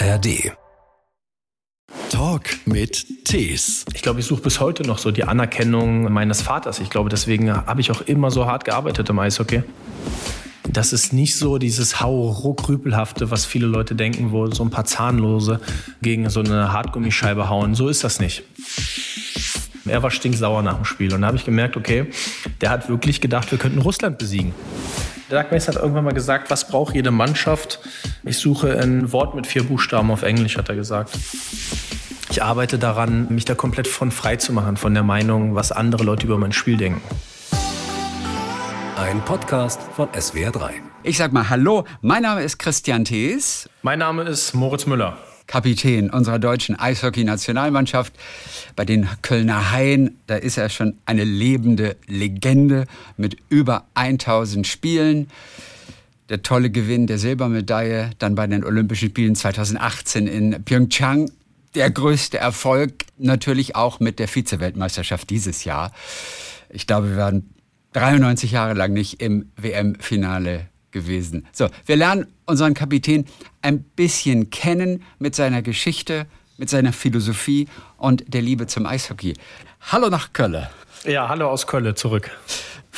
ARD. 0.00 0.52
Talk 2.10 2.44
mit 2.66 3.24
Tees. 3.24 3.84
Ich 3.94 4.02
glaube, 4.02 4.20
ich 4.20 4.26
suche 4.26 4.42
bis 4.42 4.60
heute 4.60 4.84
noch 4.84 4.98
so 4.98 5.10
die 5.10 5.24
Anerkennung 5.24 6.12
meines 6.12 6.40
Vaters. 6.40 6.78
Ich 6.78 6.88
glaube, 6.88 7.10
deswegen 7.10 7.52
habe 7.52 7.80
ich 7.80 7.90
auch 7.90 8.02
immer 8.02 8.30
so 8.30 8.46
hart 8.46 8.64
gearbeitet 8.64 9.10
im 9.10 9.18
Eishockey. 9.18 9.64
Das 10.70 10.92
ist 10.92 11.12
nicht 11.12 11.34
so 11.34 11.58
dieses 11.58 12.00
Hau-Ruck-Rüpelhafte, 12.00 13.32
was 13.32 13.44
viele 13.44 13.66
Leute 13.66 13.96
denken, 13.96 14.30
wo 14.30 14.46
so 14.46 14.62
ein 14.62 14.70
paar 14.70 14.84
Zahnlose 14.84 15.60
gegen 16.00 16.30
so 16.30 16.40
eine 16.40 16.72
Hartgummischeibe 16.72 17.48
hauen. 17.48 17.74
So 17.74 17.88
ist 17.88 18.04
das 18.04 18.20
nicht. 18.20 18.44
Er 19.84 20.02
war 20.04 20.12
stinksauer 20.12 20.62
nach 20.62 20.76
dem 20.76 20.84
Spiel. 20.84 21.12
Und 21.12 21.22
da 21.22 21.26
habe 21.26 21.38
ich 21.38 21.44
gemerkt, 21.44 21.76
okay, 21.76 22.06
der 22.60 22.70
hat 22.70 22.88
wirklich 22.88 23.20
gedacht, 23.20 23.50
wir 23.50 23.58
könnten 23.58 23.80
Russland 23.80 24.18
besiegen. 24.18 24.54
Doug 25.28 25.50
Mace 25.50 25.68
hat 25.68 25.76
irgendwann 25.76 26.04
mal 26.04 26.14
gesagt, 26.14 26.50
was 26.50 26.68
braucht 26.68 26.94
jede 26.94 27.10
Mannschaft? 27.10 27.80
Ich 28.24 28.38
suche 28.38 28.80
ein 28.80 29.12
Wort 29.12 29.34
mit 29.34 29.46
vier 29.46 29.62
Buchstaben 29.62 30.10
auf 30.10 30.22
Englisch, 30.22 30.56
hat 30.56 30.70
er 30.70 30.74
gesagt. 30.74 31.10
Ich 32.30 32.42
arbeite 32.42 32.78
daran, 32.78 33.26
mich 33.28 33.44
da 33.44 33.54
komplett 33.54 33.88
von 33.88 34.10
frei 34.10 34.36
zu 34.36 34.54
machen, 34.54 34.78
von 34.78 34.94
der 34.94 35.02
Meinung, 35.02 35.54
was 35.54 35.70
andere 35.70 36.02
Leute 36.02 36.26
über 36.26 36.38
mein 36.38 36.52
Spiel 36.52 36.78
denken. 36.78 37.02
Ein 38.96 39.22
Podcast 39.22 39.80
von 39.94 40.08
SWR3. 40.08 40.70
Ich 41.02 41.18
sag 41.18 41.32
mal 41.32 41.48
Hallo, 41.50 41.84
mein 42.00 42.22
Name 42.22 42.42
ist 42.42 42.58
Christian 42.58 43.04
Thees. 43.04 43.68
Mein 43.82 43.98
Name 43.98 44.22
ist 44.22 44.54
Moritz 44.54 44.86
Müller. 44.86 45.18
Kapitän 45.48 46.10
unserer 46.10 46.38
deutschen 46.38 46.78
Eishockey-Nationalmannschaft. 46.78 48.12
Bei 48.76 48.84
den 48.84 49.08
Kölner 49.22 49.72
Haien, 49.72 50.16
da 50.28 50.36
ist 50.36 50.58
er 50.58 50.68
schon 50.68 50.98
eine 51.06 51.24
lebende 51.24 51.96
Legende 52.06 52.84
mit 53.16 53.36
über 53.48 53.86
1000 53.94 54.66
Spielen. 54.66 55.28
Der 56.28 56.42
tolle 56.42 56.70
Gewinn 56.70 57.06
der 57.06 57.18
Silbermedaille 57.18 58.10
dann 58.18 58.36
bei 58.36 58.46
den 58.46 58.62
Olympischen 58.62 59.08
Spielen 59.08 59.34
2018 59.34 60.26
in 60.26 60.62
Pyeongchang. 60.62 61.32
Der 61.74 61.90
größte 61.90 62.38
Erfolg 62.38 63.06
natürlich 63.16 63.74
auch 63.74 64.00
mit 64.00 64.18
der 64.18 64.28
Vize-Weltmeisterschaft 64.28 65.30
dieses 65.30 65.64
Jahr. 65.64 65.92
Ich 66.68 66.86
glaube, 66.86 67.10
wir 67.10 67.16
waren 67.16 67.54
93 67.94 68.52
Jahre 68.52 68.74
lang 68.74 68.92
nicht 68.92 69.22
im 69.22 69.50
WM-Finale 69.56 70.66
gewesen. 70.90 71.46
So, 71.52 71.68
wir 71.86 71.96
lernen 71.96 72.26
unseren 72.48 72.74
Kapitän 72.74 73.26
ein 73.62 73.82
bisschen 73.82 74.50
kennen 74.50 75.04
mit 75.18 75.34
seiner 75.34 75.62
Geschichte, 75.62 76.26
mit 76.56 76.70
seiner 76.70 76.92
Philosophie 76.92 77.68
und 77.98 78.24
der 78.26 78.42
Liebe 78.42 78.66
zum 78.66 78.86
Eishockey. 78.86 79.34
Hallo 79.92 80.08
nach 80.08 80.32
Köln. 80.32 80.66
Ja, 81.04 81.28
hallo 81.28 81.48
aus 81.48 81.66
Köln 81.66 81.94
zurück. 81.94 82.30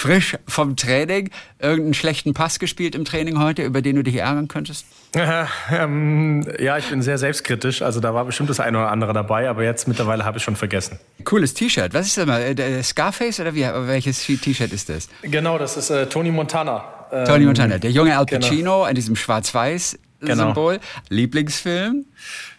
Frisch 0.01 0.35
vom 0.49 0.77
Training. 0.77 1.29
Irgendeinen 1.59 1.93
schlechten 1.93 2.33
Pass 2.33 2.59
gespielt 2.59 2.95
im 2.95 3.05
Training 3.05 3.39
heute, 3.39 3.63
über 3.63 3.83
den 3.83 3.97
du 3.97 4.03
dich 4.03 4.17
ärgern 4.17 4.49
könntest? 4.49 4.87
Äh, 5.15 5.45
ähm, 5.71 6.47
ja, 6.59 6.79
ich 6.79 6.87
bin 6.87 7.03
sehr 7.03 7.19
selbstkritisch. 7.19 7.83
Also 7.83 8.01
da 8.01 8.15
war 8.15 8.25
bestimmt 8.25 8.49
das 8.49 8.61
eine 8.61 8.79
oder 8.79 8.91
andere 8.91 9.13
dabei, 9.13 9.47
aber 9.51 9.63
jetzt 9.63 9.89
mittlerweile 9.89 10.25
habe 10.25 10.39
ich 10.39 10.43
schon 10.43 10.57
vergessen. 10.57 10.99
Cooles 11.25 11.53
T-Shirt. 11.53 11.93
Was 11.93 12.07
ist 12.07 12.17
das 12.17 12.25
mal? 12.25 12.41
Äh, 12.41 12.83
Scarface 12.83 13.41
oder 13.41 13.55
wie, 13.55 13.61
welches 13.61 14.25
T-Shirt 14.25 14.73
ist 14.73 14.89
das? 14.89 15.11
Genau, 15.21 15.59
das 15.59 15.77
ist 15.77 15.91
äh, 15.91 16.07
Tony 16.07 16.31
Montana. 16.31 16.83
Ähm, 17.13 17.27
Tony 17.27 17.45
Montana, 17.45 17.77
der 17.77 17.91
junge 17.91 18.17
Al 18.17 18.25
genau. 18.25 18.41
Pacino 18.41 18.63
genau. 18.63 18.87
in 18.87 18.95
diesem 18.95 19.17
Schwarz-Weiß-Symbol. 19.17 20.77
Genau. 20.77 20.87
Lieblingsfilm? 21.11 22.07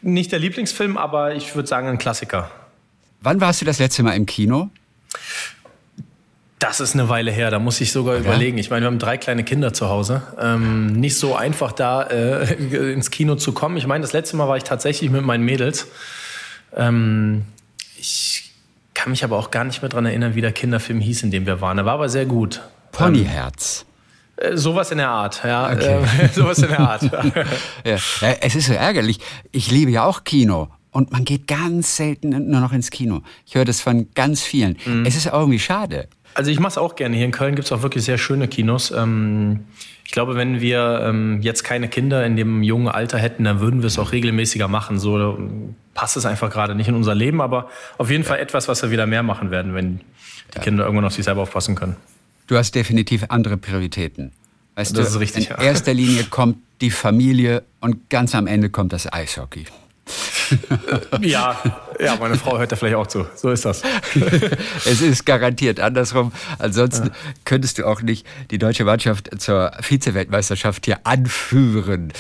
Nicht 0.04 0.32
der 0.32 0.38
Lieblingsfilm, 0.38 0.96
aber 0.96 1.34
ich 1.34 1.56
würde 1.56 1.68
sagen 1.68 1.88
ein 1.88 1.98
Klassiker. 1.98 2.52
Wann 3.22 3.42
warst 3.42 3.62
du 3.62 3.66
das 3.66 3.80
letzte 3.80 4.04
Mal 4.04 4.14
im 4.14 4.28
Kino? 4.28 4.70
Das 6.62 6.80
ist 6.80 6.94
eine 6.94 7.10
Weile 7.10 7.32
her, 7.32 7.50
da 7.50 7.58
muss 7.58 7.82
ich 7.82 7.92
sogar 7.92 8.14
ja. 8.14 8.22
überlegen. 8.22 8.60
Ich 8.60 8.70
meine, 8.70 8.84
wir 8.84 8.88
haben 8.88 9.00
drei 9.00 9.18
kleine 9.18 9.44
Kinder 9.44 9.74
zu 9.74 9.90
Hause. 9.90 10.22
Ähm, 10.40 10.94
nicht 10.94 11.18
so 11.18 11.36
einfach 11.36 11.72
da 11.72 12.04
äh, 12.04 12.54
ins 12.94 13.10
Kino 13.10 13.34
zu 13.34 13.52
kommen. 13.52 13.78
Ich 13.78 13.88
meine, 13.88 14.04
das 14.04 14.14
letzte 14.14 14.38
Mal 14.38 14.48
war 14.48 14.58
ich 14.58 14.64
tatsächlich 14.64 15.10
mit 15.10 15.26
meinen 15.26 15.44
Mädels. 15.44 15.88
Ähm, 16.76 17.46
ich 17.98 18.52
kann 18.94 19.10
mich 19.10 19.24
aber 19.24 19.38
auch 19.38 19.50
gar 19.50 19.64
nicht 19.64 19.82
mehr 19.82 19.90
daran 19.90 20.06
erinnern, 20.06 20.36
wie 20.36 20.42
der 20.42 20.52
Kinderfilm 20.52 21.00
hieß, 21.00 21.24
in 21.24 21.32
dem 21.32 21.48
wir 21.48 21.62
waren. 21.62 21.80
Er 21.80 21.86
war 21.86 21.94
aber 21.94 22.10
sehr 22.10 22.28
gut. 22.28 22.62
Ponyherz. 22.92 23.84
Ähm, 24.40 24.56
sowas 24.56 24.92
in 24.92 25.00
der 25.00 25.10
Art, 25.10 25.42
ja. 25.44 25.72
Okay. 25.72 26.04
Äh, 26.20 26.28
sowas 26.32 26.60
in 26.60 26.70
der 26.70 26.80
Art. 26.80 27.02
ja. 27.84 27.98
Es 28.40 28.54
ist 28.56 28.68
so 28.68 28.74
ärgerlich. 28.74 29.18
Ich 29.52 29.72
liebe 29.72 29.90
ja 29.90 30.04
auch 30.04 30.24
Kino. 30.24 30.68
Und 30.92 31.12
man 31.12 31.26
geht 31.26 31.48
ganz 31.48 31.96
selten 31.96 32.30
nur 32.30 32.60
noch 32.60 32.74
ins 32.74 32.92
Kino. 32.92 33.24
Ich 33.48 33.56
höre 33.56 33.66
das 33.66 33.82
von 33.82 34.10
ganz 34.14 34.44
vielen. 34.44 34.78
Mhm. 34.86 35.06
Es 35.08 35.16
ist 35.16 35.26
irgendwie 35.26 35.58
schade. 35.58 36.08
Also 36.34 36.52
ich 36.52 36.60
mache 36.60 36.72
es 36.72 36.78
auch 36.78 36.96
gerne. 36.96 37.16
Hier 37.16 37.26
in 37.26 37.32
Köln 37.32 37.56
gibt 37.56 37.66
es 37.66 37.72
auch 37.72 37.82
wirklich 37.82 38.04
sehr 38.04 38.18
schöne 38.18 38.48
Kinos. 38.48 38.92
Ähm, 38.92 39.66
ich 40.06 40.12
glaube, 40.12 40.36
wenn 40.36 40.62
wir 40.62 41.02
ähm, 41.04 41.42
jetzt 41.42 41.64
keine 41.64 41.88
Kinder 41.88 42.26
in 42.26 42.36
dem 42.36 42.64
jungen 42.64 42.88
Alter 42.88 43.18
hätten, 43.18 43.44
dann 43.44 43.60
würden 43.60 43.82
wir 43.82 43.88
es 43.88 43.98
auch 43.98 44.12
regelmäßiger 44.12 44.68
machen. 44.68 45.00
So 45.00 45.38
passt 45.94 46.18
es 46.18 46.26
einfach 46.26 46.50
gerade 46.50 46.76
nicht 46.76 46.88
in 46.88 46.96
unser 46.96 47.16
Leben, 47.16 47.42
aber 47.42 47.70
auf 47.98 48.10
jeden 48.10 48.24
Fall 48.24 48.40
etwas, 48.40 48.68
was 48.68 48.82
wir 48.82 48.92
wieder 48.92 49.08
mehr 49.08 49.24
machen 49.24 49.52
werden, 49.52 49.74
wenn 49.74 50.02
die 50.54 50.58
ja. 50.58 50.62
Kinder 50.62 50.84
irgendwann 50.84 51.06
auf 51.06 51.14
sich 51.14 51.26
selber 51.26 51.42
aufpassen 51.42 51.76
können. 51.76 51.96
Du 52.48 52.58
hast 52.58 52.76
definitiv 52.76 53.26
andere 53.30 53.58
Prioritäten. 53.58 54.34
Weißt 54.76 54.98
das 54.98 55.10
du, 55.10 55.16
ist 55.16 55.20
richtig. 55.20 55.50
In 55.50 55.56
ja. 55.58 55.64
erster 55.64 55.94
Linie 55.94 56.26
kommt 56.26 56.58
die 56.82 56.92
Familie 56.92 57.64
und 57.80 58.10
ganz 58.10 58.36
am 58.36 58.48
Ende 58.48 58.70
kommt 58.70 58.94
das 58.94 59.12
Eishockey. 59.12 59.66
ja, 61.22 61.58
ja, 62.00 62.16
meine 62.18 62.36
Frau 62.36 62.58
hört 62.58 62.72
da 62.72 62.76
vielleicht 62.76 62.96
auch 62.96 63.08
zu. 63.08 63.26
So 63.36 63.52
ist 63.52 63.66
das. 63.66 63.84
es 64.86 65.02
ist 65.02 65.26
garantiert 65.26 65.80
andersrum. 65.80 66.32
Ansonsten 66.60 67.08
ja. 67.08 67.14
könntest 67.46 67.78
du 67.78 67.86
auch 67.86 68.02
nicht 68.02 68.26
die 68.50 68.58
deutsche 68.58 68.84
Mannschaft 68.84 69.30
zur 69.40 69.72
Vize-Weltmeisterschaft 69.80 70.86
hier 70.86 71.00
anführen. 71.06 72.12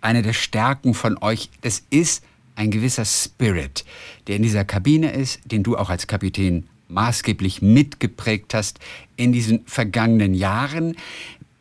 Eine 0.00 0.22
der 0.22 0.32
Stärken 0.32 0.94
von 0.94 1.18
euch, 1.18 1.50
das 1.60 1.82
ist 1.90 2.24
ein 2.56 2.70
gewisser 2.70 3.04
Spirit, 3.04 3.84
der 4.26 4.36
in 4.36 4.42
dieser 4.42 4.64
Kabine 4.64 5.12
ist, 5.12 5.40
den 5.44 5.62
du 5.62 5.76
auch 5.76 5.90
als 5.90 6.06
Kapitän 6.06 6.68
maßgeblich 6.88 7.62
mitgeprägt 7.62 8.52
hast 8.54 8.80
in 9.16 9.32
diesen 9.32 9.64
vergangenen 9.66 10.34
Jahren. 10.34 10.96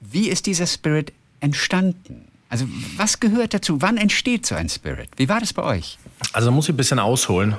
Wie 0.02 0.30
ist 0.30 0.46
dieser 0.48 0.66
Spirit 0.66 1.14
entstanden? 1.40 2.29
Also 2.50 2.66
was 2.98 3.20
gehört 3.20 3.54
dazu? 3.54 3.82
Wann 3.82 3.98
entsteht 3.98 4.46
so 4.46 4.56
ein 4.56 4.70
Spirit? 4.70 5.10
Wie 5.18 5.30
war 5.30 5.40
das 5.40 5.54
bei 5.54 5.64
euch? 5.64 6.00
Also 6.34 6.52
muss 6.52 6.66
ich 6.66 6.74
ein 6.74 6.78
bisschen 6.78 7.00
ausholen. 7.00 7.56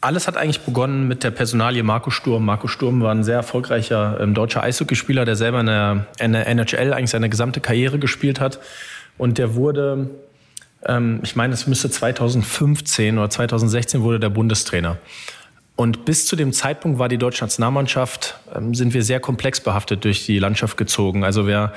Alles 0.00 0.26
hat 0.26 0.38
eigentlich 0.38 0.60
begonnen 0.60 1.08
mit 1.08 1.24
der 1.24 1.30
Personalie 1.30 1.82
Marco 1.82 2.08
Sturm. 2.08 2.46
Marco 2.46 2.66
Sturm 2.66 3.02
war 3.02 3.14
ein 3.14 3.22
sehr 3.22 3.36
erfolgreicher 3.36 4.18
ähm, 4.18 4.32
deutscher 4.32 4.62
Eishockeyspieler, 4.62 5.26
der 5.26 5.36
selber 5.36 5.60
in 5.60 5.66
der, 5.66 6.06
in 6.18 6.32
der 6.32 6.46
NHL 6.46 6.94
eigentlich 6.94 7.10
seine 7.10 7.28
gesamte 7.28 7.60
Karriere 7.60 7.98
gespielt 7.98 8.40
hat. 8.40 8.60
Und 9.18 9.36
der 9.36 9.54
wurde, 9.56 10.08
ähm, 10.86 11.20
ich 11.22 11.36
meine, 11.36 11.52
es 11.52 11.66
müsste 11.66 11.90
2015 11.90 13.18
oder 13.18 13.28
2016 13.28 14.00
wurde 14.00 14.18
der 14.18 14.30
Bundestrainer. 14.30 14.96
Und 15.80 16.04
bis 16.04 16.26
zu 16.26 16.36
dem 16.36 16.52
Zeitpunkt 16.52 16.98
war 16.98 17.08
die 17.08 17.16
deutsche 17.16 17.42
Nationalmannschaft, 17.42 18.38
ähm, 18.54 18.74
sind 18.74 18.92
wir 18.92 19.02
sehr 19.02 19.18
komplex 19.18 19.60
behaftet 19.60 20.04
durch 20.04 20.26
die 20.26 20.38
Landschaft 20.38 20.76
gezogen. 20.76 21.24
Also 21.24 21.46
wir 21.46 21.72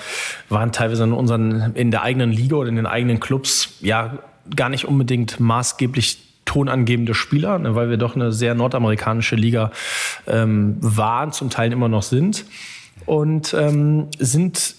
waren 0.49 0.73
teilweise 0.73 1.05
in 1.05 1.13
unseren, 1.13 1.73
in 1.75 1.89
der 1.89 2.01
eigenen 2.01 2.33
Liga 2.33 2.57
oder 2.57 2.67
in 2.67 2.75
den 2.75 2.85
eigenen 2.85 3.21
Clubs, 3.21 3.77
ja, 3.79 4.17
gar 4.53 4.67
nicht 4.67 4.89
unbedingt 4.89 5.39
maßgeblich 5.39 6.17
tonangebende 6.43 7.13
Spieler, 7.13 7.57
ne, 7.59 7.75
weil 7.75 7.89
wir 7.89 7.95
doch 7.95 8.17
eine 8.17 8.33
sehr 8.33 8.55
nordamerikanische 8.55 9.37
Liga 9.37 9.71
ähm, 10.27 10.75
waren, 10.81 11.31
zum 11.31 11.49
Teil 11.49 11.71
immer 11.71 11.87
noch 11.87 12.03
sind. 12.03 12.43
Und 13.05 13.53
ähm, 13.53 14.09
sind 14.19 14.75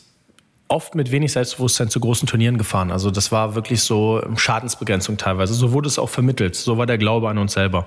oft 0.69 0.95
mit 0.95 1.11
wenig 1.13 1.33
Selbstbewusstsein 1.33 1.89
zu 1.89 1.99
großen 1.99 2.29
Turnieren 2.29 2.59
gefahren. 2.59 2.91
Also 2.91 3.11
das 3.11 3.33
war 3.33 3.55
wirklich 3.55 3.81
so 3.81 4.23
Schadensbegrenzung 4.37 5.17
teilweise. 5.17 5.55
So 5.55 5.73
wurde 5.73 5.89
es 5.89 5.99
auch 5.99 6.11
vermittelt. 6.11 6.57
So 6.57 6.77
war 6.77 6.85
der 6.85 6.99
Glaube 6.99 7.31
an 7.31 7.39
uns 7.39 7.55
selber. 7.55 7.87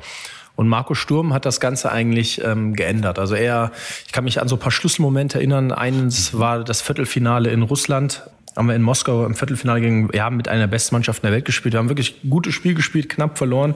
Und 0.58 0.68
Marco 0.68 0.96
Sturm 0.96 1.34
hat 1.34 1.46
das 1.46 1.60
Ganze 1.60 1.92
eigentlich 1.92 2.44
ähm, 2.44 2.74
geändert. 2.74 3.20
Also 3.20 3.36
er, 3.36 3.72
ich 4.08 4.12
kann 4.12 4.24
mich 4.24 4.42
an 4.42 4.48
so 4.48 4.56
ein 4.56 4.60
paar 4.60 4.72
Schlüsselmomente 4.72 5.38
erinnern. 5.38 5.72
Eines 5.72 6.34
mhm. 6.34 6.40
war 6.40 6.64
das 6.64 6.82
Viertelfinale 6.82 7.52
in 7.52 7.62
Russland. 7.62 8.24
Haben 8.56 8.68
wir 8.68 8.76
in 8.76 8.82
Moskau 8.82 9.24
im 9.28 9.36
Viertelfinale 9.36 9.82
gegen, 9.82 10.10
ja, 10.14 10.32
mit 10.32 10.48
einer 10.48 10.62
der 10.62 10.68
besten 10.68 10.96
Mannschaften 10.96 11.28
der 11.28 11.32
Welt 11.32 11.46
gespielt. 11.46 11.74
Wir 11.74 11.80
haben 11.80 11.90
wirklich 11.90 12.24
ein 12.24 12.32
gutes 12.32 12.56
Spiel 12.56 12.74
gespielt, 12.74 13.08
knapp 13.08 13.38
verloren. 13.38 13.76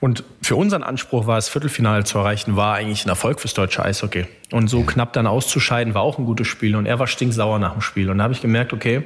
Und 0.00 0.24
für 0.40 0.56
unseren 0.56 0.82
Anspruch 0.82 1.26
war 1.26 1.36
es, 1.36 1.50
Viertelfinale 1.50 2.04
zu 2.04 2.16
erreichen, 2.16 2.56
war 2.56 2.76
eigentlich 2.76 3.04
ein 3.04 3.10
Erfolg 3.10 3.38
fürs 3.38 3.52
deutsche 3.52 3.84
Eishockey. 3.84 4.24
Und 4.50 4.68
so 4.68 4.82
knapp 4.82 5.12
dann 5.12 5.26
auszuscheiden, 5.26 5.92
war 5.92 6.00
auch 6.00 6.18
ein 6.18 6.24
gutes 6.24 6.46
Spiel. 6.46 6.76
Und 6.76 6.86
er 6.86 6.98
war 6.98 7.08
stinksauer 7.08 7.58
nach 7.58 7.72
dem 7.72 7.82
Spiel. 7.82 8.08
Und 8.08 8.16
da 8.16 8.24
habe 8.24 8.32
ich 8.32 8.40
gemerkt, 8.40 8.72
okay, 8.72 9.02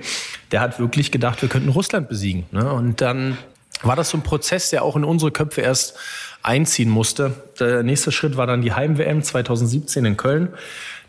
der 0.52 0.61
hat 0.61 0.79
wirklich 0.79 1.11
gedacht, 1.11 1.43
wir 1.43 1.49
könnten 1.49 1.70
Russland 1.70 2.08
besiegen. 2.08 2.44
Ne? 2.52 2.73
Und 2.73 3.00
dann 3.00 3.37
war 3.84 3.96
das 3.96 4.10
so 4.10 4.19
ein 4.19 4.22
Prozess, 4.22 4.70
der 4.70 4.82
auch 4.82 4.96
in 4.96 5.04
unsere 5.04 5.31
Köpfe 5.31 5.60
erst 5.60 5.96
einziehen 6.42 6.90
musste. 6.90 7.34
Der 7.58 7.82
nächste 7.82 8.12
Schritt 8.12 8.36
war 8.36 8.46
dann 8.46 8.62
die 8.62 8.72
Heim-WM 8.72 9.22
2017 9.22 10.04
in 10.04 10.16
Köln. 10.16 10.48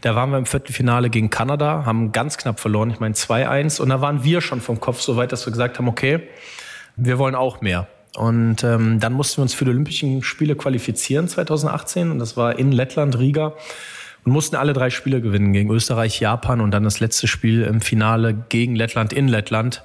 Da 0.01 0.16
waren 0.16 0.30
wir 0.30 0.38
im 0.38 0.45
Viertelfinale 0.45 1.10
gegen 1.10 1.30
Kanada, 1.30 1.86
haben 1.86 2.12
ganz 2.12 2.38
knapp 2.38 2.60
verloren, 2.60 2.92
ich 2.92 3.00
meine 3.00 3.16
2-1. 3.16 3.81
Und 3.81 3.89
da 3.89 4.01
waren 4.01 4.24
wir 4.24 4.42
schon 4.42 4.62
vom 4.62 4.80
Kopf 4.80 5.01
so 5.01 5.18
weit, 5.18 5.31
dass 5.31 5.45
wir 5.45 5.51
gesagt 5.51 5.77
haben, 5.77 5.88
okay, 5.88 6.22
wir 6.95 7.18
wollen 7.18 7.36
auch 7.36 7.62
mehr. 7.62 7.88
Und 8.16 8.63
ähm, 8.63 9.00
dann 9.00 9.13
mussten 9.13 9.38
wir 9.38 9.44
uns 9.44 9.54
für 9.54 9.66
die 9.66 9.71
Olympischen 9.71 10.24
Spiele 10.24 10.56
qualifizieren 10.56 11.28
2018. 11.28 12.12
Und 12.12 12.19
das 12.19 12.38
war 12.38 12.57
in 12.57 12.71
Lettland, 12.71 13.18
Riga. 13.19 13.54
Und 14.24 14.31
mussten 14.31 14.56
alle 14.56 14.74
drei 14.74 14.89
Spiele 14.89 15.21
gewinnen 15.21 15.54
gegen 15.54 15.69
Österreich, 15.69 16.19
Japan 16.19 16.62
und 16.62 16.71
dann 16.71 16.83
das 16.83 17.00
letzte 17.00 17.28
Spiel 17.28 17.63
im 17.63 17.81
Finale 17.81 18.33
gegen 18.50 18.75
Lettland 18.75 19.13
in 19.13 19.28
Lettland. 19.28 19.83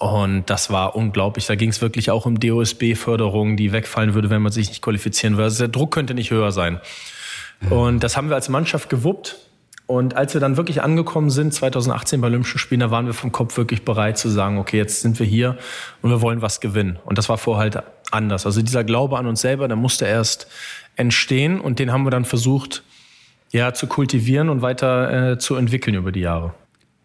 Und 0.00 0.48
das 0.48 0.70
war 0.70 0.96
unglaublich. 0.96 1.46
Da 1.46 1.56
ging 1.56 1.68
es 1.68 1.82
wirklich 1.82 2.10
auch 2.10 2.24
um 2.24 2.40
DOSB-Förderung, 2.40 3.58
die 3.58 3.70
wegfallen 3.70 4.14
würde, 4.14 4.30
wenn 4.30 4.40
man 4.40 4.50
sich 4.50 4.70
nicht 4.70 4.80
qualifizieren 4.80 5.34
würde. 5.34 5.44
Also 5.44 5.58
der 5.58 5.68
Druck 5.68 5.92
könnte 5.92 6.14
nicht 6.14 6.30
höher 6.30 6.52
sein. 6.52 6.80
Und 7.68 8.02
das 8.02 8.16
haben 8.16 8.30
wir 8.30 8.34
als 8.34 8.48
Mannschaft 8.48 8.88
gewuppt. 8.88 9.36
Und 9.86 10.16
als 10.16 10.32
wir 10.32 10.40
dann 10.40 10.56
wirklich 10.56 10.82
angekommen 10.82 11.28
sind, 11.28 11.52
2018 11.52 12.22
bei 12.22 12.28
Olympischen 12.28 12.58
Spielen, 12.58 12.80
da 12.80 12.90
waren 12.90 13.04
wir 13.04 13.12
vom 13.12 13.30
Kopf 13.30 13.58
wirklich 13.58 13.84
bereit 13.84 14.16
zu 14.16 14.30
sagen, 14.30 14.56
okay, 14.56 14.78
jetzt 14.78 15.02
sind 15.02 15.18
wir 15.18 15.26
hier 15.26 15.58
und 16.00 16.08
wir 16.08 16.22
wollen 16.22 16.40
was 16.40 16.60
gewinnen. 16.60 16.98
Und 17.04 17.18
das 17.18 17.28
war 17.28 17.36
vorher 17.36 17.60
halt 17.64 17.84
anders. 18.10 18.46
Also 18.46 18.62
dieser 18.62 18.84
Glaube 18.84 19.18
an 19.18 19.26
uns 19.26 19.42
selber, 19.42 19.68
der 19.68 19.76
musste 19.76 20.06
erst 20.06 20.46
entstehen 20.96 21.60
und 21.60 21.78
den 21.78 21.92
haben 21.92 22.04
wir 22.04 22.10
dann 22.10 22.24
versucht, 22.24 22.84
ja, 23.52 23.74
zu 23.74 23.86
kultivieren 23.86 24.48
und 24.48 24.62
weiter 24.62 25.32
äh, 25.32 25.38
zu 25.38 25.56
entwickeln 25.56 25.94
über 25.94 26.10
die 26.10 26.20
Jahre. 26.20 26.54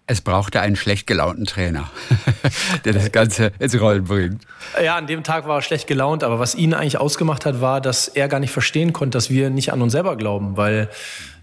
Es 0.07 0.22
brauchte 0.22 0.62
einen 0.62 0.75
schlecht 0.75 1.07
gelaunten 1.07 1.46
Trainer, 1.46 1.90
der 2.86 2.94
das 2.94 3.12
Ganze 3.12 3.52
ins 3.57 3.80
Rollen 3.80 4.04
bringt. 4.04 4.44
Ja, 4.84 4.98
an 4.98 5.07
dem 5.07 5.24
Tag 5.24 5.48
war 5.48 5.57
er 5.57 5.62
schlecht 5.63 5.88
gelaunt, 5.88 6.24
aber 6.24 6.38
was 6.40 6.54
ihn 6.54 6.75
eigentlich 6.75 7.00
ausgemacht 7.00 7.46
hat, 7.46 7.60
war, 7.60 7.81
dass 7.81 8.07
er 8.07 8.28
gar 8.28 8.40
nicht 8.40 8.52
verstehen 8.52 8.94
konnte, 8.94 9.18
dass 9.18 9.31
wir 9.31 9.50
nicht 9.50 9.74
an 9.74 9.81
uns 9.81 9.94
selber 9.94 10.16
glauben, 10.16 10.57
weil 10.57 10.90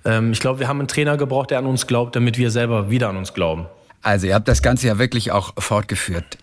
ähm, 0.05 0.31
ich 0.31 0.39
glaube, 0.39 0.61
wir 0.61 0.69
haben 0.69 0.79
einen 0.79 0.89
Trainer 0.89 1.17
gebraucht, 1.17 1.51
der 1.51 1.59
an 1.59 1.67
uns 1.67 1.89
glaubt, 1.89 2.15
damit 2.15 2.39
wir 2.39 2.53
selber 2.53 2.89
wieder 2.89 3.09
an 3.09 3.17
uns 3.17 3.35
glauben. 3.35 3.67
Also 4.01 4.29
ihr 4.29 4.35
habt 4.35 4.47
das 4.47 4.63
Ganze 4.63 4.87
ja 4.87 4.99
wirklich 4.99 5.33
auch 5.33 5.55
fortgeführt 5.59 6.39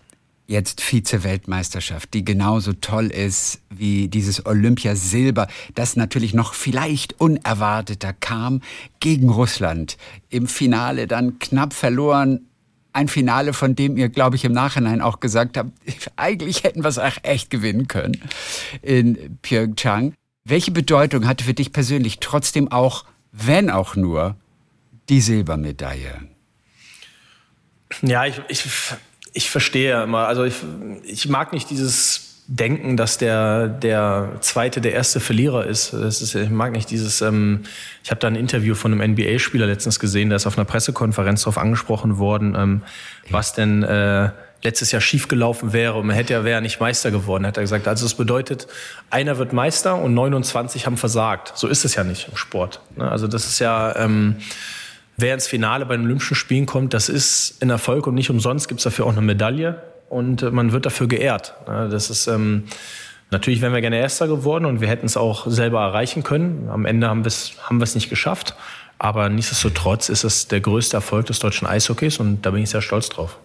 jetzt 0.49 0.81
Vize-Weltmeisterschaft, 0.81 2.13
die 2.15 2.25
genauso 2.25 2.73
toll 2.73 3.05
ist 3.07 3.61
wie 3.69 4.07
dieses 4.07 4.47
Olympiasilber, 4.47 5.47
das 5.75 5.95
natürlich 5.95 6.33
noch 6.33 6.55
vielleicht 6.55 7.21
unerwarteter 7.21 8.13
kam 8.13 8.61
gegen 8.99 9.29
Russland. 9.29 9.97
Im 10.29 10.47
Finale 10.47 11.05
dann 11.05 11.37
knapp 11.37 11.73
verloren. 11.73 12.47
Ein 12.93 13.07
Finale, 13.07 13.53
von 13.53 13.75
dem 13.75 13.95
ihr, 13.95 14.09
glaube 14.09 14.37
ich, 14.37 14.43
im 14.43 14.51
Nachhinein 14.51 15.01
auch 15.01 15.19
gesagt 15.19 15.55
habt, 15.55 15.71
eigentlich 16.15 16.63
hätten 16.63 16.83
wir 16.83 16.89
es 16.89 16.97
auch 16.97 17.17
echt 17.21 17.51
gewinnen 17.51 17.87
können 17.87 18.19
in 18.81 19.37
Pyeongchang. 19.43 20.15
Welche 20.45 20.71
Bedeutung 20.71 21.27
hatte 21.27 21.43
für 21.43 21.53
dich 21.53 21.71
persönlich 21.71 22.17
trotzdem 22.19 22.71
auch, 22.71 23.05
wenn 23.31 23.69
auch 23.69 23.95
nur, 23.95 24.35
die 25.09 25.21
Silbermedaille? 25.21 26.27
Ja, 28.01 28.25
ich, 28.25 28.41
ich 28.47 28.65
ich 29.33 29.49
verstehe 29.49 30.03
immer. 30.03 30.27
Also 30.27 30.43
ich, 30.43 30.55
ich 31.03 31.29
mag 31.29 31.53
nicht 31.53 31.69
dieses 31.69 32.29
Denken, 32.47 32.97
dass 32.97 33.19
der, 33.19 33.67
der 33.67 34.37
zweite 34.41 34.81
der 34.81 34.93
erste 34.93 35.19
Verlierer 35.19 35.67
ist. 35.67 35.93
Das 35.93 36.19
ist 36.21 36.33
ich 36.33 36.49
mag 36.49 36.71
nicht 36.71 36.89
dieses, 36.89 37.21
ähm, 37.21 37.61
ich 38.03 38.09
habe 38.09 38.19
da 38.19 38.27
ein 38.27 38.35
Interview 38.35 38.73
von 38.73 38.91
einem 38.91 39.11
NBA-Spieler 39.11 39.67
letztens 39.67 39.99
gesehen, 39.99 40.29
der 40.29 40.37
ist 40.37 40.47
auf 40.47 40.57
einer 40.57 40.65
Pressekonferenz 40.65 41.41
darauf 41.41 41.59
angesprochen 41.59 42.17
worden, 42.17 42.55
ähm, 42.57 42.81
was 43.29 43.53
denn 43.53 43.83
äh, 43.83 44.31
letztes 44.63 44.91
Jahr 44.91 45.01
schiefgelaufen 45.01 45.73
wäre 45.73 45.93
und 45.93 46.07
man 46.07 46.15
hätte 46.15 46.33
ja 46.33 46.43
wäre 46.43 46.59
nicht 46.61 46.79
Meister 46.79 47.11
geworden, 47.11 47.45
hat 47.45 47.57
er 47.57 47.61
gesagt. 47.61 47.87
Also 47.87 48.05
das 48.05 48.15
bedeutet, 48.15 48.67
einer 49.11 49.37
wird 49.37 49.53
Meister 49.53 49.95
und 49.95 50.15
29 50.15 50.87
haben 50.87 50.97
versagt. 50.97 51.53
So 51.55 51.67
ist 51.67 51.85
es 51.85 51.93
ja 51.93 52.03
nicht 52.03 52.29
im 52.29 52.35
Sport. 52.35 52.81
Ne? 52.95 53.09
Also 53.09 53.27
das 53.27 53.45
ist 53.45 53.59
ja 53.59 53.95
ähm, 53.95 54.37
wer 55.21 55.33
ins 55.33 55.47
Finale 55.47 55.85
bei 55.85 55.95
den 55.95 56.05
Olympischen 56.05 56.35
Spielen 56.35 56.65
kommt, 56.65 56.93
das 56.93 57.09
ist 57.09 57.61
ein 57.61 57.69
Erfolg 57.69 58.07
und 58.07 58.15
nicht 58.15 58.29
umsonst 58.29 58.67
gibt 58.67 58.79
es 58.79 58.83
dafür 58.83 59.05
auch 59.05 59.11
eine 59.11 59.21
Medaille 59.21 59.81
und 60.09 60.41
äh, 60.41 60.51
man 60.51 60.71
wird 60.71 60.85
dafür 60.85 61.07
geehrt. 61.07 61.53
Das 61.65 62.09
ist 62.09 62.27
ähm, 62.27 62.65
natürlich 63.31 63.61
wären 63.61 63.73
wir 63.73 63.81
gerne 63.81 63.97
Erster 63.97 64.27
geworden 64.27 64.65
und 64.65 64.81
wir 64.81 64.87
hätten 64.87 65.05
es 65.05 65.17
auch 65.17 65.47
selber 65.47 65.81
erreichen 65.81 66.23
können. 66.23 66.69
Am 66.69 66.85
Ende 66.85 67.07
haben 67.07 67.23
wir 67.23 67.27
es 67.27 67.53
haben 67.63 67.79
wir 67.79 67.83
es 67.83 67.95
nicht 67.95 68.09
geschafft, 68.09 68.55
aber 68.97 69.29
nichtsdestotrotz 69.29 70.09
ist 70.09 70.23
es 70.23 70.47
der 70.47 70.61
größte 70.61 70.97
Erfolg 70.97 71.27
des 71.27 71.39
deutschen 71.39 71.67
Eishockeys 71.67 72.17
und 72.17 72.45
da 72.45 72.51
bin 72.51 72.63
ich 72.63 72.69
sehr 72.69 72.81
stolz 72.81 73.09
drauf. 73.09 73.37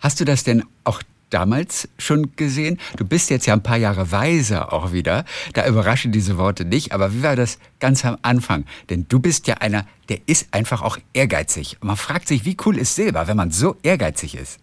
Hast 0.00 0.20
du 0.20 0.24
das 0.24 0.42
denn 0.42 0.64
auch 0.84 1.02
damals 1.32 1.88
schon 1.98 2.34
gesehen? 2.36 2.78
Du 2.96 3.04
bist 3.04 3.30
jetzt 3.30 3.46
ja 3.46 3.54
ein 3.54 3.62
paar 3.62 3.76
Jahre 3.76 4.12
weiser 4.12 4.72
auch 4.72 4.92
wieder. 4.92 5.24
Da 5.54 5.66
überraschen 5.66 6.12
diese 6.12 6.38
Worte 6.38 6.64
nicht. 6.64 6.92
Aber 6.92 7.14
wie 7.14 7.22
war 7.22 7.36
das 7.36 7.58
ganz 7.80 8.04
am 8.04 8.18
Anfang? 8.22 8.64
Denn 8.90 9.06
du 9.08 9.20
bist 9.20 9.46
ja 9.46 9.54
einer, 9.56 9.86
der 10.08 10.18
ist 10.26 10.48
einfach 10.52 10.82
auch 10.82 10.98
ehrgeizig. 11.12 11.76
Und 11.80 11.88
man 11.88 11.96
fragt 11.96 12.28
sich, 12.28 12.44
wie 12.44 12.56
cool 12.64 12.76
ist 12.78 12.94
Silber, 12.94 13.26
wenn 13.28 13.36
man 13.36 13.50
so 13.50 13.76
ehrgeizig 13.82 14.36
ist? 14.36 14.60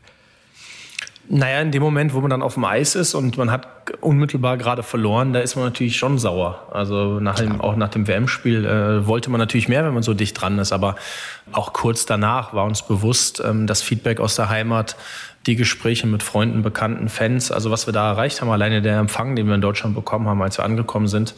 Naja, 1.31 1.61
in 1.61 1.69
dem 1.71 1.83
Moment, 1.83 2.15
wo 2.15 2.21
man 2.21 2.31
dann 2.31 2.41
auf 2.41 2.55
dem 2.55 2.65
Eis 2.65 2.95
ist 2.95 3.13
und 3.13 3.37
man 3.37 3.51
hat 3.51 3.67
unmittelbar 4.01 4.57
gerade 4.57 4.81
verloren, 4.81 5.31
da 5.31 5.39
ist 5.39 5.55
man 5.55 5.65
natürlich 5.65 5.95
schon 5.95 6.17
sauer. 6.17 6.67
Also 6.71 7.19
nach 7.19 7.35
dem, 7.35 7.61
auch 7.61 7.75
nach 7.75 7.89
dem 7.89 8.07
WM-Spiel 8.07 8.65
äh, 8.65 9.05
wollte 9.05 9.29
man 9.29 9.37
natürlich 9.37 9.67
mehr, 9.67 9.85
wenn 9.85 9.93
man 9.93 10.01
so 10.01 10.15
dicht 10.15 10.41
dran 10.41 10.57
ist. 10.57 10.71
Aber 10.71 10.95
auch 11.51 11.71
kurz 11.71 12.07
danach 12.07 12.55
war 12.55 12.65
uns 12.65 12.81
bewusst, 12.81 13.43
ähm, 13.45 13.67
das 13.67 13.83
Feedback 13.83 14.19
aus 14.19 14.37
der 14.37 14.49
Heimat 14.49 14.95
die 15.45 15.55
Gespräche 15.55 16.07
mit 16.07 16.23
Freunden, 16.23 16.61
Bekannten, 16.61 17.09
Fans, 17.09 17.51
also 17.51 17.71
was 17.71 17.87
wir 17.87 17.93
da 17.93 18.11
erreicht 18.11 18.41
haben, 18.41 18.49
alleine 18.49 18.81
der 18.81 18.99
Empfang, 18.99 19.35
den 19.35 19.47
wir 19.47 19.55
in 19.55 19.61
Deutschland 19.61 19.95
bekommen 19.95 20.27
haben, 20.27 20.41
als 20.41 20.57
wir 20.57 20.65
angekommen 20.65 21.07
sind, 21.07 21.35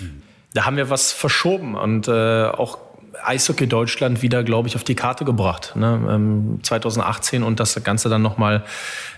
mhm. 0.00 0.22
da 0.54 0.66
haben 0.66 0.76
wir 0.76 0.90
was 0.90 1.12
verschoben 1.12 1.74
und 1.74 2.08
äh, 2.08 2.46
auch 2.46 2.78
Eishockey 3.22 3.66
Deutschland 3.66 4.22
wieder, 4.22 4.42
glaube 4.42 4.68
ich, 4.68 4.76
auf 4.76 4.84
die 4.84 4.94
Karte 4.94 5.24
gebracht. 5.24 5.74
Ne? 5.76 6.00
Ähm, 6.10 6.60
2018 6.62 7.42
und 7.42 7.60
das 7.60 7.82
Ganze 7.84 8.08
dann 8.08 8.22
nochmal 8.22 8.64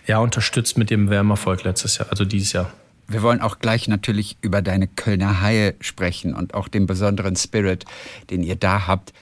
ja, 0.07 0.19
unterstützt 0.19 0.79
mit 0.79 0.91
dem 0.91 1.11
Wärmerfolg 1.11 1.65
letztes 1.65 1.99
Jahr, 1.99 2.09
also 2.11 2.25
dieses 2.25 2.53
Jahr. 2.53 2.71
Wir 3.09 3.23
wollen 3.23 3.41
auch 3.41 3.61
gleich 3.61 3.89
natürlich 3.89 4.37
über 4.41 4.63
deine 4.63 4.89
Kölner 4.89 5.41
Haie 5.41 5.75
sprechen 5.81 6.35
und 6.35 6.55
auch 6.55 6.69
den 6.69 6.87
besonderen 6.87 7.37
Spirit, 7.37 7.85
den 8.31 8.43
ihr 8.43 8.57
da 8.57 8.87
habt 8.87 9.13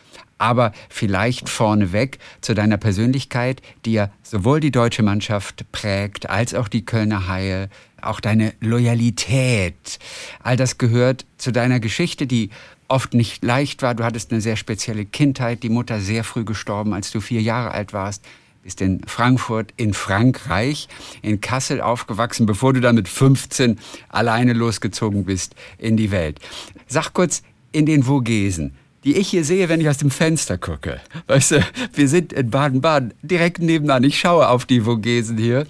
aber 0.44 0.72
vielleicht 0.90 1.48
vorneweg 1.48 2.18
zu 2.42 2.52
deiner 2.52 2.76
Persönlichkeit, 2.76 3.62
die 3.86 3.94
ja 3.94 4.10
sowohl 4.22 4.60
die 4.60 4.70
deutsche 4.70 5.02
Mannschaft 5.02 5.64
prägt, 5.72 6.28
als 6.28 6.52
auch 6.52 6.68
die 6.68 6.84
Kölner 6.84 7.28
Haie, 7.28 7.70
auch 8.02 8.20
deine 8.20 8.52
Loyalität. 8.60 9.98
All 10.42 10.58
das 10.58 10.76
gehört 10.76 11.24
zu 11.38 11.50
deiner 11.50 11.80
Geschichte, 11.80 12.26
die 12.26 12.50
oft 12.88 13.14
nicht 13.14 13.42
leicht 13.42 13.80
war. 13.80 13.94
Du 13.94 14.04
hattest 14.04 14.32
eine 14.32 14.42
sehr 14.42 14.56
spezielle 14.56 15.06
Kindheit, 15.06 15.62
die 15.62 15.70
Mutter 15.70 15.98
sehr 15.98 16.24
früh 16.24 16.44
gestorben, 16.44 16.92
als 16.92 17.10
du 17.10 17.22
vier 17.22 17.40
Jahre 17.40 17.70
alt 17.70 17.94
warst 17.94 18.22
bist 18.62 18.80
in 18.80 19.02
Frankfurt, 19.06 19.74
in 19.76 19.92
Frankreich, 19.92 20.88
in 21.20 21.42
Kassel 21.42 21.82
aufgewachsen, 21.82 22.46
bevor 22.46 22.72
du 22.72 22.80
dann 22.80 22.94
mit 22.94 23.08
15 23.08 23.78
alleine 24.08 24.54
losgezogen 24.54 25.26
bist 25.26 25.54
in 25.76 25.98
die 25.98 26.10
Welt. 26.10 26.40
Sag 26.86 27.12
kurz, 27.12 27.42
in 27.72 27.84
den 27.84 28.04
Vogesen, 28.04 28.74
die 29.04 29.16
ich 29.16 29.28
hier 29.28 29.44
sehe, 29.44 29.68
wenn 29.68 29.80
ich 29.80 29.88
aus 29.88 29.98
dem 29.98 30.10
Fenster 30.10 30.58
gucke. 30.58 31.00
Weißt 31.26 31.52
du, 31.52 31.64
wir 31.92 32.08
sind 32.08 32.32
in 32.32 32.50
Baden-Baden, 32.50 33.14
direkt 33.22 33.60
nebenan. 33.60 34.02
Ich 34.02 34.18
schaue 34.18 34.48
auf 34.48 34.64
die 34.64 34.80
Vogesen 34.80 35.36
hier. 35.36 35.66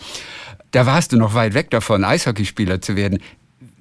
Da 0.70 0.86
warst 0.86 1.12
du 1.12 1.16
noch 1.16 1.34
weit 1.34 1.54
weg 1.54 1.70
davon, 1.70 2.04
Eishockeyspieler 2.04 2.80
zu 2.80 2.96
werden. 2.96 3.20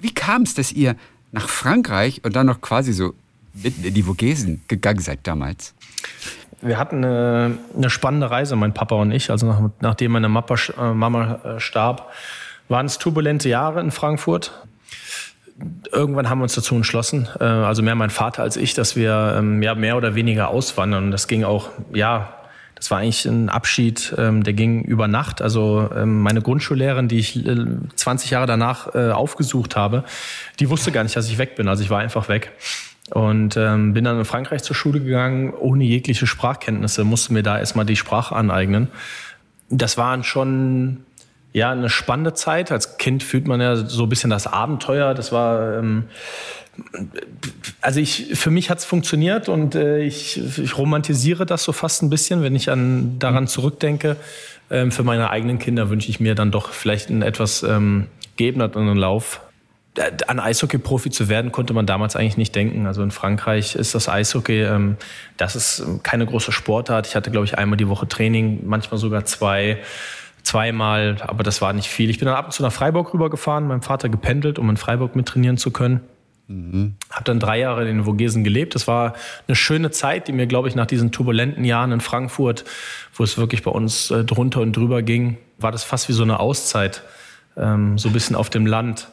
Wie 0.00 0.12
kam 0.12 0.42
es, 0.42 0.54
dass 0.54 0.72
ihr 0.72 0.96
nach 1.32 1.48
Frankreich 1.48 2.20
und 2.24 2.36
dann 2.36 2.46
noch 2.46 2.60
quasi 2.60 2.92
so 2.92 3.14
mitten 3.54 3.84
in 3.84 3.94
die 3.94 4.02
Vogesen 4.02 4.62
gegangen 4.68 5.00
seid 5.00 5.20
damals? 5.22 5.74
Wir 6.60 6.78
hatten 6.78 7.04
eine, 7.04 7.58
eine 7.76 7.90
spannende 7.90 8.30
Reise, 8.30 8.56
mein 8.56 8.74
Papa 8.74 8.96
und 8.96 9.10
ich. 9.12 9.30
Also 9.30 9.46
nach, 9.46 9.70
nachdem 9.80 10.12
meine 10.12 10.28
Mama, 10.28 10.56
äh, 10.78 10.94
Mama 10.94 11.34
äh, 11.44 11.60
starb, 11.60 12.10
waren 12.68 12.86
es 12.86 12.98
turbulente 12.98 13.48
Jahre 13.48 13.80
in 13.80 13.90
Frankfurt 13.90 14.52
irgendwann 15.92 16.28
haben 16.28 16.38
wir 16.38 16.44
uns 16.44 16.54
dazu 16.54 16.74
entschlossen, 16.74 17.28
äh, 17.40 17.44
also 17.44 17.82
mehr 17.82 17.94
mein 17.94 18.10
Vater 18.10 18.42
als 18.42 18.56
ich, 18.56 18.74
dass 18.74 18.96
wir 18.96 19.36
ähm, 19.38 19.62
ja, 19.62 19.74
mehr 19.74 19.96
oder 19.96 20.14
weniger 20.14 20.48
auswandern. 20.48 21.04
Und 21.04 21.10
das 21.10 21.28
ging 21.28 21.44
auch, 21.44 21.70
ja, 21.92 22.34
das 22.74 22.90
war 22.90 22.98
eigentlich 22.98 23.24
ein 23.24 23.48
Abschied, 23.48 24.14
ähm, 24.18 24.42
der 24.42 24.52
ging 24.52 24.82
über 24.82 25.08
Nacht. 25.08 25.40
Also 25.40 25.88
ähm, 25.96 26.20
meine 26.22 26.42
Grundschullehrerin, 26.42 27.08
die 27.08 27.18
ich 27.18 27.44
20 27.96 28.30
äh, 28.30 28.34
Jahre 28.34 28.46
danach 28.46 28.94
äh, 28.94 29.10
aufgesucht 29.10 29.76
habe, 29.76 30.04
die 30.60 30.68
wusste 30.70 30.92
gar 30.92 31.04
nicht, 31.04 31.16
dass 31.16 31.28
ich 31.28 31.38
weg 31.38 31.54
bin. 31.56 31.68
Also 31.68 31.82
ich 31.82 31.90
war 31.90 32.00
einfach 32.00 32.28
weg. 32.28 32.52
Und 33.10 33.56
ähm, 33.56 33.92
bin 33.92 34.04
dann 34.04 34.18
in 34.18 34.24
Frankreich 34.24 34.62
zur 34.62 34.74
Schule 34.74 35.00
gegangen, 35.00 35.52
ohne 35.52 35.84
jegliche 35.84 36.26
Sprachkenntnisse, 36.26 37.04
musste 37.04 37.32
mir 37.32 37.42
da 37.42 37.58
erstmal 37.58 37.84
die 37.84 37.96
Sprache 37.96 38.34
aneignen. 38.34 38.88
Das 39.68 39.98
waren 39.98 40.24
schon 40.24 41.04
ja, 41.54 41.70
eine 41.70 41.88
spannende 41.88 42.34
Zeit. 42.34 42.72
Als 42.72 42.98
Kind 42.98 43.22
fühlt 43.22 43.46
man 43.46 43.60
ja 43.60 43.76
so 43.76 44.02
ein 44.02 44.08
bisschen 44.08 44.28
das 44.28 44.48
Abenteuer. 44.48 45.14
Das 45.14 45.30
war, 45.30 45.78
ähm, 45.78 46.08
also 47.80 48.00
ich, 48.00 48.32
für 48.34 48.50
mich 48.50 48.70
hat 48.70 48.78
es 48.78 48.84
funktioniert 48.84 49.48
und 49.48 49.76
äh, 49.76 50.00
ich, 50.00 50.58
ich 50.58 50.76
romantisiere 50.76 51.46
das 51.46 51.62
so 51.62 51.72
fast 51.72 52.02
ein 52.02 52.10
bisschen, 52.10 52.42
wenn 52.42 52.56
ich 52.56 52.70
an, 52.70 53.20
daran 53.20 53.46
zurückdenke. 53.46 54.16
Ähm, 54.68 54.90
für 54.90 55.04
meine 55.04 55.30
eigenen 55.30 55.60
Kinder 55.60 55.90
wünsche 55.90 56.10
ich 56.10 56.18
mir 56.18 56.34
dann 56.34 56.50
doch 56.50 56.70
vielleicht 56.72 57.08
einen 57.08 57.22
etwas 57.22 57.62
ähm, 57.62 58.08
geebneteren 58.36 58.96
Lauf. 58.96 59.40
An 60.26 60.40
Eishockey-Profi 60.40 61.10
zu 61.10 61.28
werden, 61.28 61.52
konnte 61.52 61.72
man 61.72 61.86
damals 61.86 62.16
eigentlich 62.16 62.36
nicht 62.36 62.56
denken. 62.56 62.88
Also 62.88 63.04
in 63.04 63.12
Frankreich 63.12 63.76
ist 63.76 63.94
das 63.94 64.08
Eishockey, 64.08 64.64
ähm, 64.64 64.96
das 65.36 65.54
ist 65.54 65.84
keine 66.02 66.26
große 66.26 66.50
Sportart. 66.50 67.06
Ich 67.06 67.14
hatte, 67.14 67.30
glaube 67.30 67.46
ich, 67.46 67.56
einmal 67.56 67.76
die 67.76 67.88
Woche 67.88 68.08
Training, 68.08 68.66
manchmal 68.66 68.98
sogar 68.98 69.24
zwei 69.24 69.78
zweimal, 70.44 71.16
aber 71.22 71.42
das 71.42 71.60
war 71.60 71.72
nicht 71.72 71.88
viel. 71.88 72.10
Ich 72.10 72.18
bin 72.18 72.26
dann 72.26 72.36
ab 72.36 72.46
und 72.46 72.52
zu 72.52 72.62
nach 72.62 72.72
Freiburg 72.72 73.12
rübergefahren, 73.12 73.66
meinem 73.66 73.82
Vater 73.82 74.08
gependelt, 74.08 74.58
um 74.58 74.70
in 74.70 74.76
Freiburg 74.76 75.16
mit 75.16 75.26
trainieren 75.26 75.56
zu 75.56 75.70
können. 75.70 76.00
Mhm. 76.46 76.94
Habe 77.10 77.24
dann 77.24 77.40
drei 77.40 77.58
Jahre 77.58 77.88
in 77.88 77.96
den 77.96 78.04
Vogesen 78.04 78.44
gelebt. 78.44 78.74
Das 78.74 78.86
war 78.86 79.14
eine 79.48 79.56
schöne 79.56 79.90
Zeit, 79.90 80.28
die 80.28 80.32
mir, 80.32 80.46
glaube 80.46 80.68
ich, 80.68 80.74
nach 80.74 80.86
diesen 80.86 81.10
turbulenten 81.10 81.64
Jahren 81.64 81.92
in 81.92 82.00
Frankfurt, 82.00 82.64
wo 83.14 83.24
es 83.24 83.38
wirklich 83.38 83.62
bei 83.62 83.70
uns 83.70 84.10
äh, 84.10 84.24
drunter 84.24 84.60
und 84.60 84.76
drüber 84.76 85.02
ging, 85.02 85.38
war 85.58 85.72
das 85.72 85.84
fast 85.84 86.08
wie 86.08 86.12
so 86.12 86.22
eine 86.22 86.40
Auszeit, 86.40 87.02
ähm, 87.56 87.96
so 87.98 88.08
ein 88.08 88.12
bisschen 88.12 88.36
auf 88.36 88.50
dem 88.50 88.66
Land. 88.66 89.08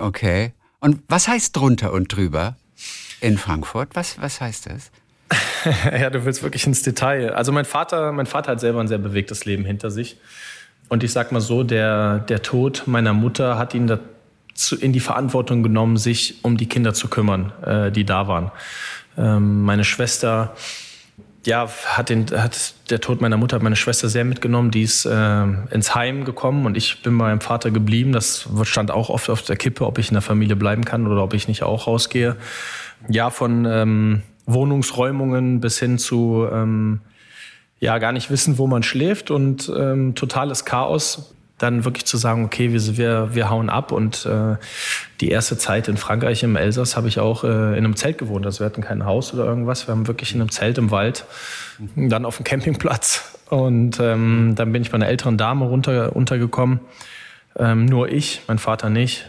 Okay. 0.00 0.52
Und 0.80 1.02
was 1.08 1.26
heißt 1.26 1.56
drunter 1.56 1.92
und 1.92 2.14
drüber 2.14 2.56
in 3.20 3.38
Frankfurt? 3.38 3.88
Was, 3.94 4.20
was 4.20 4.40
heißt 4.40 4.66
das? 4.66 4.90
ja, 5.92 6.10
du 6.10 6.24
willst 6.24 6.42
wirklich 6.42 6.66
ins 6.66 6.82
Detail. 6.82 7.32
Also 7.32 7.52
mein 7.52 7.64
Vater, 7.64 8.12
mein 8.12 8.26
Vater 8.26 8.52
hat 8.52 8.60
selber 8.60 8.80
ein 8.80 8.88
sehr 8.88 8.98
bewegtes 8.98 9.44
Leben 9.44 9.64
hinter 9.64 9.90
sich. 9.90 10.16
Und 10.88 11.02
ich 11.02 11.12
sag 11.12 11.32
mal 11.32 11.40
so, 11.40 11.64
der, 11.64 12.20
der 12.20 12.42
Tod 12.42 12.84
meiner 12.86 13.12
Mutter 13.12 13.58
hat 13.58 13.74
ihn 13.74 13.86
dazu 13.86 14.76
in 14.76 14.92
die 14.92 15.00
Verantwortung 15.00 15.62
genommen, 15.62 15.96
sich 15.96 16.44
um 16.44 16.56
die 16.56 16.66
Kinder 16.66 16.94
zu 16.94 17.08
kümmern, 17.08 17.52
äh, 17.64 17.90
die 17.90 18.04
da 18.04 18.28
waren. 18.28 18.52
Ähm, 19.18 19.62
meine 19.62 19.82
Schwester, 19.82 20.54
ja, 21.44 21.68
hat, 21.86 22.10
den, 22.10 22.26
hat 22.30 22.74
der 22.90 23.00
Tod 23.00 23.20
meiner 23.20 23.36
Mutter 23.36 23.60
meine 23.60 23.76
Schwester 23.76 24.08
sehr 24.08 24.24
mitgenommen. 24.24 24.70
Die 24.70 24.82
ist 24.82 25.06
äh, 25.06 25.44
ins 25.70 25.94
Heim 25.94 26.24
gekommen 26.24 26.66
und 26.66 26.76
ich 26.76 27.02
bin 27.02 27.18
bei 27.18 27.26
meinem 27.26 27.40
Vater 27.40 27.72
geblieben. 27.72 28.12
Das 28.12 28.48
stand 28.62 28.92
auch 28.92 29.10
oft 29.10 29.28
auf 29.28 29.42
der 29.42 29.56
Kippe, 29.56 29.86
ob 29.86 29.98
ich 29.98 30.08
in 30.08 30.14
der 30.14 30.22
Familie 30.22 30.54
bleiben 30.54 30.84
kann 30.84 31.06
oder 31.08 31.22
ob 31.24 31.34
ich 31.34 31.48
nicht 31.48 31.64
auch 31.64 31.88
rausgehe. 31.88 32.36
Ja, 33.08 33.30
von 33.30 33.64
ähm, 33.64 34.22
Wohnungsräumungen 34.46 35.60
bis 35.60 35.78
hin 35.78 35.98
zu 35.98 36.46
ähm, 36.50 37.00
ja 37.80 37.98
gar 37.98 38.12
nicht 38.12 38.30
wissen, 38.30 38.58
wo 38.58 38.66
man 38.66 38.82
schläft 38.82 39.30
und 39.30 39.70
ähm, 39.76 40.14
totales 40.14 40.64
Chaos. 40.64 41.32
Dann 41.58 41.86
wirklich 41.86 42.04
zu 42.04 42.18
sagen, 42.18 42.44
okay, 42.44 42.70
wir, 42.72 42.96
wir, 42.98 43.34
wir 43.34 43.48
hauen 43.48 43.70
ab. 43.70 43.90
Und 43.90 44.26
äh, 44.26 44.56
die 45.22 45.30
erste 45.30 45.56
Zeit 45.56 45.88
in 45.88 45.96
Frankreich, 45.96 46.42
im 46.42 46.54
Elsass, 46.54 46.98
habe 46.98 47.08
ich 47.08 47.18
auch 47.18 47.44
äh, 47.44 47.46
in 47.46 47.84
einem 47.84 47.96
Zelt 47.96 48.18
gewohnt. 48.18 48.44
Also 48.44 48.60
wir 48.60 48.66
hatten 48.66 48.82
kein 48.82 49.06
Haus 49.06 49.32
oder 49.32 49.46
irgendwas. 49.46 49.88
Wir 49.88 49.92
haben 49.92 50.06
wirklich 50.06 50.34
in 50.34 50.42
einem 50.42 50.50
Zelt 50.50 50.76
im 50.76 50.90
Wald, 50.90 51.24
dann 51.94 52.26
auf 52.26 52.36
dem 52.36 52.44
Campingplatz. 52.44 53.38
Und 53.48 53.98
ähm, 54.00 54.52
dann 54.54 54.70
bin 54.72 54.82
ich 54.82 54.90
bei 54.90 54.96
einer 54.96 55.08
älteren 55.08 55.38
Dame 55.38 55.64
runter, 55.64 56.08
runtergekommen. 56.08 56.80
Ähm, 57.58 57.86
nur 57.86 58.10
ich, 58.10 58.42
mein 58.48 58.58
Vater 58.58 58.90
nicht. 58.90 59.24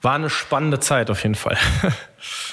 War 0.00 0.14
eine 0.14 0.30
spannende 0.30 0.78
Zeit 0.78 1.10
auf 1.10 1.24
jeden 1.24 1.34
Fall. 1.34 1.56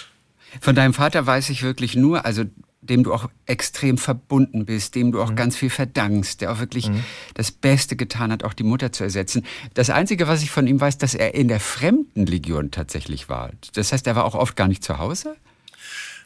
Von 0.62 0.76
deinem 0.76 0.94
Vater 0.94 1.26
weiß 1.26 1.50
ich 1.50 1.64
wirklich 1.64 1.96
nur, 1.96 2.26
also 2.26 2.44
dem 2.82 3.04
du 3.04 3.14
auch 3.14 3.30
extrem 3.46 3.98
verbunden 3.98 4.66
bist, 4.66 4.96
dem 4.96 5.12
du 5.12 5.22
auch 5.22 5.32
mhm. 5.32 5.36
ganz 5.36 5.56
viel 5.56 5.70
verdankst, 5.70 6.42
der 6.42 6.52
auch 6.52 6.60
wirklich 6.60 6.90
mhm. 6.90 7.04
das 7.34 7.52
Beste 7.52 7.96
getan 7.96 8.32
hat, 8.32 8.44
auch 8.44 8.54
die 8.54 8.64
Mutter 8.64 8.92
zu 8.92 9.04
ersetzen. 9.04 9.46
Das 9.74 9.90
Einzige, 9.90 10.28
was 10.28 10.42
ich 10.42 10.50
von 10.50 10.66
ihm 10.66 10.80
weiß, 10.80 10.98
dass 10.98 11.14
er 11.14 11.36
in 11.36 11.48
der 11.48 11.60
Fremdenlegion 11.60 12.72
tatsächlich 12.72 13.30
war. 13.30 13.52
Das 13.74 13.92
heißt, 13.92 14.08
er 14.08 14.16
war 14.16 14.26
auch 14.26 14.36
oft 14.36 14.56
gar 14.56 14.68
nicht 14.68 14.84
zu 14.84 14.98
Hause? 14.98 15.36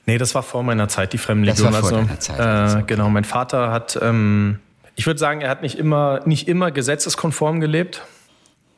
Nee, 0.06 0.18
das 0.18 0.36
war 0.36 0.44
vor 0.44 0.64
meiner 0.64 0.88
Zeit, 0.90 1.14
die 1.14 1.18
Fremdenlegion. 1.18 1.72
Das 1.72 1.82
war 1.82 1.90
vor 1.90 1.98
also, 2.00 2.16
Zeit, 2.18 2.40
äh, 2.40 2.42
also. 2.42 2.80
Genau, 2.86 3.10
mein 3.10 3.24
Vater 3.24 3.72
hat, 3.72 3.98
ähm, 4.02 4.60
ich 4.96 5.06
würde 5.06 5.20
sagen, 5.20 5.42
er 5.42 5.50
hat 5.50 5.62
nicht 5.62 5.78
immer, 5.80 6.22
nicht 6.26 6.48
immer 6.48 6.72
gesetzeskonform 6.72 7.62
gelebt, 7.62 8.04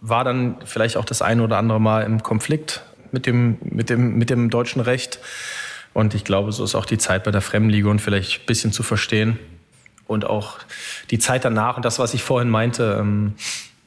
war 0.02 0.24
dann 0.24 0.58
vielleicht 0.66 0.98
auch 0.98 1.06
das 1.06 1.22
eine 1.22 1.44
oder 1.44 1.58
andere 1.58 1.82
Mal 1.82 2.04
im 2.04 2.22
Konflikt 2.24 2.84
mit 3.16 3.26
dem, 3.26 3.58
mit 3.64 3.90
dem, 3.90 4.18
mit 4.18 4.30
dem 4.30 4.50
deutschen 4.50 4.82
Recht. 4.82 5.20
Und 5.94 6.14
ich 6.14 6.26
glaube, 6.26 6.52
so 6.52 6.66
ist 6.66 6.76
auch 6.76 6.86
die 6.86 6.98
Zeit 6.98 7.24
bei 7.24 7.32
der 7.32 7.40
Fremdenlegion 7.40 8.00
vielleicht 8.00 8.42
ein 8.42 8.46
bisschen 8.46 8.74
zu 8.74 8.84
verstehen. 8.84 9.40
Und 10.06 10.26
auch 10.26 10.58
die 11.10 11.18
Zeit 11.18 11.46
danach 11.46 11.78
und 11.78 11.86
das, 11.86 11.98
was 11.98 12.14
ich 12.14 12.22
vorhin 12.22 12.50
meinte, 12.50 12.98
ähm, 13.00 13.34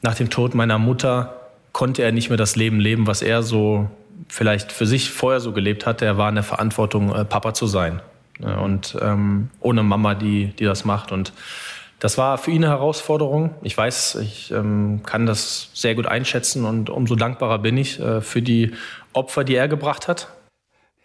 nach 0.01 0.15
dem 0.15 0.31
Tod 0.31 0.55
meiner 0.55 0.79
Mutter 0.79 1.35
konnte 1.71 2.01
er 2.01 2.11
nicht 2.11 2.29
mehr 2.29 2.37
das 2.37 2.55
Leben 2.55 2.79
leben, 2.79 3.05
was 3.05 3.21
er 3.21 3.43
so 3.43 3.89
vielleicht 4.27 4.71
für 4.71 4.87
sich 4.87 5.11
vorher 5.11 5.39
so 5.39 5.51
gelebt 5.51 5.85
hatte. 5.85 6.05
Er 6.05 6.17
war 6.17 6.27
in 6.27 6.35
der 6.35 6.43
Verantwortung, 6.43 7.13
äh, 7.13 7.23
Papa 7.23 7.53
zu 7.53 7.67
sein. 7.67 8.01
Und 8.39 8.97
ähm, 8.99 9.49
ohne 9.59 9.83
Mama, 9.83 10.15
die, 10.15 10.47
die 10.57 10.65
das 10.65 10.85
macht. 10.85 11.11
Und 11.11 11.33
das 11.99 12.17
war 12.17 12.37
für 12.37 12.51
ihn 12.51 12.63
eine 12.63 12.73
Herausforderung. 12.73 13.53
Ich 13.61 13.77
weiß, 13.77 14.15
ich 14.15 14.51
ähm, 14.51 15.01
kann 15.05 15.25
das 15.25 15.69
sehr 15.73 15.95
gut 15.95 16.07
einschätzen 16.07 16.63
und 16.63 16.89
umso 16.89 17.15
dankbarer 17.15 17.59
bin 17.59 17.77
ich 17.77 17.99
äh, 17.99 18.21
für 18.21 18.41
die 18.41 18.71
Opfer, 19.13 19.43
die 19.43 19.55
er 19.55 19.67
gebracht 19.67 20.07
hat. 20.07 20.29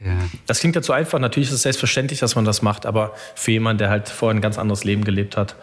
Ja. 0.00 0.18
Das 0.46 0.60
klingt 0.60 0.76
ja 0.76 0.82
zu 0.82 0.92
einfach. 0.92 1.18
Natürlich 1.18 1.48
ist 1.48 1.54
es 1.54 1.62
selbstverständlich, 1.62 2.20
dass 2.20 2.34
man 2.34 2.44
das 2.44 2.62
macht, 2.62 2.86
aber 2.86 3.14
für 3.34 3.52
jemanden, 3.52 3.78
der 3.78 3.90
halt 3.90 4.08
vorher 4.08 4.36
ein 4.36 4.42
ganz 4.42 4.58
anderes 4.58 4.84
Leben 4.84 5.04
gelebt 5.04 5.36
hat, 5.36 5.56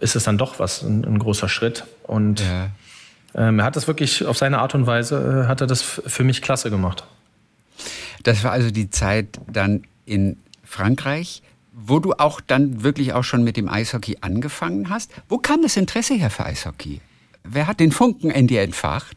ist 0.00 0.16
es 0.16 0.24
dann 0.24 0.38
doch 0.38 0.58
was, 0.58 0.82
ein, 0.82 1.04
ein 1.04 1.18
großer 1.18 1.48
Schritt. 1.48 1.84
Und 2.04 2.40
ja. 2.40 2.70
ähm, 3.34 3.58
er 3.58 3.64
hat 3.64 3.76
das 3.76 3.86
wirklich 3.86 4.24
auf 4.26 4.38
seine 4.38 4.58
Art 4.58 4.74
und 4.74 4.86
Weise, 4.86 5.44
äh, 5.44 5.48
hat 5.48 5.60
er 5.60 5.66
das 5.66 5.82
für 5.82 6.24
mich 6.24 6.42
klasse 6.42 6.70
gemacht. 6.70 7.04
Das 8.22 8.44
war 8.44 8.52
also 8.52 8.70
die 8.70 8.90
Zeit 8.90 9.40
dann 9.46 9.84
in 10.06 10.38
Frankreich, 10.64 11.42
wo 11.72 11.98
du 11.98 12.12
auch 12.12 12.40
dann 12.40 12.82
wirklich 12.82 13.12
auch 13.12 13.24
schon 13.24 13.42
mit 13.42 13.56
dem 13.56 13.68
Eishockey 13.68 14.18
angefangen 14.20 14.88
hast. 14.88 15.10
Wo 15.28 15.38
kam 15.38 15.62
das 15.62 15.76
Interesse 15.76 16.14
her 16.14 16.30
für 16.30 16.46
Eishockey? 16.46 17.00
Wer 17.42 17.66
hat 17.66 17.80
den 17.80 17.92
Funken 17.92 18.30
in 18.30 18.46
dir 18.46 18.62
entfacht? 18.62 19.16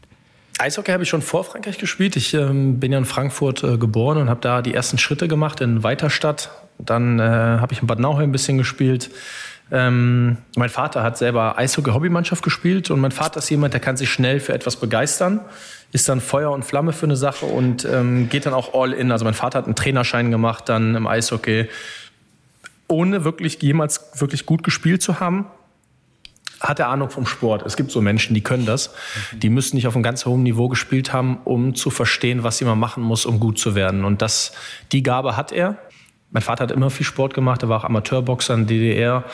Eishockey 0.58 0.90
habe 0.90 1.04
ich 1.04 1.08
schon 1.08 1.22
vor 1.22 1.44
Frankreich 1.44 1.78
gespielt. 1.78 2.16
Ich 2.16 2.34
ähm, 2.34 2.80
bin 2.80 2.90
ja 2.90 2.98
in 2.98 3.04
Frankfurt 3.04 3.62
äh, 3.62 3.78
geboren 3.78 4.18
und 4.18 4.28
habe 4.28 4.40
da 4.40 4.60
die 4.60 4.74
ersten 4.74 4.98
Schritte 4.98 5.28
gemacht 5.28 5.60
in 5.60 5.84
Weiterstadt. 5.84 6.50
Dann 6.78 7.20
äh, 7.20 7.22
habe 7.22 7.72
ich 7.72 7.80
in 7.80 7.86
Bad 7.86 8.00
Nauheim 8.00 8.30
ein 8.30 8.32
bisschen 8.32 8.58
gespielt. 8.58 9.10
Ähm, 9.70 10.38
mein 10.56 10.68
Vater 10.68 11.02
hat 11.02 11.16
selber 11.16 11.58
Eishockey-Hobbymannschaft 11.58 12.42
gespielt 12.42 12.90
und 12.90 13.00
mein 13.00 13.12
Vater 13.12 13.38
ist 13.38 13.50
jemand, 13.50 13.74
der 13.74 13.80
kann 13.80 13.96
sich 13.96 14.10
schnell 14.10 14.40
für 14.40 14.52
etwas 14.52 14.76
begeistern, 14.76 15.40
ist 15.92 16.08
dann 16.08 16.20
Feuer 16.20 16.50
und 16.50 16.64
Flamme 16.64 16.92
für 16.92 17.06
eine 17.06 17.16
Sache 17.16 17.46
und 17.46 17.84
ähm, 17.84 18.28
geht 18.28 18.46
dann 18.46 18.54
auch 18.54 18.74
all 18.74 18.92
in. 18.92 19.12
Also 19.12 19.24
mein 19.24 19.34
Vater 19.34 19.58
hat 19.58 19.66
einen 19.66 19.76
Trainerschein 19.76 20.30
gemacht 20.30 20.68
dann 20.68 20.94
im 20.94 21.06
Eishockey, 21.06 21.68
ohne 22.88 23.24
wirklich 23.24 23.62
jemals 23.62 24.10
wirklich 24.14 24.46
gut 24.46 24.64
gespielt 24.64 25.02
zu 25.02 25.20
haben 25.20 25.46
hat 26.60 26.80
er 26.80 26.88
Ahnung 26.88 27.10
vom 27.10 27.26
Sport. 27.26 27.64
Es 27.64 27.76
gibt 27.76 27.90
so 27.90 28.00
Menschen, 28.00 28.34
die 28.34 28.40
können 28.40 28.66
das. 28.66 28.94
Die 29.32 29.48
müssen 29.48 29.76
nicht 29.76 29.86
auf 29.86 29.94
einem 29.94 30.02
ganz 30.02 30.26
hohen 30.26 30.42
Niveau 30.42 30.68
gespielt 30.68 31.12
haben, 31.12 31.38
um 31.44 31.74
zu 31.74 31.90
verstehen, 31.90 32.42
was 32.42 32.60
man 32.60 32.78
machen 32.78 33.02
muss, 33.02 33.26
um 33.26 33.40
gut 33.40 33.58
zu 33.58 33.74
werden. 33.74 34.04
Und 34.04 34.22
das, 34.22 34.52
die 34.92 35.02
Gabe 35.02 35.36
hat 35.36 35.52
er. 35.52 35.76
Mein 36.30 36.42
Vater 36.42 36.64
hat 36.64 36.72
immer 36.72 36.90
viel 36.90 37.06
Sport 37.06 37.32
gemacht. 37.32 37.62
Er 37.62 37.68
war 37.68 37.80
auch 37.80 37.84
Amateurboxer 37.84 38.54
in 38.54 38.66
DDR. 38.66 39.24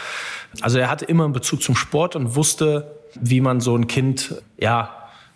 Also 0.60 0.78
er 0.78 0.90
hatte 0.90 1.06
immer 1.06 1.24
einen 1.24 1.32
Bezug 1.32 1.62
zum 1.62 1.74
Sport 1.74 2.14
und 2.14 2.36
wusste, 2.36 3.00
wie 3.14 3.40
man 3.40 3.60
so 3.60 3.74
ein 3.76 3.86
Kind, 3.86 4.34
ja, 4.58 4.90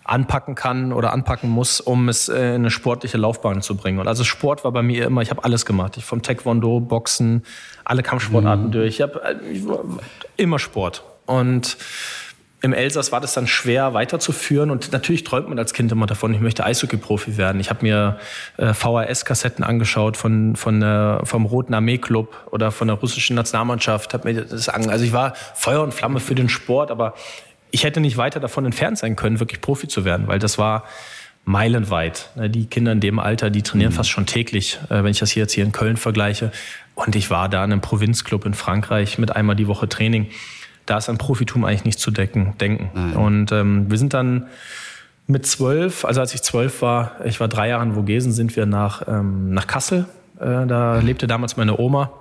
anpacken 0.05 0.55
kann 0.55 0.93
oder 0.93 1.13
anpacken 1.13 1.51
muss, 1.51 1.81
um 1.81 2.09
es 2.09 2.29
in 2.29 2.37
eine 2.37 2.71
sportliche 2.71 3.19
Laufbahn 3.19 3.61
zu 3.61 3.77
bringen. 3.77 3.99
Und 3.99 4.09
also 4.09 4.25
Sport 4.25 4.65
war 4.65 4.73
bei 4.73 4.83
mir 4.83 5.05
immer, 5.05 5.21
ich 5.21 5.31
habe 5.31 5.45
alles 5.45 5.67
gemacht. 5.67 5.99
Ich 5.99 6.05
vom 6.05 6.23
Taekwondo, 6.23 6.81
Boxen, 6.81 7.45
alle 7.85 8.03
Kampfsportarten 8.03 8.67
mhm. 8.67 8.73
durch. 8.73 8.95
Ich 8.95 9.03
habe 9.03 9.39
immer 10.37 10.59
Sport. 10.59 11.05
Und 11.29 11.77
im 12.61 12.73
Elsass 12.73 13.13
war 13.13 13.21
das 13.21 13.35
dann 13.35 13.47
schwer 13.47 13.95
weiterzuführen 13.95 14.71
und 14.71 14.91
natürlich 14.93 15.23
träumt 15.23 15.49
man 15.49 15.59
als 15.59 15.75
Kind 15.75 15.93
immer 15.93 16.07
davon, 16.07 16.35
ich 16.35 16.41
möchte 16.41 16.65
Eishockey-Profi 16.65 17.37
werden. 17.37 17.61
Ich 17.61 17.71
habe 17.71 17.83
mir 17.83 18.19
äh, 18.57 18.73
VHS-Kassetten 18.73 19.63
angeschaut 19.63 20.17
von, 20.17 20.57
von 20.57 20.83
äh, 20.83 21.25
vom 21.25 21.47
Roten 21.47 21.75
Armee-Club 21.75 22.35
oder 22.51 22.73
von 22.73 22.89
der 22.89 22.97
russischen 22.97 23.37
Nationalmannschaft. 23.37 24.13
Hab 24.15 24.25
mir 24.25 24.43
das 24.43 24.69
an, 24.69 24.89
also 24.89 25.05
ich 25.05 25.13
war 25.13 25.35
Feuer 25.55 25.83
und 25.83 25.95
Flamme 25.95 26.19
für 26.19 26.35
den 26.35 26.49
Sport, 26.49 26.91
aber 26.91 27.15
ich 27.71 27.85
hätte 27.85 28.01
nicht 28.01 28.17
weiter 28.17 28.41
davon 28.41 28.65
entfernt 28.65 28.99
sein 28.99 29.15
können, 29.15 29.39
wirklich 29.39 29.61
Profi 29.61 29.87
zu 29.87 30.05
werden, 30.05 30.27
weil 30.27 30.39
das 30.39 30.59
war 30.59 30.85
meilenweit. 31.45 32.31
Ne, 32.35 32.51
die 32.51 32.67
Kinder 32.67 32.91
in 32.91 33.01
dem 33.01 33.19
Alter, 33.19 33.51
die 33.51 33.63
trainieren 33.63 33.93
mhm. 33.93 33.97
fast 33.97 34.11
schon 34.11 34.27
täglich, 34.27 34.79
äh, 34.89 35.05
wenn 35.05 35.11
ich 35.11 35.19
das 35.19 35.31
hier 35.31 35.43
jetzt 35.43 35.53
hier 35.53 35.65
in 35.65 35.73
Köln 35.73 35.97
vergleiche. 35.97 36.51
Und 36.95 37.15
ich 37.15 37.31
war 37.31 37.49
da 37.49 37.65
in 37.65 37.73
einem 37.73 37.81
Provinzclub 37.83 38.47
in 38.47 38.55
Frankreich 38.55 39.19
mit 39.19 39.37
einmal 39.37 39.55
die 39.55 39.69
Woche 39.69 39.89
Training 39.89 40.29
da 40.89 40.99
ist 40.99 41.09
an 41.09 41.19
Profitum 41.19 41.65
eigentlich 41.65 41.85
nicht 41.85 42.01
zu 42.01 42.11
decken, 42.11 42.55
denken. 42.59 42.91
Nein. 42.95 43.17
Und 43.17 43.53
ähm, 43.53 43.91
wir 43.91 43.99
sind 43.99 44.15
dann 44.15 44.47
mit 45.27 45.47
zwölf, 45.47 46.07
also 46.07 46.21
als 46.21 46.35
ich 46.35 46.43
zwölf 46.43 46.81
war, 46.81 47.17
ich 47.25 47.39
war 47.39 47.49
drei 47.49 47.69
Jahre 47.69 47.85
in 47.85 47.93
Vogesen, 47.93 48.33
sind 48.33 48.57
wir 48.57 48.65
nach, 48.65 49.07
ähm, 49.07 49.53
nach 49.53 49.67
Kassel. 49.67 50.07
Äh, 50.41 50.67
da 50.67 51.01
lebte 51.01 51.27
damals 51.27 51.59
meine 51.59 51.79
Oma 51.79 52.13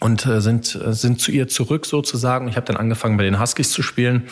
und 0.00 0.26
äh, 0.26 0.42
sind, 0.42 0.74
äh, 0.74 0.92
sind 0.92 1.20
zu 1.20 1.32
ihr 1.32 1.48
zurück 1.48 1.86
sozusagen. 1.86 2.48
Ich 2.48 2.56
habe 2.56 2.66
dann 2.66 2.76
angefangen 2.76 3.16
bei 3.16 3.24
den 3.24 3.40
Huskies 3.40 3.70
zu 3.70 3.82
spielen. 3.82 4.24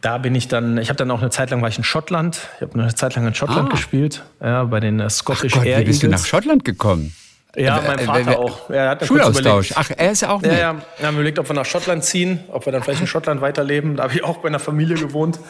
Da 0.00 0.18
bin 0.18 0.36
ich 0.36 0.46
dann, 0.46 0.78
ich 0.78 0.88
habe 0.88 0.96
dann 0.96 1.10
auch 1.10 1.20
eine 1.20 1.30
Zeit 1.30 1.50
lang 1.50 1.60
war 1.60 1.68
ich 1.68 1.78
in 1.78 1.84
Schottland. 1.84 2.48
Ich 2.56 2.62
habe 2.62 2.80
eine 2.80 2.94
Zeit 2.94 3.16
lang 3.16 3.26
in 3.26 3.34
Schottland 3.34 3.68
ah. 3.68 3.72
gespielt, 3.72 4.22
ja, 4.40 4.62
bei 4.64 4.78
den 4.78 5.00
äh, 5.00 5.10
Scottish 5.10 5.54
Ach 5.54 5.58
Gott, 5.58 5.66
Air 5.66 5.80
Wie 5.80 5.84
bist 5.84 6.04
du 6.04 6.08
nach 6.08 6.24
Schottland 6.24 6.64
gekommen? 6.64 7.12
Ja, 7.56 7.82
mein 7.84 7.98
Vater 7.98 8.38
auch. 8.38 8.70
Er 8.70 8.90
hat 8.90 9.04
Schulaustausch. 9.04 9.72
Ach, 9.74 9.90
er 9.96 10.12
ist 10.12 10.22
ja 10.22 10.30
auch 10.30 10.40
mit. 10.40 10.52
Ja, 10.52 10.58
ja. 10.58 10.76
Wir 10.98 11.06
haben 11.06 11.14
überlegt, 11.14 11.38
ob 11.38 11.48
wir 11.48 11.54
nach 11.54 11.66
Schottland 11.66 12.04
ziehen, 12.04 12.40
ob 12.48 12.66
wir 12.66 12.72
dann 12.72 12.82
vielleicht 12.82 13.00
in 13.00 13.06
Schottland 13.06 13.40
weiterleben. 13.40 13.96
Da 13.96 14.04
habe 14.04 14.14
ich 14.14 14.22
auch 14.22 14.38
bei 14.38 14.48
einer 14.48 14.60
Familie 14.60 14.96
gewohnt. 14.96 15.40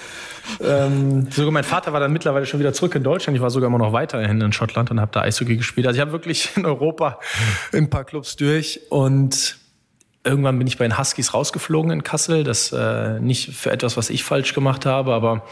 Ähm, 0.65 1.31
sogar 1.31 1.53
mein 1.53 1.65
Vater 1.65 1.93
war 1.93 2.01
dann 2.01 2.13
mittlerweile 2.13 2.47
schon 2.47 2.59
wieder 2.59 2.73
zurück 2.73 2.95
in 2.95 3.03
Deutschland. 3.03 3.37
Ich 3.37 3.43
war 3.43 3.51
sogar 3.51 3.69
immer 3.69 3.79
noch 3.79 3.93
weiterhin 3.93 4.41
in 4.41 4.53
Schottland 4.53 4.91
und 4.91 5.01
habe 5.01 5.13
da 5.13 5.21
Eishockey 5.23 5.57
gespielt. 5.57 5.87
Also 5.87 5.97
ich 5.97 6.01
habe 6.01 6.13
wirklich 6.13 6.57
in 6.57 6.65
Europa 6.65 7.21
ein 7.73 7.91
paar 7.91 8.05
Clubs 8.05 8.37
durch 8.37 8.81
und 8.89 9.59
irgendwann 10.25 10.59
bin 10.59 10.67
ich 10.67 10.79
bei 10.79 10.87
den 10.87 10.99
Huskies 10.99 11.35
rausgeflogen 11.35 11.91
in 11.91 12.03
Kassel. 12.03 12.45
Das 12.45 12.73
äh, 12.73 13.21
nicht 13.21 13.55
für 13.55 13.71
etwas, 13.71 13.97
was 13.97 14.11
ich 14.11 14.25
falsch 14.25 14.55
gemacht 14.55 14.87
habe, 14.87 15.13
aber 15.13 15.45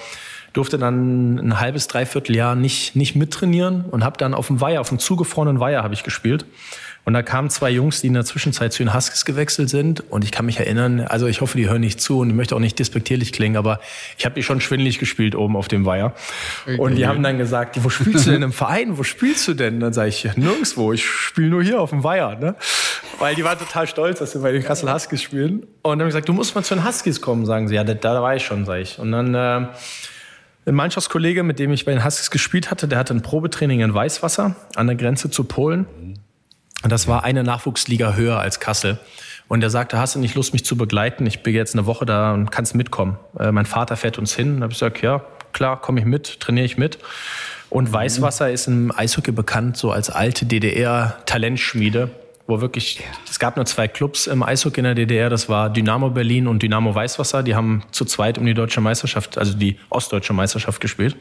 durfte 0.59 0.77
dann 0.77 1.38
ein 1.38 1.61
halbes, 1.61 1.87
dreiviertel 1.87 2.35
Jahr 2.35 2.57
nicht, 2.57 2.97
nicht 2.97 3.15
mittrainieren 3.15 3.85
und 3.85 4.05
habe 4.05 4.19
dann 4.19 4.35
auf 4.35 4.49
dem 4.49 4.61
Weiher, 4.61 4.81
auf 4.81 4.88
dem 4.88 4.99
zugefrorenen 4.99 5.61
Weiher 5.61 5.85
habe 5.85 5.95
ich 5.95 6.03
gespielt. 6.03 6.45
Und 7.05 7.15
da 7.15 7.23
kamen 7.23 7.49
zwei 7.49 7.71
Jungs, 7.71 8.00
die 8.03 8.09
in 8.09 8.15
der 8.15 8.25
Zwischenzeit 8.25 8.73
zu 8.73 8.83
den 8.83 8.93
Huskies 8.93 9.25
gewechselt 9.25 9.71
sind. 9.71 10.00
Und 10.11 10.25
ich 10.25 10.33
kann 10.33 10.45
mich 10.45 10.59
erinnern, 10.59 11.00
also 11.00 11.27
ich 11.27 11.41
hoffe, 11.41 11.57
die 11.57 11.67
hören 11.67 11.81
nicht 11.81 12.03
zu 12.03 12.19
und 12.19 12.29
ich 12.29 12.35
möchte 12.35 12.55
auch 12.57 12.61
nicht 12.61 12.79
despektierlich 12.79 13.33
klingen, 13.33 13.57
aber 13.57 13.81
ich 14.19 14.27
habe 14.27 14.35
die 14.35 14.43
schon 14.43 14.61
schwindelig 14.61 14.99
gespielt 14.99 15.35
oben 15.37 15.57
auf 15.57 15.69
dem 15.69 15.87
Weiher. 15.87 16.12
Okay. 16.65 16.77
Und 16.77 16.97
die 16.97 17.07
haben 17.07 17.23
dann 17.23 17.38
gesagt, 17.38 17.83
wo 17.83 17.88
spielst 17.88 18.27
du 18.27 18.33
denn 18.33 18.43
im 18.43 18.53
Verein? 18.53 18.99
Wo 18.99 19.05
spielst 19.05 19.47
du 19.47 19.55
denn? 19.55 19.79
Dann 19.79 19.93
sage 19.93 20.09
ich, 20.09 20.25
nirgendwo, 20.37 20.93
ich 20.93 21.07
spiele 21.07 21.49
nur 21.49 21.62
hier 21.62 21.81
auf 21.81 21.91
dem 21.91 22.03
Weiher. 22.03 22.35
Ne? 22.35 22.57
Weil 23.21 23.37
die 23.37 23.45
waren 23.45 23.59
total 23.59 23.87
stolz, 23.87 24.19
dass 24.19 24.33
sie 24.33 24.41
bei 24.41 24.50
den 24.53 24.65
Kassel 24.65 24.93
Huskies 24.93 25.23
spielen. 25.23 25.62
Und 25.83 25.93
dann 25.93 26.00
habe 26.00 26.09
ich 26.09 26.15
gesagt, 26.15 26.29
du 26.29 26.33
musst 26.33 26.55
mal 26.57 26.65
zu 26.65 26.75
den 26.75 26.85
Huskies 26.85 27.21
kommen, 27.21 27.47
sagen 27.47 27.69
sie. 27.69 27.77
Ja, 27.77 27.85
da, 27.85 27.95
da 27.95 28.21
war 28.21 28.35
ich 28.35 28.45
schon, 28.45 28.65
sage 28.67 28.83
ich. 28.83 28.99
Und 28.99 29.12
dann... 29.12 29.35
Äh, 29.35 29.69
ein 30.69 30.75
Mannschaftskollege, 30.75 31.43
mit 31.43 31.59
dem 31.59 31.73
ich 31.73 31.85
bei 31.85 31.93
den 31.93 32.05
Huskies 32.05 32.31
gespielt 32.31 32.71
hatte, 32.71 32.87
der 32.89 32.99
hatte 32.99 33.15
ein 33.15 33.23
Probetraining 33.23 33.81
in 33.81 33.95
Weißwasser 33.95 34.55
an 34.77 34.87
der 34.87 34.97
Grenze 34.97 35.31
zu 35.31 35.45
Polen. 35.45 35.87
Und 36.83 36.93
das 36.93 37.09
war 37.09 37.25
eine 37.25 37.43
Nachwuchsliga 37.43 38.15
höher 38.15 38.39
als 38.39 38.61
Kassel. 38.61 38.99
Und 39.49 39.63
er 39.63 39.71
sagte, 39.71 39.99
hast 39.99 40.15
du 40.15 40.19
nicht 40.19 40.35
Lust, 40.35 40.53
mich 40.53 40.65
zu 40.65 40.77
begleiten? 40.77 41.27
Ich 41.27 41.43
bin 41.43 41.55
jetzt 41.55 41.75
eine 41.75 41.87
Woche 41.87 42.05
da 42.05 42.35
und 42.35 42.53
kannst 42.53 42.75
mitkommen. 42.75 43.19
Äh, 43.39 43.51
mein 43.51 43.67
Vater 43.67 43.97
fährt 43.97 44.19
uns 44.19 44.37
hin. 44.37 44.59
Da 44.59 44.65
habe 44.65 44.73
ich 44.73 44.79
gesagt, 44.79 45.03
ja, 45.03 45.25
klar, 45.53 45.81
komme 45.81 46.01
ich 46.01 46.07
mit, 46.07 46.39
trainiere 46.41 46.67
ich 46.67 46.77
mit. 46.77 46.99
Und 47.71 47.93
Weißwasser 47.93 48.51
ist 48.51 48.67
im 48.67 48.93
Eishockey 48.97 49.33
bekannt 49.33 49.77
so 49.77 49.91
als 49.91 50.11
alte 50.11 50.47
DDR-Talentschmiede, 50.47 52.11
wo 52.49 52.62
wirklich, 52.62 53.00
es 53.31 53.38
gab 53.38 53.57
nur 53.57 53.67
zwei 53.67 53.88
Clubs 53.88 54.26
im 54.26 54.43
Eishockey 54.43 54.81
in 54.81 54.85
der 54.85 54.95
DDR, 54.95 55.28
das 55.28 55.50
war 55.50 55.71
Dynamo 55.71 56.09
Berlin 56.09 56.47
und 56.47 56.62
Dynamo 56.62 56.95
Weißwasser. 56.95 57.43
Die 57.43 57.55
haben 57.55 57.85
zu 57.90 58.07
zweit 58.07 58.38
um 58.38 58.47
die 58.47 58.55
deutsche 58.55 58.81
Meisterschaft, 58.81 59.37
also 59.37 59.52
die 59.52 59.78
ostdeutsche 59.90 60.33
Meisterschaft 60.33 60.81
gespielt. 60.81 61.14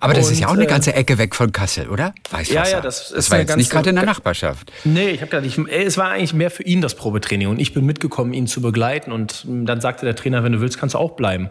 Aber 0.00 0.14
das 0.14 0.28
und, 0.28 0.32
ist 0.32 0.40
ja 0.40 0.48
auch 0.48 0.54
eine 0.54 0.64
äh, 0.64 0.66
ganze 0.66 0.94
Ecke 0.94 1.18
weg 1.18 1.34
von 1.34 1.52
Kassel, 1.52 1.88
oder? 1.88 2.14
Weißwasser. 2.30 2.70
Ja, 2.70 2.76
ja, 2.76 2.80
das, 2.80 3.10
das 3.10 3.30
war 3.30 3.38
jetzt 3.38 3.54
nicht 3.56 3.70
gerade 3.70 3.90
in 3.90 3.96
der 3.96 4.06
Nachbarschaft. 4.06 4.72
Nee, 4.84 5.10
ich 5.10 5.20
habe 5.20 5.30
gedacht, 5.30 5.46
ich, 5.46 5.58
es 5.70 5.98
war 5.98 6.10
eigentlich 6.10 6.32
mehr 6.32 6.50
für 6.50 6.62
ihn 6.62 6.80
das 6.80 6.94
Probetraining 6.94 7.48
und 7.48 7.60
ich 7.60 7.74
bin 7.74 7.84
mitgekommen, 7.84 8.32
ihn 8.32 8.46
zu 8.46 8.62
begleiten 8.62 9.12
und 9.12 9.44
dann 9.46 9.82
sagte 9.82 10.06
der 10.06 10.16
Trainer, 10.16 10.42
wenn 10.42 10.52
du 10.52 10.60
willst, 10.60 10.78
kannst 10.78 10.94
du 10.94 10.98
auch 10.98 11.16
bleiben. 11.16 11.50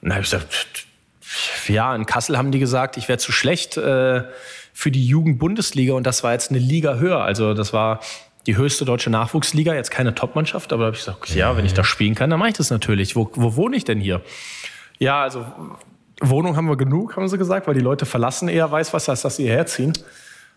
Und 0.00 0.08
dann 0.08 0.14
habe 0.14 0.24
ich 0.24 0.30
gesagt, 0.30 0.86
ja, 1.68 1.94
in 1.94 2.04
Kassel 2.04 2.36
haben 2.36 2.50
die 2.50 2.58
gesagt, 2.58 2.96
ich 2.96 3.06
wäre 3.08 3.18
zu 3.18 3.30
schlecht 3.30 3.76
äh, 3.76 4.24
für 4.76 4.90
die 4.90 5.06
Jugendbundesliga 5.06 5.94
und 5.94 6.06
das 6.06 6.22
war 6.22 6.34
jetzt 6.34 6.50
eine 6.50 6.58
Liga 6.58 6.96
höher. 6.96 7.22
Also 7.22 7.54
das 7.54 7.72
war 7.72 8.00
die 8.46 8.58
höchste 8.58 8.84
deutsche 8.84 9.08
Nachwuchsliga, 9.08 9.72
jetzt 9.74 9.90
keine 9.90 10.14
Topmannschaft, 10.14 10.70
aber 10.70 10.82
da 10.82 10.86
habe 10.88 10.96
ich 10.96 11.02
gesagt, 11.02 11.18
okay, 11.22 11.38
ja, 11.38 11.56
wenn 11.56 11.64
ich 11.64 11.72
da 11.72 11.82
spielen 11.82 12.14
kann, 12.14 12.28
dann 12.28 12.38
mache 12.38 12.50
ich 12.50 12.56
das 12.58 12.68
natürlich. 12.68 13.16
Wo, 13.16 13.30
wo 13.32 13.56
wohne 13.56 13.74
ich 13.74 13.84
denn 13.84 14.00
hier? 14.00 14.20
Ja, 14.98 15.22
also 15.22 15.46
Wohnung 16.20 16.56
haben 16.58 16.68
wir 16.68 16.76
genug, 16.76 17.16
haben 17.16 17.26
sie 17.26 17.38
gesagt, 17.38 17.66
weil 17.66 17.72
die 17.72 17.80
Leute 17.80 18.04
verlassen 18.04 18.50
eher 18.50 18.70
Weißwasser, 18.70 19.12
als 19.12 19.22
dass 19.22 19.36
sie 19.36 19.48
herziehen. 19.48 19.94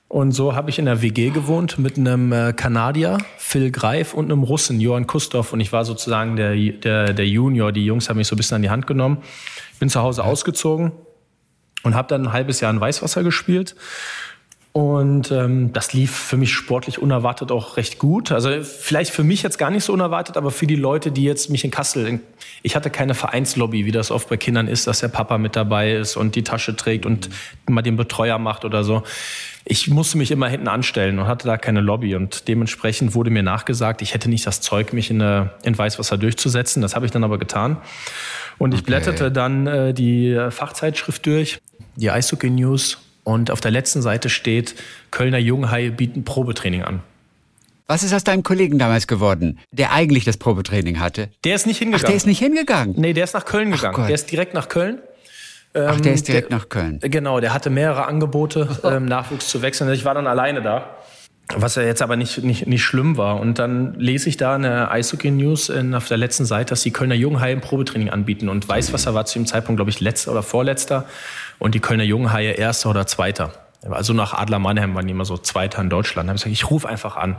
Und 0.10 0.34
so 0.34 0.54
habe 0.54 0.70
ich 0.70 0.80
in 0.80 0.86
der 0.86 1.02
WG 1.02 1.30
gewohnt 1.30 1.80
mit 1.80 1.98
einem 1.98 2.34
äh, 2.34 2.52
Kanadier, 2.52 3.20
Phil 3.38 3.72
Greif, 3.72 4.14
und 4.14 4.26
einem 4.26 4.44
Russen, 4.44 4.82
Johann 4.82 5.08
Kustow. 5.08 5.54
Und 5.54 5.62
ich 5.62 5.72
war 5.72 5.86
sozusagen 5.86 6.36
der, 6.36 6.56
der, 6.56 7.14
der 7.14 7.28
Junior. 7.28 7.72
Die 7.72 7.86
Jungs 7.86 8.10
haben 8.10 8.18
mich 8.18 8.28
so 8.28 8.36
ein 8.36 8.38
bisschen 8.38 8.56
an 8.56 8.64
die 8.64 8.70
Hand 8.70 8.86
genommen. 8.86 9.20
Bin 9.80 9.88
zu 9.88 10.02
Hause 10.02 10.26
ausgezogen 10.26 10.92
und 11.84 11.96
habe 11.96 12.08
dann 12.08 12.28
ein 12.28 12.34
halbes 12.34 12.60
Jahr 12.62 12.72
in 12.72 12.80
Weißwasser 12.80 13.24
gespielt. 13.24 13.76
Und 14.72 15.32
ähm, 15.32 15.74
das 15.74 15.94
lief 15.94 16.16
für 16.16 16.38
mich 16.38 16.54
sportlich 16.54 17.00
unerwartet 17.00 17.52
auch 17.52 17.76
recht 17.76 17.98
gut. 17.98 18.32
Also 18.32 18.62
vielleicht 18.62 19.12
für 19.12 19.24
mich 19.24 19.42
jetzt 19.42 19.58
gar 19.58 19.72
nicht 19.72 19.84
so 19.84 19.94
unerwartet, 19.94 20.38
aber 20.38 20.52
für 20.52 20.68
die 20.68 20.76
Leute, 20.76 21.12
die 21.12 21.24
jetzt 21.24 21.50
mich 21.50 21.66
in 21.66 21.72
Kassel, 21.72 22.08
in, 22.08 22.22
ich 22.62 22.76
hatte 22.76 22.92
keine 22.92 23.16
Vereinslobby, 23.16 23.86
wie 23.86 23.92
das 23.92 24.12
oft 24.12 24.30
bei 24.30 24.38
Kindern 24.38 24.68
ist, 24.68 24.86
dass 24.86 25.00
der 25.00 25.08
Papa 25.08 25.40
mit 25.40 25.56
dabei 25.56 25.94
ist 25.94 26.18
und 26.18 26.36
die 26.36 26.44
Tasche 26.44 26.76
trägt 26.76 27.08
und 27.08 27.30
mal 27.68 27.82
den 27.82 27.98
Betreuer 27.98 28.38
macht 28.38 28.64
oder 28.64 28.84
so. 28.84 29.02
Ich 29.66 29.88
musste 29.90 30.20
mich 30.20 30.30
immer 30.30 30.48
hinten 30.48 30.68
anstellen 30.68 31.18
und 31.18 31.26
hatte 31.26 31.48
da 31.48 31.58
keine 31.58 31.82
Lobby 31.82 32.16
und 32.16 32.48
dementsprechend 32.48 33.16
wurde 33.16 33.32
mir 33.32 33.44
nachgesagt, 33.44 34.04
ich 34.04 34.14
hätte 34.14 34.30
nicht 34.30 34.46
das 34.46 34.62
Zeug, 34.62 34.94
mich 34.94 35.10
in, 35.10 35.20
äh, 35.20 35.48
in 35.64 35.76
Weißwasser 35.76 36.18
durchzusetzen. 36.18 36.84
Das 36.84 36.96
habe 36.96 37.08
ich 37.08 37.12
dann 37.12 37.24
aber 37.24 37.40
getan. 37.40 37.78
Und 38.60 38.76
ich 38.76 38.82
okay. 38.82 38.92
blätterte 38.92 39.32
dann 39.32 39.66
äh, 39.66 39.94
die 39.96 40.38
Fachzeitschrift 40.52 41.26
durch, 41.26 41.60
die 42.00 42.12
Eishockey 42.12 42.50
News 42.50 42.98
und 43.24 43.52
auf 43.52 43.62
der 43.62 43.72
letzten 43.72 44.02
Seite 44.02 44.30
steht, 44.30 44.76
Kölner 45.12 45.38
Junghaie 45.38 45.92
bieten 45.92 46.24
Probetraining 46.24 46.84
an. 46.84 47.02
Was 47.88 48.04
ist 48.04 48.14
aus 48.14 48.24
deinem 48.24 48.44
Kollegen 48.44 48.78
damals 48.78 49.08
geworden, 49.08 49.60
der 49.72 49.92
eigentlich 49.92 50.24
das 50.24 50.38
Probetraining 50.38 51.00
hatte? 51.00 51.30
Der 51.44 51.56
ist 51.56 51.66
nicht 51.66 51.80
hingegangen. 51.80 52.06
Ach, 52.06 52.08
der 52.08 52.16
ist 52.16 52.28
nicht 52.28 52.40
hingegangen? 52.40 52.94
Nee, 52.98 53.14
der 53.14 53.24
ist 53.24 53.34
nach 53.34 53.46
Köln 53.46 53.72
gegangen. 53.72 54.06
Der 54.06 54.14
ist 54.14 54.32
direkt 54.32 54.54
nach 54.54 54.70
Köln. 54.70 55.00
Ach, 55.74 56.00
der 56.00 56.14
ist 56.14 56.22
ähm, 56.22 56.34
direkt 56.34 56.52
der, 56.52 56.58
nach 56.58 56.70
Köln. 56.70 57.00
Genau, 57.02 57.40
der 57.40 57.54
hatte 57.54 57.70
mehrere 57.70 58.06
Angebote, 58.06 58.70
ähm, 58.84 59.06
Nachwuchs 59.06 59.50
zu 59.50 59.62
wechseln. 59.62 59.92
Ich 59.92 60.06
war 60.06 60.14
dann 60.14 60.28
alleine 60.28 60.62
da. 60.62 60.98
Was 61.56 61.76
ja 61.76 61.82
jetzt 61.82 62.04
aber 62.04 62.16
nicht, 62.16 62.44
nicht, 62.44 62.68
nicht 62.68 62.84
schlimm 62.84 63.18
war. 63.18 63.40
Und 63.40 63.58
dann 63.58 63.96
lese 63.96 64.30
ich 64.30 64.38
da 64.38 64.54
eine 64.54 64.92
Eishockey 64.92 65.32
News 65.32 65.70
in, 65.70 65.96
auf 65.96 66.08
der 66.08 66.18
letzten 66.18 66.46
Seite, 66.46 66.70
dass 66.70 66.82
die 66.82 66.92
Kölner 66.92 67.16
Junghaie 67.16 67.54
ein 67.54 67.62
Probetraining 67.62 68.12
anbieten. 68.12 68.50
Und 68.50 68.70
Weißwasser 68.70 69.16
war 69.16 69.26
zu 69.26 69.40
dem 69.40 69.48
Zeitpunkt, 69.48 69.80
glaube 69.80 69.90
ich, 69.90 70.00
letzter 70.00 70.32
oder 70.32 70.44
vorletzter. 70.44 71.06
Und 71.60 71.76
die 71.76 71.80
Kölner 71.80 72.04
Junghaie 72.04 72.54
erster 72.54 72.90
oder 72.90 73.06
zweiter. 73.06 73.52
Also 73.90 74.14
nach 74.14 74.34
Adler 74.34 74.60
Mannheim 74.60 74.96
waren 74.96 75.06
die 75.06 75.12
immer 75.12 75.26
so 75.26 75.38
Zweiter 75.38 75.82
in 75.82 75.90
Deutschland. 75.90 76.28
Da 76.28 76.32
habe 76.32 76.38
ich 76.38 76.44
gesagt, 76.44 76.54
ich 76.54 76.70
rufe 76.70 76.90
einfach 76.90 77.16
an. 77.16 77.34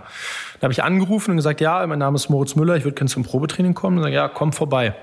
Dann 0.54 0.62
habe 0.62 0.72
ich 0.72 0.82
angerufen 0.82 1.32
und 1.32 1.36
gesagt, 1.36 1.60
ja, 1.60 1.86
mein 1.86 1.98
Name 1.98 2.16
ist 2.16 2.30
Moritz 2.30 2.54
Müller, 2.54 2.76
ich 2.76 2.84
würde 2.84 2.94
gerne 2.94 3.10
zum 3.10 3.24
Probetraining 3.24 3.74
kommen. 3.74 3.98
Und 3.98 4.04
dann, 4.04 4.12
ja, 4.12 4.28
komm 4.28 4.52
vorbei. 4.52 4.94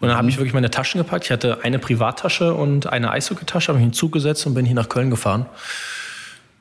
Und 0.00 0.08
dann 0.08 0.16
mhm. 0.16 0.18
habe 0.18 0.28
ich 0.28 0.36
wirklich 0.36 0.54
meine 0.54 0.70
Taschen 0.70 1.00
gepackt. 1.00 1.24
Ich 1.24 1.30
hatte 1.30 1.60
eine 1.62 1.78
Privattasche 1.78 2.52
und 2.54 2.86
eine 2.86 3.10
Eishockeytasche, 3.10 3.68
habe 3.68 3.78
mich 3.78 3.86
hinzugesetzt 3.86 4.46
und 4.46 4.54
bin 4.54 4.66
hier 4.66 4.74
nach 4.74 4.88
Köln 4.88 5.10
gefahren 5.10 5.46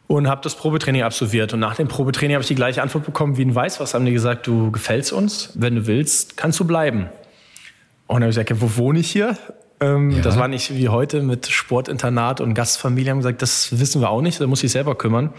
und 0.07 0.27
habe 0.27 0.41
das 0.41 0.55
Probetraining 0.55 1.03
absolviert. 1.03 1.53
Und 1.53 1.59
nach 1.59 1.75
dem 1.75 1.87
Probetraining 1.87 2.35
habe 2.35 2.41
ich 2.41 2.47
die 2.47 2.55
gleiche 2.55 2.81
Antwort 2.81 3.05
bekommen 3.05 3.37
wie 3.37 3.41
in 3.41 3.53
Weißwasser. 3.53 3.99
Haben 3.99 4.05
die 4.05 4.13
gesagt, 4.13 4.47
du 4.47 4.71
gefällst 4.71 5.11
uns, 5.11 5.51
wenn 5.55 5.75
du 5.75 5.85
willst, 5.85 6.37
kannst 6.37 6.59
du 6.59 6.65
bleiben. 6.65 7.09
Und 8.07 8.21
dann 8.21 8.23
habe 8.23 8.29
ich 8.29 8.37
gesagt, 8.37 8.61
wo 8.61 8.77
wohne 8.77 8.99
ich 8.99 9.11
hier? 9.11 9.37
Ähm, 9.79 10.11
ja. 10.11 10.21
Das 10.21 10.37
war 10.37 10.47
nicht 10.47 10.75
wie 10.75 10.89
heute 10.89 11.21
mit 11.21 11.47
Sportinternat 11.47 12.41
und 12.41 12.53
Gastfamilie. 12.53 13.11
Haben 13.11 13.19
gesagt, 13.19 13.41
das 13.41 13.79
wissen 13.79 14.01
wir 14.01 14.09
auch 14.09 14.21
nicht, 14.21 14.41
da 14.41 14.47
muss 14.47 14.63
ich 14.63 14.71
selber 14.71 14.95
kümmern. 14.95 15.33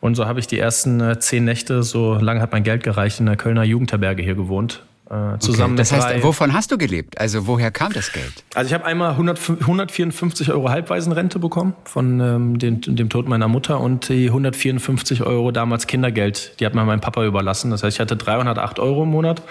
Und 0.00 0.14
so 0.14 0.26
habe 0.26 0.40
ich 0.40 0.46
die 0.46 0.58
ersten 0.58 1.00
äh, 1.00 1.18
zehn 1.18 1.44
Nächte, 1.44 1.82
so 1.82 2.14
lange 2.14 2.40
hat 2.40 2.52
mein 2.52 2.62
Geld 2.62 2.82
gereicht, 2.82 3.20
in 3.20 3.26
der 3.26 3.36
Kölner 3.36 3.64
Jugendherberge 3.64 4.22
hier 4.22 4.34
gewohnt. 4.34 4.82
Äh, 5.08 5.38
zusammen 5.38 5.74
okay. 5.74 5.82
Das 5.82 5.92
heißt, 5.92 6.08
drei. 6.08 6.22
wovon 6.22 6.52
hast 6.52 6.72
du 6.72 6.78
gelebt? 6.78 7.20
Also 7.20 7.46
woher 7.46 7.70
kam 7.70 7.92
das 7.92 8.12
Geld? 8.12 8.32
Also 8.54 8.68
ich 8.68 8.74
habe 8.74 8.84
einmal 8.84 9.12
100, 9.12 9.38
154 9.60 10.50
Euro 10.50 10.68
Halbwaisenrente 10.68 11.38
bekommen 11.38 11.74
von 11.84 12.20
ähm, 12.20 12.58
dem, 12.58 12.80
dem 12.80 13.08
Tod 13.08 13.28
meiner 13.28 13.46
Mutter 13.46 13.80
und 13.80 14.08
die 14.08 14.26
154 14.26 15.22
Euro 15.22 15.52
damals 15.52 15.86
Kindergeld, 15.86 16.58
die 16.58 16.66
hat 16.66 16.74
mir 16.74 16.84
mein 16.84 17.00
Papa 17.00 17.24
überlassen. 17.24 17.70
Das 17.70 17.84
heißt, 17.84 17.96
ich 17.96 18.00
hatte 18.00 18.16
308 18.16 18.80
Euro 18.80 19.04
im 19.04 19.10
Monat. 19.10 19.42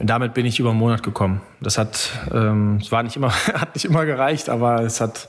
Damit 0.00 0.34
bin 0.34 0.46
ich 0.46 0.60
über 0.60 0.70
einen 0.70 0.78
Monat 0.78 1.02
gekommen. 1.02 1.40
Das 1.60 1.76
hat, 1.76 2.10
ähm, 2.32 2.78
es 2.80 2.92
war 2.92 3.02
nicht 3.02 3.16
immer, 3.16 3.32
hat 3.54 3.74
nicht 3.74 3.84
immer 3.84 4.06
gereicht, 4.06 4.48
aber 4.48 4.82
es 4.82 5.00
hat, 5.00 5.28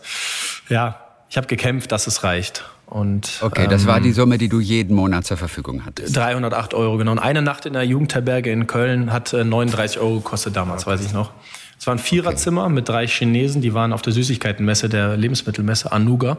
ja, 0.69 0.99
ich 1.29 1.38
habe 1.38 1.47
gekämpft, 1.47 1.91
dass 1.91 2.08
es 2.08 2.23
reicht. 2.23 2.65
Und, 2.86 3.39
okay, 3.41 3.67
das 3.67 3.86
war 3.86 4.01
die 4.01 4.10
ähm, 4.10 4.15
Summe, 4.15 4.38
die 4.39 4.49
du 4.49 4.60
jeden 4.60 4.95
Monat 4.95 5.25
zur 5.25 5.38
Verfügung 5.38 5.86
hattest. 5.86 6.15
308 6.15 6.73
Euro, 6.73 6.97
genau. 6.97 7.12
Und 7.12 7.19
eine 7.19 7.43
Nacht 7.43 7.67
in 7.67 7.73
der 7.73 7.84
Jugendherberge 7.84 8.51
in 8.51 8.65
Köln 8.65 9.13
hat 9.13 9.32
39 9.32 9.97
äh, 9.97 9.99
Euro 9.99 10.15
gekostet 10.15 10.55
damals, 10.55 10.84
okay. 10.84 10.93
weiß 10.93 11.05
ich 11.05 11.13
noch. 11.13 11.32
Es 11.77 11.86
war 11.86 11.93
ein 11.93 11.99
Viererzimmer 11.99 12.63
okay. 12.63 12.73
mit 12.73 12.89
drei 12.89 13.08
Chinesen, 13.08 13.62
die 13.62 13.73
waren 13.73 13.93
auf 13.93 14.01
der 14.01 14.12
Süßigkeitenmesse, 14.13 14.89
der 14.89 15.17
Lebensmittelmesse 15.17 15.91
Anuga. 15.91 16.38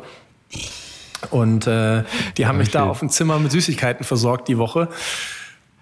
Und 1.31 1.67
äh, 1.67 2.03
die 2.37 2.47
haben 2.47 2.59
mich 2.59 2.71
da 2.71 2.85
auf 2.85 2.99
dem 2.99 3.11
Zimmer 3.11 3.39
mit 3.39 3.53
Süßigkeiten 3.53 4.05
versorgt 4.05 4.49
die 4.49 4.59
Woche. 4.59 4.89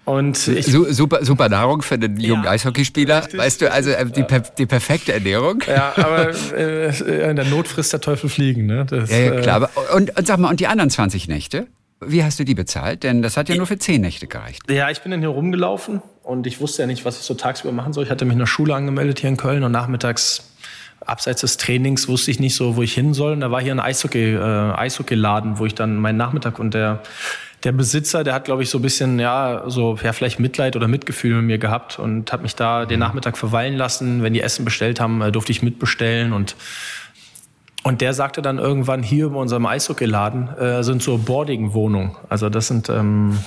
Und 0.09 0.47
ich, 0.47 0.65
super, 0.65 1.23
super 1.23 1.49
Nahrung 1.49 1.83
für 1.83 1.99
den 1.99 2.19
jungen 2.19 2.43
ja, 2.43 2.49
Eishockeyspieler. 2.49 3.25
Richtig, 3.25 3.39
weißt 3.39 3.61
du, 3.61 3.71
also 3.71 3.91
äh, 3.91 4.07
die, 4.07 4.21
ja. 4.21 4.39
die 4.39 4.65
perfekte 4.65 5.13
Ernährung. 5.13 5.63
Ja, 5.67 5.93
aber 5.97 6.31
äh, 6.57 7.29
in 7.29 7.35
der 7.35 7.45
Not 7.45 7.67
frisst 7.67 7.93
der 7.93 8.01
Teufel 8.01 8.27
fliegen. 8.27 8.65
Ne? 8.65 8.87
Das, 8.89 9.11
ja, 9.11 9.17
ja, 9.35 9.41
klar. 9.41 9.69
Äh, 9.75 9.95
und, 9.95 10.17
und 10.17 10.25
sag 10.25 10.39
mal, 10.39 10.49
und 10.49 10.59
die 10.59 10.65
anderen 10.65 10.89
20 10.89 11.27
Nächte? 11.27 11.67
Wie 12.03 12.23
hast 12.23 12.39
du 12.39 12.43
die 12.43 12.55
bezahlt? 12.55 13.03
Denn 13.03 13.21
das 13.21 13.37
hat 13.37 13.49
ja 13.49 13.55
nur 13.55 13.67
für 13.67 13.77
10 13.77 14.01
Nächte 14.01 14.25
gereicht. 14.25 14.63
Ja, 14.67 14.89
ich 14.89 15.01
bin 15.01 15.11
dann 15.11 15.19
hier 15.19 15.29
rumgelaufen 15.29 16.01
und 16.23 16.47
ich 16.47 16.59
wusste 16.59 16.81
ja 16.81 16.87
nicht, 16.87 17.05
was 17.05 17.19
ich 17.19 17.25
so 17.25 17.35
tagsüber 17.35 17.71
machen 17.71 17.93
soll. 17.93 18.03
Ich 18.03 18.09
hatte 18.09 18.25
mich 18.25 18.33
in 18.33 18.39
der 18.39 18.47
Schule 18.47 18.73
angemeldet 18.73 19.19
hier 19.19 19.29
in 19.29 19.37
Köln 19.37 19.63
und 19.63 19.71
nachmittags 19.71 20.49
abseits 21.05 21.41
des 21.41 21.57
Trainings 21.57 22.07
wusste 22.07 22.31
ich 22.31 22.39
nicht 22.39 22.55
so, 22.55 22.75
wo 22.75 22.81
ich 22.81 22.95
hin 22.95 23.13
soll. 23.13 23.33
Und 23.33 23.41
da 23.41 23.51
war 23.51 23.61
hier 23.61 23.73
ein 23.73 23.79
Eishockey, 23.79 24.33
äh, 24.33 24.39
Eishockeyladen, 24.39 25.59
wo 25.59 25.67
ich 25.67 25.75
dann 25.75 25.97
meinen 25.97 26.17
Nachmittag 26.17 26.57
und 26.57 26.73
der 26.73 27.03
der 27.63 27.71
Besitzer, 27.73 28.23
der 28.23 28.33
hat, 28.33 28.45
glaube 28.45 28.63
ich, 28.63 28.69
so 28.69 28.77
ein 28.77 28.81
bisschen, 28.81 29.19
ja, 29.19 29.63
so, 29.67 29.97
ja, 30.01 30.13
vielleicht 30.13 30.39
Mitleid 30.39 30.75
oder 30.75 30.87
Mitgefühl 30.87 31.35
mit 31.35 31.45
mir 31.45 31.57
gehabt 31.57 31.99
und 31.99 32.31
hat 32.31 32.41
mich 32.41 32.55
da 32.55 32.85
den 32.85 32.99
mhm. 32.99 33.05
Nachmittag 33.05 33.37
verweilen 33.37 33.75
lassen. 33.75 34.23
Wenn 34.23 34.33
die 34.33 34.41
Essen 34.41 34.65
bestellt 34.65 34.99
haben, 34.99 35.21
äh, 35.21 35.31
durfte 35.31 35.51
ich 35.51 35.61
mitbestellen 35.61 36.33
und 36.33 36.55
und 37.81 38.01
der 38.01 38.13
sagte 38.13 38.41
dann 38.41 38.59
irgendwann, 38.59 39.03
hier 39.03 39.29
bei 39.29 39.39
unserem 39.39 39.65
Eishockeyladen 39.65 40.49
äh, 40.57 40.83
sind 40.83 41.01
so 41.01 41.17
Boarding-Wohnungen. 41.17 42.17
Also 42.27 42.49
das 42.49 42.67
sind 42.67 42.89
ähm, 42.89 43.39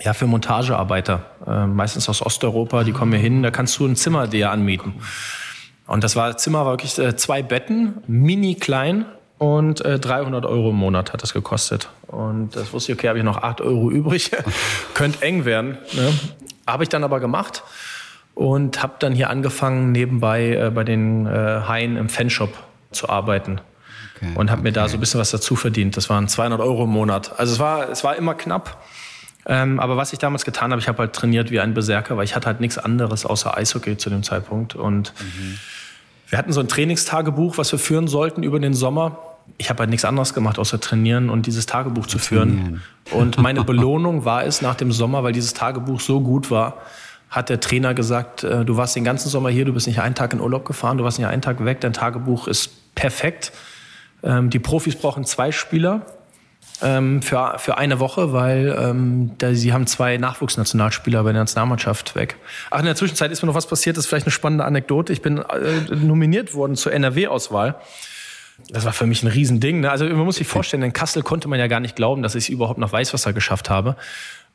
ja 0.00 0.14
für 0.14 0.26
Montagearbeiter, 0.26 1.26
äh, 1.46 1.66
meistens 1.66 2.08
aus 2.08 2.24
Osteuropa, 2.24 2.82
die 2.82 2.92
kommen 2.92 3.12
hier 3.12 3.20
hin, 3.20 3.42
da 3.42 3.50
kannst 3.50 3.78
du 3.78 3.86
ein 3.86 3.94
Zimmer 3.94 4.26
dir 4.26 4.50
anmieten. 4.50 4.94
Und 5.86 6.02
das 6.02 6.16
war 6.16 6.36
Zimmer 6.38 6.64
war 6.64 6.72
wirklich 6.72 6.98
äh, 6.98 7.14
zwei 7.16 7.42
Betten, 7.42 8.02
mini 8.06 8.54
klein, 8.54 9.04
und 9.38 9.84
äh, 9.84 10.00
300 10.00 10.44
Euro 10.44 10.70
im 10.70 10.76
Monat 10.76 11.12
hat 11.12 11.22
das 11.22 11.32
gekostet. 11.32 11.88
Und 12.08 12.56
das 12.56 12.72
wusste 12.72 12.92
ich, 12.92 12.98
okay, 12.98 13.08
habe 13.08 13.18
ich 13.18 13.24
noch 13.24 13.42
8 13.42 13.60
Euro 13.60 13.90
übrig. 13.90 14.32
Könnte 14.94 15.22
eng 15.22 15.44
werden. 15.44 15.78
Ne? 15.92 16.12
Habe 16.66 16.82
ich 16.82 16.88
dann 16.88 17.04
aber 17.04 17.20
gemacht 17.20 17.62
und 18.34 18.82
habe 18.82 18.94
dann 18.98 19.14
hier 19.14 19.30
angefangen, 19.30 19.92
nebenbei 19.92 20.54
äh, 20.54 20.70
bei 20.70 20.84
den 20.84 21.26
äh, 21.26 21.30
Haien 21.66 21.96
im 21.96 22.08
Fanshop 22.08 22.52
zu 22.90 23.08
arbeiten. 23.08 23.60
Okay, 24.16 24.32
und 24.34 24.50
habe 24.50 24.60
okay. 24.60 24.68
mir 24.68 24.72
da 24.72 24.88
so 24.88 24.96
ein 24.96 25.00
bisschen 25.00 25.20
was 25.20 25.30
dazu 25.30 25.54
verdient. 25.54 25.96
Das 25.96 26.10
waren 26.10 26.26
200 26.26 26.60
Euro 26.60 26.84
im 26.84 26.90
Monat. 26.90 27.38
Also 27.38 27.52
es 27.52 27.58
war, 27.60 27.88
es 27.88 28.02
war 28.02 28.16
immer 28.16 28.34
knapp. 28.34 28.82
Ähm, 29.46 29.78
aber 29.78 29.96
was 29.96 30.12
ich 30.12 30.18
damals 30.18 30.44
getan 30.44 30.72
habe, 30.72 30.80
ich 30.80 30.88
habe 30.88 30.98
halt 30.98 31.12
trainiert 31.12 31.50
wie 31.52 31.60
ein 31.60 31.74
Berserker, 31.74 32.16
weil 32.16 32.24
ich 32.24 32.34
hatte 32.34 32.46
halt 32.46 32.60
nichts 32.60 32.76
anderes 32.76 33.24
außer 33.24 33.56
Eishockey 33.56 33.96
zu 33.96 34.10
dem 34.10 34.24
Zeitpunkt. 34.24 34.74
Und 34.74 35.14
mhm. 35.20 35.58
wir 36.28 36.38
hatten 36.38 36.52
so 36.52 36.60
ein 36.60 36.68
Trainingstagebuch, 36.68 37.56
was 37.56 37.70
wir 37.70 37.78
führen 37.78 38.08
sollten 38.08 38.42
über 38.42 38.58
den 38.58 38.74
Sommer 38.74 39.27
ich 39.56 39.70
habe 39.70 39.80
halt 39.80 39.90
nichts 39.90 40.04
anderes 40.04 40.34
gemacht, 40.34 40.58
außer 40.58 40.80
trainieren 40.80 41.30
und 41.30 41.46
dieses 41.46 41.66
Tagebuch 41.66 42.06
zu 42.06 42.18
führen. 42.18 42.82
Und 43.10 43.38
meine 43.38 43.64
Belohnung 43.64 44.24
war 44.24 44.44
es 44.44 44.62
nach 44.62 44.74
dem 44.74 44.92
Sommer, 44.92 45.24
weil 45.24 45.32
dieses 45.32 45.54
Tagebuch 45.54 46.00
so 46.00 46.20
gut 46.20 46.50
war, 46.50 46.78
hat 47.30 47.48
der 47.48 47.60
Trainer 47.60 47.94
gesagt, 47.94 48.42
äh, 48.44 48.64
du 48.64 48.76
warst 48.76 48.96
den 48.96 49.04
ganzen 49.04 49.28
Sommer 49.28 49.50
hier, 49.50 49.64
du 49.64 49.72
bist 49.72 49.86
nicht 49.86 50.00
einen 50.00 50.14
Tag 50.14 50.32
in 50.32 50.40
Urlaub 50.40 50.64
gefahren, 50.64 50.98
du 50.98 51.04
warst 51.04 51.18
nicht 51.18 51.28
einen 51.28 51.42
Tag 51.42 51.64
weg, 51.64 51.80
dein 51.80 51.92
Tagebuch 51.92 52.48
ist 52.48 52.94
perfekt. 52.94 53.52
Ähm, 54.22 54.50
die 54.50 54.58
Profis 54.58 54.96
brauchen 54.96 55.24
zwei 55.24 55.52
Spieler 55.52 56.06
ähm, 56.80 57.22
für, 57.22 57.54
für 57.58 57.76
eine 57.76 58.00
Woche, 58.00 58.32
weil 58.32 58.74
ähm, 58.78 59.32
da, 59.38 59.52
sie 59.52 59.72
haben 59.72 59.86
zwei 59.86 60.16
Nachwuchsnationalspieler 60.16 61.22
bei 61.22 61.32
der 61.32 61.42
Nationalmannschaft 61.42 62.14
weg. 62.14 62.36
Ach, 62.70 62.78
in 62.78 62.86
der 62.86 62.96
Zwischenzeit 62.96 63.30
ist 63.30 63.42
mir 63.42 63.48
noch 63.48 63.54
was 63.54 63.66
passiert, 63.66 63.96
das 63.96 64.04
ist 64.04 64.08
vielleicht 64.08 64.26
eine 64.26 64.32
spannende 64.32 64.64
Anekdote. 64.64 65.12
Ich 65.12 65.20
bin 65.20 65.38
äh, 65.38 65.94
nominiert 65.94 66.54
worden 66.54 66.76
zur 66.76 66.92
NRW-Auswahl. 66.92 67.76
Das 68.70 68.84
war 68.84 68.92
für 68.92 69.06
mich 69.06 69.22
ein 69.22 69.28
Riesending. 69.28 69.80
Ne? 69.80 69.90
Also 69.90 70.04
man 70.04 70.24
muss 70.24 70.36
sich 70.36 70.46
vorstellen, 70.46 70.82
in 70.82 70.92
Kassel 70.92 71.22
konnte 71.22 71.48
man 71.48 71.58
ja 71.58 71.68
gar 71.68 71.80
nicht 71.80 71.96
glauben, 71.96 72.22
dass 72.22 72.34
ich 72.34 72.50
überhaupt 72.50 72.78
nach 72.78 72.92
Weißwasser 72.92 73.32
geschafft 73.32 73.70
habe. 73.70 73.96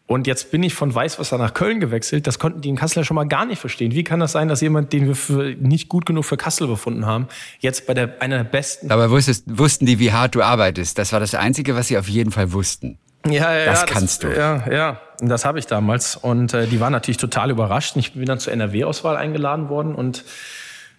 Und 0.06 0.28
jetzt 0.28 0.52
bin 0.52 0.62
ich 0.64 0.74
von 0.74 0.94
Weißwasser 0.94 1.38
nach 1.38 1.54
Köln 1.54 1.80
gewechselt. 1.80 2.28
Das 2.28 2.38
konnten 2.38 2.60
die 2.60 2.70
in 2.70 2.76
Kassel 2.76 3.00
ja 3.00 3.04
schon 3.06 3.16
mal 3.16 3.24
gar 3.24 3.46
nicht 3.46 3.60
verstehen. 3.60 3.94
Wie 3.94 4.04
kann 4.04 4.20
das 4.20 4.34
sein, 4.34 4.50
dass 4.50 4.60
jemand, 4.60 4.92
den 4.92 5.08
wir 5.08 5.16
für 5.16 5.56
nicht 5.58 5.88
gut 5.88 6.06
genug 6.06 6.26
für 6.26 6.36
Kassel 6.36 6.68
befunden 6.68 7.06
haben, 7.06 7.28
jetzt 7.60 7.88
bei 7.88 7.94
der, 7.94 8.22
einer 8.22 8.38
der 8.38 8.44
besten. 8.44 8.92
Aber 8.92 9.10
wusstest, 9.10 9.46
wussten 9.48 9.86
die, 9.86 10.00
wie 10.00 10.12
hart 10.12 10.36
du 10.36 10.42
arbeitest? 10.42 10.98
Das 10.98 11.14
war 11.14 11.22
das 11.22 11.36
Einzige, 11.36 11.76
was 11.76 11.88
sie 11.88 11.98
auf 11.98 12.10
jeden 12.10 12.32
Fall 12.32 12.52
wussten. 12.52 12.98
Ja, 13.26 13.58
ja, 13.58 13.66
das 13.66 13.82
ja, 13.82 13.86
kannst 13.86 14.24
das, 14.24 14.32
du. 14.32 14.38
Ja, 14.38 14.70
ja, 14.70 15.02
das 15.20 15.46
habe 15.46 15.58
ich 15.58 15.68
damals. 15.68 16.18
Und 16.18 16.54
äh, 16.54 16.68
die 16.68 16.82
waren 16.82 16.92
natürlich 16.92 17.18
total 17.18 17.50
überrascht. 17.50 17.96
Ich 17.96 18.14
bin 18.14 18.26
dann 18.26 18.40
zur 18.40 18.52
NRW-Auswahl 18.52 19.16
eingeladen 19.16 19.70
worden 19.70 19.96
und 19.96 20.26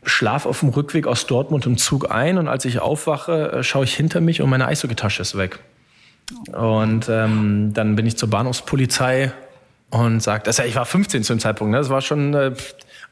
schlaf 0.05 0.47
auf 0.47 0.61
dem 0.61 0.71
Rückweg 0.71 1.07
aus 1.07 1.27
Dortmund 1.27 1.67
im 1.67 1.77
Zug 1.77 2.11
ein 2.11 2.39
und 2.39 2.49
als 2.49 2.65
ich 2.65 2.81
aufwache, 2.81 3.53
äh, 3.53 3.63
schaue 3.63 3.85
ich 3.85 3.95
hinter 3.95 4.21
mich 4.21 4.41
und 4.41 4.51
meine 4.51 4.67
Eishockeytasche 4.67 5.23
ist 5.23 5.37
weg. 5.37 5.59
Und 6.53 7.09
ähm, 7.09 7.73
dann 7.75 7.97
bin 7.97 8.07
ich 8.07 8.17
zur 8.17 8.31
Bahnhofspolizei 8.31 9.33
und 9.91 10.21
sagte, 10.21 10.51
ja, 10.51 10.65
ich 10.65 10.75
war 10.75 10.87
15 10.87 11.23
zu 11.23 11.35
dem 11.35 11.41
Zeitpunkt, 11.41 11.73
ne? 11.73 11.79
das 11.79 11.91
war 11.91 12.01
schon 12.01 12.35
äh, 12.35 12.53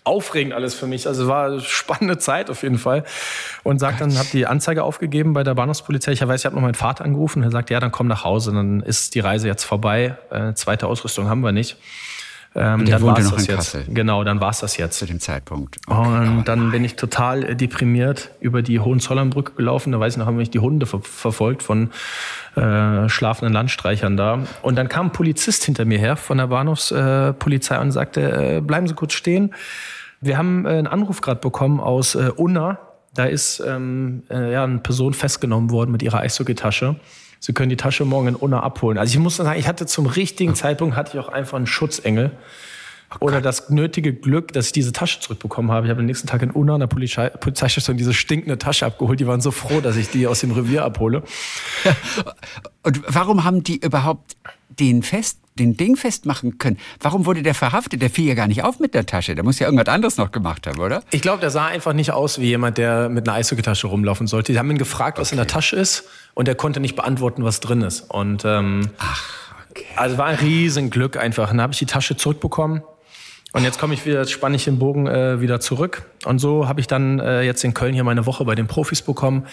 aufregend 0.04 0.52
alles 0.52 0.74
für 0.74 0.86
mich, 0.86 1.06
also 1.06 1.28
war 1.28 1.46
eine 1.46 1.60
spannende 1.60 2.18
Zeit 2.18 2.50
auf 2.50 2.62
jeden 2.62 2.78
Fall. 2.78 3.04
Und 3.62 3.78
sagt 3.78 4.00
dann, 4.00 4.18
habe 4.18 4.28
die 4.32 4.46
Anzeige 4.46 4.82
aufgegeben 4.82 5.32
bei 5.32 5.44
der 5.44 5.54
Bahnhofspolizei. 5.54 6.12
Ich 6.12 6.26
weiß, 6.26 6.40
ich 6.40 6.46
habe 6.46 6.56
noch 6.56 6.62
meinen 6.62 6.74
Vater 6.74 7.04
angerufen. 7.04 7.42
Er 7.42 7.50
sagt, 7.50 7.70
ja, 7.70 7.78
dann 7.78 7.92
komm 7.92 8.08
nach 8.08 8.24
Hause, 8.24 8.52
dann 8.52 8.80
ist 8.80 9.14
die 9.14 9.20
Reise 9.20 9.46
jetzt 9.46 9.64
vorbei. 9.64 10.16
Äh, 10.30 10.54
zweite 10.54 10.88
Ausrüstung 10.88 11.28
haben 11.28 11.42
wir 11.42 11.52
nicht. 11.52 11.76
Ähm, 12.54 12.84
der 12.84 12.98
dann 12.98 13.06
wohnte 13.06 13.22
noch 13.22 13.32
in 13.32 13.38
jetzt. 13.38 13.54
Kassel. 13.54 13.84
Genau, 13.88 14.24
dann 14.24 14.40
war 14.40 14.50
es 14.50 14.60
das 14.60 14.76
jetzt. 14.76 14.98
Zu 14.98 15.06
dem 15.06 15.20
Zeitpunkt. 15.20 15.78
Okay. 15.86 16.28
Und 16.28 16.44
dann 16.44 16.70
bin 16.70 16.84
ich 16.84 16.96
total 16.96 17.44
äh, 17.44 17.56
deprimiert 17.56 18.30
über 18.40 18.60
die 18.60 18.78
Hohenzollernbrücke 18.78 19.54
gelaufen. 19.54 19.92
Da 19.92 20.00
weiß 20.00 20.14
ich 20.14 20.18
noch, 20.18 20.26
haben 20.26 20.36
mich 20.36 20.50
die 20.50 20.58
Hunde 20.58 20.84
ver 20.84 21.00
verfolgt 21.00 21.62
von 21.62 21.90
äh, 22.56 23.08
schlafenden 23.08 23.54
Landstreichern 23.54 24.16
da. 24.18 24.40
Und 24.60 24.76
dann 24.76 24.88
kam 24.88 25.06
ein 25.06 25.12
Polizist 25.12 25.64
hinter 25.64 25.86
mir 25.86 25.98
her 25.98 26.16
von 26.16 26.38
der 26.38 26.48
Bahnhofspolizei 26.48 27.76
äh, 27.76 27.80
und 27.80 27.90
sagte, 27.92 28.56
äh, 28.56 28.60
bleiben 28.60 28.86
Sie 28.86 28.94
kurz 28.94 29.14
stehen. 29.14 29.54
Wir 30.20 30.36
haben 30.36 30.66
äh, 30.66 30.70
einen 30.70 30.86
Anruf 30.86 31.22
gerade 31.22 31.40
bekommen 31.40 31.80
aus 31.80 32.14
äh, 32.14 32.30
Unna. 32.36 32.78
Da 33.14 33.24
ist 33.24 33.62
ähm, 33.66 34.24
äh, 34.30 34.52
ja, 34.52 34.64
eine 34.64 34.78
Person 34.78 35.14
festgenommen 35.14 35.70
worden 35.70 35.90
mit 35.90 36.02
ihrer 36.02 36.20
Eishockeytasche. 36.20 36.96
Sie 37.44 37.52
können 37.52 37.70
die 37.70 37.76
Tasche 37.76 38.04
morgen 38.04 38.28
in 38.28 38.36
Unna 38.36 38.62
abholen. 38.62 38.98
Also 38.98 39.12
ich 39.12 39.18
muss 39.18 39.34
sagen, 39.34 39.58
ich 39.58 39.66
hatte 39.66 39.84
zum 39.84 40.06
richtigen 40.06 40.54
Zeitpunkt 40.54 40.94
hatte 40.94 41.18
ich 41.18 41.24
auch 41.24 41.28
einfach 41.28 41.56
einen 41.56 41.66
Schutzengel. 41.66 42.30
Oh 43.20 43.26
oder 43.26 43.40
das 43.40 43.68
nötige 43.68 44.14
Glück, 44.14 44.52
dass 44.52 44.66
ich 44.66 44.72
diese 44.72 44.92
Tasche 44.92 45.18
zurückbekommen 45.18 45.72
habe. 45.72 45.86
Ich 45.86 45.90
habe 45.90 46.00
am 46.00 46.06
nächsten 46.06 46.28
Tag 46.28 46.40
in 46.42 46.52
Unna 46.52 46.74
an 46.74 46.80
der 46.80 46.86
Polizei, 46.86 47.30
Polizeistation 47.30 47.96
diese 47.96 48.14
stinkende 48.14 48.58
Tasche 48.58 48.86
abgeholt. 48.86 49.18
Die 49.18 49.26
waren 49.26 49.40
so 49.40 49.50
froh, 49.50 49.80
dass 49.80 49.96
ich 49.96 50.08
die 50.08 50.28
aus 50.28 50.38
dem 50.38 50.52
Revier 50.52 50.84
abhole. 50.84 51.24
Und 52.84 53.02
warum 53.08 53.42
haben 53.42 53.64
die 53.64 53.76
überhaupt 53.76 54.36
den 54.78 55.02
fest, 55.02 55.38
den 55.58 55.76
Ding 55.76 55.96
festmachen 55.96 56.58
können. 56.58 56.78
Warum 57.00 57.26
wurde 57.26 57.42
der 57.42 57.54
verhaftet? 57.54 58.00
Der 58.00 58.08
fiel 58.08 58.26
ja 58.26 58.34
gar 58.34 58.46
nicht 58.46 58.62
auf 58.62 58.78
mit 58.78 58.94
der 58.94 59.04
Tasche. 59.04 59.34
Der 59.34 59.44
muss 59.44 59.58
ja 59.58 59.66
irgendwas 59.66 59.92
anderes 59.92 60.16
noch 60.16 60.32
gemacht 60.32 60.66
haben, 60.66 60.80
oder? 60.80 61.02
Ich 61.10 61.20
glaube, 61.20 61.40
der 61.40 61.50
sah 61.50 61.66
einfach 61.66 61.92
nicht 61.92 62.12
aus 62.12 62.38
wie 62.38 62.46
jemand, 62.46 62.78
der 62.78 63.08
mit 63.08 63.28
einer 63.28 63.36
Eishockeytasche 63.36 63.86
rumlaufen 63.86 64.26
sollte. 64.26 64.52
Die 64.52 64.58
haben 64.58 64.70
ihn 64.70 64.78
gefragt, 64.78 65.18
was 65.18 65.28
okay. 65.28 65.34
in 65.34 65.38
der 65.38 65.46
Tasche 65.48 65.76
ist, 65.76 66.04
und 66.34 66.48
er 66.48 66.54
konnte 66.54 66.80
nicht 66.80 66.96
beantworten, 66.96 67.44
was 67.44 67.60
drin 67.60 67.82
ist. 67.82 68.10
Und 68.10 68.44
ähm, 68.44 68.90
Ach, 68.98 69.22
okay. 69.70 69.84
also 69.96 70.18
war 70.18 70.26
ein 70.26 70.36
Riesenglück 70.36 71.16
einfach. 71.16 71.48
Dann 71.48 71.60
habe 71.60 71.72
ich 71.72 71.78
die 71.78 71.86
Tasche 71.86 72.16
zurückbekommen. 72.16 72.82
Und 73.52 73.64
jetzt 73.64 73.78
komme 73.78 73.92
ich 73.92 74.06
wieder, 74.06 74.26
spanne 74.26 74.56
ich 74.56 74.64
den 74.64 74.78
Bogen 74.78 75.06
äh, 75.06 75.40
wieder 75.40 75.60
zurück. 75.60 76.06
Und 76.24 76.38
so 76.38 76.68
habe 76.68 76.80
ich 76.80 76.86
dann 76.86 77.20
äh, 77.20 77.42
jetzt 77.42 77.62
in 77.64 77.74
Köln 77.74 77.92
hier 77.92 78.04
meine 78.04 78.24
Woche 78.24 78.44
bei 78.46 78.54
den 78.54 78.66
Profis 78.66 79.02
bekommen. 79.02 79.46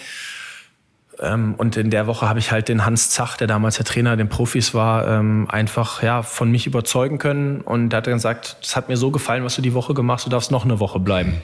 Ähm, 1.20 1.54
und 1.58 1.76
in 1.76 1.90
der 1.90 2.06
Woche 2.06 2.26
habe 2.26 2.38
ich 2.38 2.50
halt 2.50 2.68
den 2.68 2.86
Hans 2.86 3.10
Zach, 3.10 3.36
der 3.36 3.46
damals 3.46 3.76
der 3.76 3.84
Trainer 3.84 4.16
den 4.16 4.30
Profis 4.30 4.72
war, 4.72 5.06
ähm, 5.06 5.46
einfach 5.50 6.02
ja 6.02 6.22
von 6.22 6.50
mich 6.50 6.66
überzeugen 6.66 7.18
können. 7.18 7.60
Und 7.60 7.92
er 7.92 7.98
hat 7.98 8.06
dann 8.06 8.14
gesagt, 8.14 8.56
es 8.62 8.74
hat 8.74 8.88
mir 8.88 8.96
so 8.96 9.10
gefallen, 9.10 9.44
was 9.44 9.56
du 9.56 9.62
die 9.62 9.74
Woche 9.74 9.92
gemacht, 9.92 10.24
du 10.24 10.30
darfst 10.30 10.50
noch 10.50 10.64
eine 10.64 10.80
Woche 10.80 10.98
bleiben. 10.98 11.42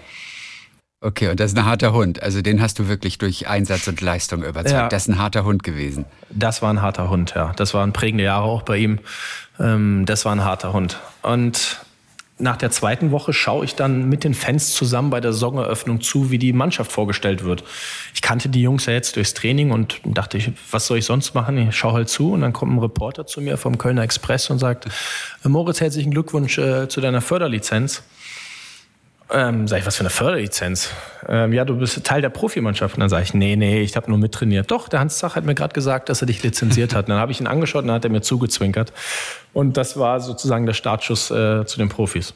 Okay, 1.06 1.28
und 1.28 1.38
das 1.38 1.52
ist 1.52 1.56
ein 1.56 1.64
harter 1.64 1.92
Hund. 1.92 2.20
Also 2.20 2.42
den 2.42 2.60
hast 2.60 2.80
du 2.80 2.88
wirklich 2.88 3.16
durch 3.18 3.46
Einsatz 3.46 3.86
und 3.86 4.00
Leistung 4.00 4.42
überzeugt. 4.42 4.72
Ja. 4.72 4.88
Das 4.88 5.02
ist 5.02 5.08
ein 5.08 5.20
harter 5.20 5.44
Hund 5.44 5.62
gewesen. 5.62 6.04
Das 6.30 6.62
war 6.62 6.70
ein 6.70 6.82
harter 6.82 7.08
Hund, 7.08 7.34
ja. 7.36 7.52
Das 7.54 7.74
waren 7.74 7.92
prägende 7.92 8.24
Jahre 8.24 8.46
auch 8.46 8.62
bei 8.62 8.78
ihm. 8.78 8.98
Ähm, 9.60 10.02
das 10.04 10.24
war 10.24 10.34
ein 10.34 10.42
harter 10.42 10.72
Hund. 10.72 10.98
Und 11.22 11.80
nach 12.38 12.56
der 12.56 12.72
zweiten 12.72 13.12
Woche 13.12 13.32
schaue 13.32 13.64
ich 13.64 13.76
dann 13.76 14.08
mit 14.08 14.24
den 14.24 14.34
Fans 14.34 14.72
zusammen 14.72 15.10
bei 15.10 15.20
der 15.20 15.32
Saisoneröffnung 15.32 16.00
zu, 16.00 16.32
wie 16.32 16.38
die 16.38 16.52
Mannschaft 16.52 16.90
vorgestellt 16.90 17.44
wird. 17.44 17.62
Ich 18.12 18.20
kannte 18.20 18.48
die 18.48 18.62
Jungs 18.62 18.86
ja 18.86 18.92
jetzt 18.92 19.14
durchs 19.14 19.32
Training 19.32 19.70
und 19.70 20.00
dachte, 20.04 20.38
ich, 20.38 20.50
was 20.72 20.88
soll 20.88 20.98
ich 20.98 21.04
sonst 21.04 21.34
machen? 21.34 21.56
Ich 21.68 21.76
schaue 21.76 21.92
halt 21.92 22.08
zu 22.08 22.32
und 22.32 22.40
dann 22.40 22.52
kommt 22.52 22.74
ein 22.74 22.80
Reporter 22.80 23.28
zu 23.28 23.40
mir 23.40 23.58
vom 23.58 23.78
Kölner 23.78 24.02
Express 24.02 24.50
und 24.50 24.58
sagt, 24.58 24.88
Moritz, 25.44 25.80
herzlichen 25.80 26.10
Glückwunsch 26.10 26.58
äh, 26.58 26.88
zu 26.88 27.00
deiner 27.00 27.20
Förderlizenz. 27.20 28.02
Ähm, 29.28 29.66
sag 29.66 29.80
ich, 29.80 29.86
was 29.86 29.96
für 29.96 30.00
eine 30.00 30.10
Förderlizenz? 30.10 30.90
Ähm, 31.28 31.52
ja, 31.52 31.64
du 31.64 31.76
bist 31.76 32.02
Teil 32.04 32.22
der 32.22 32.28
Profimannschaft. 32.28 32.94
Und 32.94 33.00
dann 33.00 33.08
sage 33.08 33.24
ich, 33.24 33.34
nee, 33.34 33.56
nee, 33.56 33.82
ich 33.82 33.96
habe 33.96 34.08
nur 34.08 34.18
mittrainiert. 34.18 34.70
Doch, 34.70 34.88
der 34.88 35.00
Hans 35.00 35.18
Zach 35.18 35.34
hat 35.34 35.44
mir 35.44 35.54
gerade 35.54 35.74
gesagt, 35.74 36.08
dass 36.08 36.22
er 36.22 36.26
dich 36.26 36.42
lizenziert 36.42 36.94
hat. 36.94 37.06
Und 37.06 37.10
dann 37.10 37.18
habe 37.18 37.32
ich 37.32 37.40
ihn 37.40 37.48
angeschaut 37.48 37.82
und 37.82 37.88
dann 37.88 37.96
hat 37.96 38.04
er 38.04 38.10
mir 38.10 38.22
zugezwinkert. 38.22 38.92
Und 39.52 39.76
das 39.76 39.98
war 39.98 40.20
sozusagen 40.20 40.66
der 40.66 40.74
Startschuss 40.74 41.30
äh, 41.30 41.66
zu 41.66 41.78
den 41.78 41.88
Profis. 41.88 42.34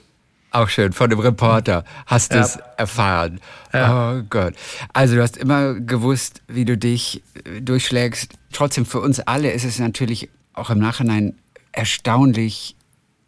Auch 0.53 0.69
schön, 0.69 0.93
von 0.93 1.09
dem 1.09 1.21
Reporter 1.21 1.85
hast 2.07 2.33
du 2.33 2.39
ja. 2.39 2.43
es 2.43 2.59
erfahren. 2.77 3.41
Ja. 3.73 4.15
Oh 4.15 4.23
Gott. 4.29 4.55
Also 4.93 5.15
du 5.15 5.23
hast 5.23 5.37
immer 5.37 5.75
gewusst, 5.75 6.43
wie 6.49 6.65
du 6.65 6.77
dich 6.77 7.23
äh, 7.45 7.61
durchschlägst. 7.61 8.33
Trotzdem 8.53 8.85
für 8.85 9.01
uns 9.01 9.21
alle 9.21 9.53
ist 9.53 9.65
es 9.65 9.79
natürlich 9.79 10.29
auch 10.55 10.71
im 10.71 10.81
Nachhinein 10.81 11.35
erstaunlich, 11.71 12.75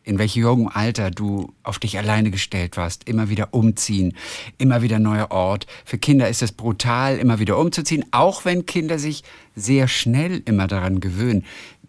in 0.04 0.18
welchem 0.18 0.42
jungen 0.42 0.68
Alter 0.68 1.10
du 1.10 1.52
auf 1.62 1.78
dich 1.78 1.98
alleine 1.98 2.30
gestellt 2.30 2.76
warst, 2.76 3.08
immer 3.08 3.28
wieder 3.28 3.48
umziehen, 3.52 4.14
immer 4.58 4.82
wieder 4.82 4.98
neuer 4.98 5.30
Ort. 5.30 5.66
Für 5.84 5.98
Kinder 5.98 6.28
ist 6.28 6.42
es 6.42 6.52
brutal, 6.52 7.18
immer 7.18 7.38
wieder 7.38 7.58
umzuziehen, 7.58 8.04
auch 8.10 8.44
wenn 8.44 8.66
Kinder 8.66 8.98
sich 8.98 9.22
sehr 9.54 9.88
schnell 9.88 10.42
immer 10.44 10.66
daran 10.66 11.00
gewöhnen. 11.00 11.44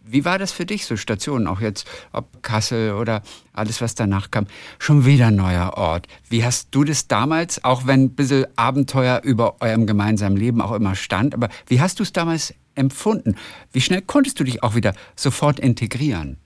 Wie 0.05 0.25
war 0.25 0.37
das 0.37 0.51
für 0.51 0.65
dich, 0.65 0.85
so 0.85 0.97
Stationen, 0.97 1.47
auch 1.47 1.61
jetzt, 1.61 1.87
ob 2.11 2.43
Kassel 2.43 2.93
oder 2.93 3.23
alles, 3.53 3.79
was 3.79 3.95
danach 3.95 4.31
kam, 4.31 4.47
schon 4.77 5.05
wieder 5.05 5.31
neuer 5.31 5.73
Ort? 5.75 6.07
Wie 6.29 6.43
hast 6.43 6.67
du 6.71 6.83
das 6.83 7.07
damals, 7.07 7.63
auch 7.63 7.87
wenn 7.87 8.03
ein 8.03 8.15
bisschen 8.15 8.45
Abenteuer 8.57 9.21
über 9.23 9.61
eurem 9.61 9.87
gemeinsamen 9.87 10.35
Leben 10.35 10.61
auch 10.61 10.73
immer 10.73 10.95
stand, 10.95 11.33
aber 11.33 11.47
wie 11.67 11.79
hast 11.79 11.99
du 11.99 12.03
es 12.03 12.11
damals 12.11 12.53
empfunden? 12.75 13.35
Wie 13.71 13.81
schnell 13.81 14.01
konntest 14.01 14.39
du 14.39 14.43
dich 14.43 14.61
auch 14.61 14.75
wieder 14.75 14.93
sofort 15.15 15.59
integrieren? 15.59 16.37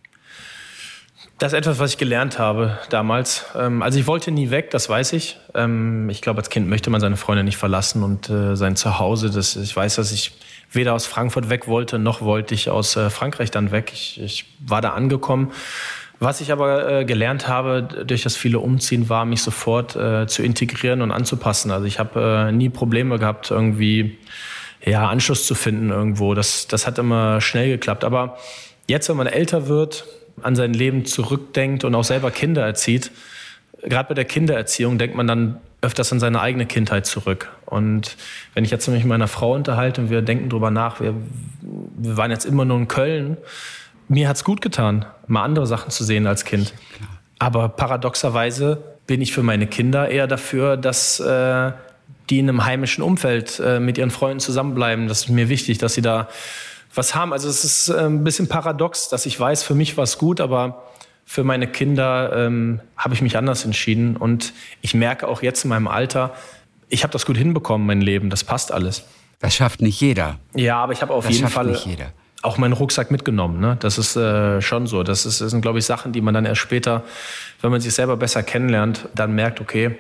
Das 1.40 1.54
ist 1.54 1.60
etwas, 1.60 1.78
was 1.78 1.92
ich 1.92 1.98
gelernt 2.00 2.40
habe 2.40 2.80
damals. 2.90 3.46
Ähm, 3.56 3.84
also 3.84 4.00
ich 4.00 4.08
wollte 4.08 4.32
nie 4.32 4.50
weg, 4.50 4.72
das 4.72 4.90
weiß 4.90 5.14
ich. 5.14 5.38
Ähm, 5.54 6.10
ich 6.10 6.24
glaube, 6.24 6.40
als 6.40 6.50
Kind 6.50 6.68
möchte 6.68 6.90
man 6.90 7.00
seine 7.00 7.16
Freunde 7.16 7.44
nicht 7.44 7.58
verlassen 7.58 8.02
und 8.02 8.28
äh, 8.30 8.56
sein 8.56 8.76
Zuhause. 8.76 9.30
Das, 9.30 9.56
ich 9.56 9.76
weiß, 9.76 9.96
dass 9.96 10.12
ich 10.12 10.32
weder 10.72 10.94
aus 10.94 11.06
Frankfurt 11.06 11.50
weg 11.50 11.68
wollte, 11.68 12.00
noch 12.00 12.22
wollte 12.22 12.56
ich 12.56 12.72
aus 12.72 12.96
äh, 12.96 13.12
Frankreich 13.12 13.52
dann 13.52 13.72
weg. 13.72 13.92
Ich, 13.94 14.20
ich 14.20 14.46
war 14.66 14.82
da 14.82 14.94
angekommen. 14.94 15.52
Was 16.20 16.42
ich 16.42 16.52
aber 16.52 17.02
äh, 17.02 17.06
gelernt 17.06 17.48
habe 17.48 17.84
durch 17.84 18.24
das 18.24 18.36
viele 18.36 18.58
Umziehen, 18.58 19.08
war, 19.08 19.24
mich 19.26 19.44
sofort 19.44 19.92
zu 19.92 20.42
integrieren 20.42 21.04
und 21.04 21.12
anzupassen. 21.12 21.70
Also 21.70 21.86
ich 21.86 22.00
habe 22.00 22.50
nie 22.52 22.70
Probleme 22.70 23.20
gehabt, 23.20 23.52
irgendwie 23.52 24.18
ja, 24.84 25.08
Anschluss 25.08 25.46
zu 25.46 25.54
finden 25.54 25.92
irgendwo. 25.92 26.34
Das, 26.34 26.68
das 26.68 26.88
hat 26.88 26.98
immer 26.98 27.40
schnell 27.40 27.70
geklappt. 27.70 28.04
Aber 28.04 28.40
jetzt, 28.88 29.10
wenn 29.10 29.18
man 29.18 29.28
älter 29.28 29.68
wird, 29.68 30.06
an 30.42 30.56
sein 30.56 30.74
Leben 30.74 31.06
zurückdenkt 31.06 31.84
und 31.84 31.96
auch 31.96 32.04
selber 32.04 32.32
Kinder 32.32 32.66
erzieht, 32.66 33.12
gerade 33.84 34.10
bei 34.10 34.14
der 34.14 34.26
Kindererziehung 34.26 34.98
denkt 34.98 35.16
man 35.16 35.28
dann 35.28 35.58
öfters 35.82 36.12
an 36.12 36.20
seine 36.20 36.42
eigene 36.42 36.66
Kindheit 36.66 37.06
zurück. 37.06 37.52
Und 37.66 38.18
wenn 38.54 38.66
ich 38.66 38.72
jetzt 38.72 38.88
mich 38.88 39.00
mit 39.00 39.10
meiner 39.10 39.28
Frau 39.28 39.54
unterhalte 39.54 40.02
und 40.02 40.10
wir 40.10 40.22
denken 40.22 40.50
drüber 40.50 40.72
nach, 40.72 41.00
wir, 41.00 41.14
wir 41.62 42.18
waren 42.18 42.32
jetzt 42.32 42.46
immer 42.46 42.66
nur 42.66 42.78
in 42.78 42.88
Köln, 42.88 43.38
mir 44.08 44.28
hat's 44.28 44.44
gut 44.44 44.62
getan, 44.62 45.06
mal 45.28 45.44
andere 45.44 45.68
Sachen 45.68 45.92
zu 45.92 46.04
sehen 46.04 46.26
als 46.28 46.46
Kind. 46.46 46.74
Aber 47.40 47.70
paradoxerweise 47.70 48.82
bin 49.06 49.22
ich 49.22 49.34
für 49.34 49.44
meine 49.44 49.68
Kinder 49.68 50.10
eher 50.10 50.28
dafür, 50.28 50.78
dass 50.78 51.20
äh, 51.20 51.72
die 52.30 52.40
in 52.40 52.50
einem 52.50 52.66
heimischen 52.66 53.04
Umfeld 53.04 53.60
äh, 53.60 53.80
mit 53.80 53.98
ihren 53.98 54.12
Freunden 54.12 54.40
zusammenbleiben. 54.40 55.08
Das 55.08 55.22
ist 55.22 55.30
mir 55.30 55.50
wichtig, 55.50 55.78
dass 55.78 55.94
sie 55.94 56.02
da 56.02 56.28
was 56.98 57.16
haben. 57.16 57.34
Also 57.34 57.48
es 57.50 57.64
ist 57.64 57.90
äh, 57.90 58.06
ein 58.06 58.24
bisschen 58.24 58.48
paradox, 58.48 59.10
dass 59.10 59.26
ich 59.26 59.40
weiß, 59.40 59.64
für 59.64 59.76
mich 59.76 59.98
war 59.98 60.04
es 60.04 60.18
gut, 60.18 60.42
aber 60.42 60.84
für 61.26 61.44
meine 61.44 61.68
Kinder 61.68 62.32
ähm, 62.34 62.80
habe 62.96 63.14
ich 63.14 63.22
mich 63.22 63.38
anders 63.38 63.66
entschieden. 63.66 64.16
Und 64.16 64.54
ich 64.82 64.94
merke 64.94 65.28
auch 65.28 65.42
jetzt 65.42 65.66
in 65.66 65.70
meinem 65.70 65.88
Alter, 65.88 66.34
ich 66.90 67.04
habe 67.04 67.12
das 67.12 67.26
gut 67.26 67.38
hinbekommen, 67.38 67.86
mein 67.86 68.02
Leben. 68.02 68.30
Das 68.30 68.44
passt 68.44 68.72
alles. 68.72 69.04
Das 69.40 69.54
schafft 69.54 69.82
nicht 69.82 70.00
jeder. 70.00 70.40
Ja, 70.56 70.78
aber 70.78 70.94
ich 70.94 71.02
habe 71.02 71.14
auf 71.14 71.26
das 71.26 71.36
jeden 71.36 71.50
Fall 71.50 71.76
jeder. 71.86 72.14
auch 72.42 72.58
meinen 72.58 72.74
Rucksack 72.74 73.12
mitgenommen. 73.12 73.60
Ne? 73.60 73.78
Das 73.80 73.98
ist 73.98 74.16
äh, 74.16 74.62
schon 74.62 74.88
so. 74.88 75.04
Das, 75.04 75.26
ist, 75.26 75.42
das 75.42 75.52
sind, 75.52 75.62
glaube 75.62 75.80
ich, 75.80 75.86
Sachen, 75.86 76.14
die 76.14 76.22
man 76.22 76.34
dann 76.34 76.46
erst 76.46 76.62
später, 76.62 77.04
wenn 77.62 77.72
man 77.72 77.82
sich 77.82 77.94
selber 77.94 78.18
besser 78.18 78.42
kennenlernt, 78.42 79.10
dann 79.14 79.36
merkt, 79.36 79.60
okay, 79.62 79.98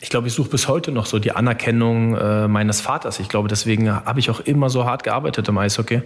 ich 0.00 0.10
glaube, 0.10 0.28
ich 0.28 0.34
suche 0.34 0.50
bis 0.50 0.68
heute 0.68 0.92
noch 0.92 1.06
so 1.06 1.18
die 1.18 1.32
Anerkennung 1.32 2.16
äh, 2.16 2.48
meines 2.48 2.80
Vaters. 2.80 3.18
Ich 3.18 3.28
glaube, 3.28 3.48
deswegen 3.48 3.90
habe 3.92 4.20
ich 4.20 4.30
auch 4.30 4.40
immer 4.40 4.70
so 4.70 4.84
hart 4.84 5.02
gearbeitet 5.02 5.48
im 5.48 5.58
Eishockey. 5.58 6.02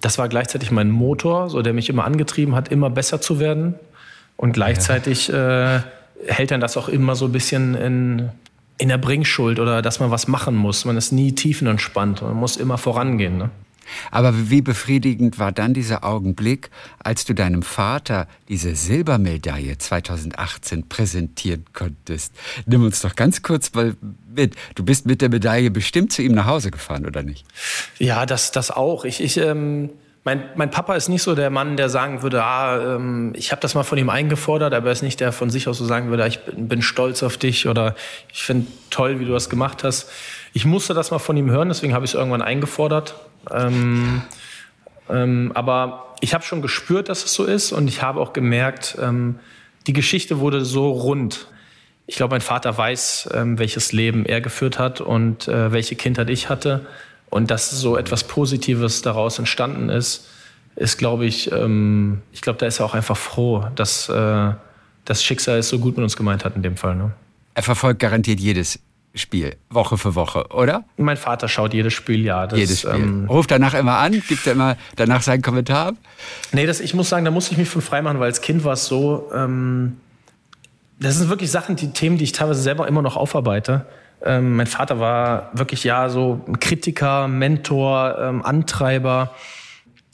Das 0.00 0.18
war 0.18 0.28
gleichzeitig 0.28 0.70
mein 0.70 0.90
Motor, 0.90 1.48
so 1.48 1.62
der 1.62 1.72
mich 1.72 1.88
immer 1.88 2.04
angetrieben 2.04 2.54
hat, 2.54 2.68
immer 2.68 2.90
besser 2.90 3.20
zu 3.20 3.40
werden. 3.40 3.74
Und 4.36 4.52
gleichzeitig 4.52 5.32
äh, 5.32 5.80
hält 6.26 6.50
dann 6.50 6.60
das 6.60 6.76
auch 6.76 6.88
immer 6.88 7.14
so 7.14 7.26
ein 7.26 7.32
bisschen 7.32 7.74
in, 7.74 8.30
in 8.78 8.88
der 8.88 8.98
Bringschuld 8.98 9.58
oder 9.58 9.80
dass 9.80 10.00
man 10.00 10.10
was 10.10 10.28
machen 10.28 10.54
muss. 10.54 10.84
Man 10.84 10.96
ist 10.96 11.12
nie 11.12 11.32
tiefenentspannt. 11.32 12.20
Man 12.20 12.34
muss 12.34 12.56
immer 12.56 12.76
vorangehen. 12.76 13.38
Ne? 13.38 13.50
Aber 14.10 14.50
wie 14.50 14.62
befriedigend 14.62 15.38
war 15.38 15.52
dann 15.52 15.74
dieser 15.74 16.04
Augenblick, 16.04 16.70
als 16.98 17.24
du 17.24 17.34
deinem 17.34 17.62
Vater 17.62 18.28
diese 18.48 18.74
Silbermedaille 18.74 19.78
2018 19.78 20.88
präsentieren 20.88 21.64
konntest? 21.72 22.32
Nimm 22.66 22.84
uns 22.84 23.00
doch 23.00 23.16
ganz 23.16 23.42
kurz 23.42 23.72
mal 23.74 23.96
mit. 24.34 24.54
Du 24.74 24.84
bist 24.84 25.06
mit 25.06 25.20
der 25.20 25.28
Medaille 25.28 25.70
bestimmt 25.70 26.12
zu 26.12 26.22
ihm 26.22 26.32
nach 26.32 26.46
Hause 26.46 26.70
gefahren, 26.70 27.06
oder 27.06 27.22
nicht? 27.22 27.44
Ja, 27.98 28.26
das, 28.26 28.52
das 28.52 28.70
auch. 28.70 29.04
Ich, 29.04 29.22
ich 29.22 29.36
ähm, 29.36 29.90
mein, 30.24 30.42
mein 30.56 30.70
Papa 30.70 30.94
ist 30.94 31.08
nicht 31.08 31.22
so 31.22 31.34
der 31.34 31.50
Mann, 31.50 31.76
der 31.76 31.90
sagen 31.90 32.22
würde, 32.22 32.42
ah, 32.42 32.96
ähm, 32.96 33.34
ich 33.36 33.52
habe 33.52 33.60
das 33.60 33.74
mal 33.74 33.82
von 33.82 33.98
ihm 33.98 34.08
eingefordert, 34.08 34.72
aber 34.72 34.86
er 34.86 34.92
ist 34.92 35.02
nicht 35.02 35.20
der 35.20 35.32
von 35.32 35.50
sich 35.50 35.68
aus 35.68 35.76
so 35.76 35.84
sagen 35.84 36.08
würde, 36.08 36.26
ich 36.26 36.40
bin, 36.40 36.66
bin 36.66 36.82
stolz 36.82 37.22
auf 37.22 37.36
dich 37.36 37.68
oder 37.68 37.94
ich 38.32 38.42
finde 38.42 38.66
toll, 38.88 39.20
wie 39.20 39.26
du 39.26 39.32
das 39.32 39.50
gemacht 39.50 39.84
hast. 39.84 40.08
Ich 40.56 40.64
musste 40.64 40.94
das 40.94 41.10
mal 41.10 41.18
von 41.18 41.36
ihm 41.36 41.50
hören, 41.50 41.68
deswegen 41.68 41.94
habe 41.94 42.04
ich 42.04 42.12
es 42.12 42.14
irgendwann 42.14 42.40
eingefordert. 42.40 43.16
Ähm, 43.50 44.22
ähm, 45.10 45.50
aber 45.52 46.14
ich 46.20 46.32
habe 46.32 46.44
schon 46.44 46.62
gespürt, 46.62 47.08
dass 47.08 47.24
es 47.24 47.34
so 47.34 47.44
ist 47.44 47.72
und 47.72 47.88
ich 47.88 48.02
habe 48.02 48.20
auch 48.20 48.32
gemerkt, 48.32 48.96
ähm, 49.02 49.40
die 49.88 49.92
Geschichte 49.92 50.38
wurde 50.38 50.64
so 50.64 50.90
rund. 50.92 51.48
Ich 52.06 52.14
glaube, 52.14 52.34
mein 52.34 52.40
Vater 52.40 52.78
weiß, 52.78 53.30
ähm, 53.34 53.58
welches 53.58 53.90
Leben 53.90 54.24
er 54.26 54.40
geführt 54.40 54.78
hat 54.78 55.00
und 55.00 55.48
äh, 55.48 55.72
welche 55.72 55.96
Kindheit 55.96 56.30
ich 56.30 56.48
hatte. 56.48 56.86
Und 57.30 57.50
dass 57.50 57.70
so 57.70 57.96
etwas 57.96 58.22
Positives 58.22 59.02
daraus 59.02 59.40
entstanden 59.40 59.88
ist, 59.88 60.28
ist, 60.76 60.98
glaube 60.98 61.26
ich, 61.26 61.50
ähm, 61.50 62.22
ich 62.30 62.42
glaube, 62.42 62.60
da 62.60 62.66
ist 62.66 62.78
er 62.78 62.86
auch 62.86 62.94
einfach 62.94 63.16
froh, 63.16 63.66
dass 63.74 64.08
äh, 64.08 64.52
das 65.04 65.24
Schicksal 65.24 65.58
es 65.58 65.68
so 65.68 65.80
gut 65.80 65.96
mit 65.96 66.04
uns 66.04 66.16
gemeint 66.16 66.44
hat 66.44 66.54
in 66.54 66.62
dem 66.62 66.76
Fall. 66.76 66.94
Ne? 66.94 67.10
Er 67.54 67.64
verfolgt 67.64 67.98
garantiert 67.98 68.38
jedes 68.38 68.78
Spiel, 69.14 69.56
Woche 69.70 69.96
für 69.96 70.16
Woche, 70.16 70.46
oder? 70.50 70.84
Mein 70.96 71.16
Vater 71.16 71.46
schaut 71.46 71.72
jedes 71.72 71.92
Spiel, 71.92 72.24
ja. 72.24 72.48
Das, 72.48 72.58
jedes 72.58 72.80
Spiel. 72.80 72.94
Ähm, 72.94 73.26
Ruft 73.28 73.50
danach 73.50 73.74
immer 73.74 73.98
an, 73.98 74.22
gibt 74.26 74.44
er 74.46 74.54
immer 74.54 74.76
danach 74.96 75.22
seinen 75.22 75.40
Kommentar? 75.40 75.92
Nee, 76.50 76.66
das, 76.66 76.80
ich 76.80 76.94
muss 76.94 77.08
sagen, 77.08 77.24
da 77.24 77.30
muss 77.30 77.50
ich 77.50 77.56
mich 77.56 77.68
von 77.68 77.80
freimachen, 77.80 78.18
weil 78.18 78.26
als 78.26 78.40
Kind 78.40 78.64
war 78.64 78.72
es 78.72 78.86
so, 78.86 79.30
ähm, 79.32 79.98
das 80.98 81.16
sind 81.16 81.28
wirklich 81.28 81.50
Sachen, 81.50 81.76
die 81.76 81.92
Themen, 81.92 82.18
die 82.18 82.24
ich 82.24 82.32
teilweise 82.32 82.60
selber 82.60 82.88
immer 82.88 83.02
noch 83.02 83.16
aufarbeite. 83.16 83.86
Ähm, 84.24 84.56
mein 84.56 84.66
Vater 84.66 84.98
war 84.98 85.50
wirklich 85.52 85.84
ja 85.84 86.08
so 86.08 86.40
ein 86.48 86.58
Kritiker, 86.58 87.28
Mentor, 87.28 88.16
ähm, 88.18 88.44
Antreiber. 88.44 89.32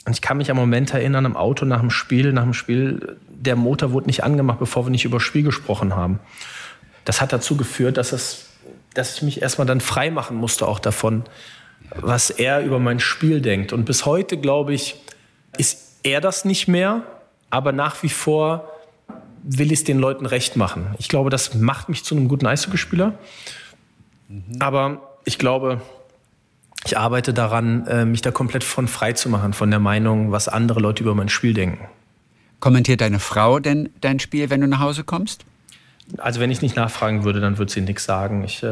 Und 0.05 0.13
ich 0.13 0.21
kann 0.21 0.37
mich 0.37 0.51
am 0.51 0.57
Moment 0.57 0.93
erinnern, 0.93 1.25
im 1.25 1.37
Auto 1.37 1.65
nach 1.65 1.81
dem 1.81 1.91
Spiel, 1.91 2.33
nach 2.33 2.43
dem 2.43 2.55
Spiel, 2.55 3.17
der 3.29 3.57
Motor 3.57 3.93
wurde 3.93 4.07
nicht 4.07 4.25
angemacht, 4.25 4.59
bevor 4.59 4.85
wir 4.85 4.91
nicht 4.91 5.05
über 5.05 5.21
Spiel 5.21 5.43
gesprochen 5.43 5.95
haben. 5.95 6.19
Das 7.05 7.21
hat 7.21 7.33
dazu 7.33 7.57
geführt, 7.57 7.97
dass, 7.97 8.13
es, 8.13 8.50
dass 8.95 9.17
ich 9.17 9.23
mich 9.23 9.43
erstmal 9.43 9.67
dann 9.67 9.81
frei 9.81 10.11
machen 10.11 10.37
musste 10.37 10.67
auch 10.67 10.79
davon, 10.79 11.25
was 11.95 12.31
er 12.31 12.63
über 12.63 12.79
mein 12.79 13.01
Spiel 13.01 13.41
denkt. 13.41 13.73
Und 13.73 13.85
bis 13.85 14.07
heute, 14.07 14.37
glaube 14.37 14.75
ich, 14.75 14.97
ist 15.57 15.99
er 16.03 16.21
das 16.21 16.45
nicht 16.45 16.69
mehr, 16.69 17.03
aber 17.51 17.73
nach 17.73 18.03
wie 18.03 18.09
vor 18.09 18.69
will 19.43 19.73
ich 19.73 19.81
es 19.81 19.85
den 19.85 19.99
Leuten 19.99 20.27
recht 20.27 20.57
machen. 20.57 20.95
Ich 20.99 21.09
glaube, 21.09 21.31
das 21.31 21.55
macht 21.55 21.89
mich 21.89 22.05
zu 22.05 22.15
einem 22.15 22.29
guten 22.29 22.47
Eishockeyspieler. 22.47 23.15
Mhm. 24.29 24.43
Aber 24.59 25.17
ich 25.25 25.39
glaube, 25.39 25.81
ich 26.85 26.99
arbeite 26.99 27.35
daran, 27.35 27.87
äh, 27.87 28.05
mich 28.05 28.23
da 28.23 28.31
komplett 28.31 28.65
von 28.65 28.89
frei 28.89 29.13
zu 29.13 29.29
machen, 29.29 29.53
von 29.53 29.71
der 29.71 29.81
Meinung, 29.81 30.33
was 30.33 30.49
andere 30.49 30.81
Leute 30.81 31.03
über 31.03 31.15
mein 31.15 31.29
Spiel 31.29 31.55
denken. 31.55 31.89
Kommentiert 32.59 33.01
deine 33.01 33.19
Frau 33.19 33.59
denn 33.59 33.91
dein 34.01 34.19
Spiel, 34.19 34.51
wenn 34.51 34.61
du 34.61 34.67
nach 34.67 34.81
Hause 34.81 35.05
kommst? 35.05 35.45
Also 36.19 36.41
wenn 36.41 36.51
ich 36.51 36.63
nicht 36.63 36.77
nachfragen 36.77 37.25
würde, 37.25 37.41
dann 37.41 37.59
würde 37.59 37.71
sie 37.71 37.81
nichts 37.81 38.05
sagen. 38.05 38.45
Ich, 38.45 38.63
äh, 38.63 38.67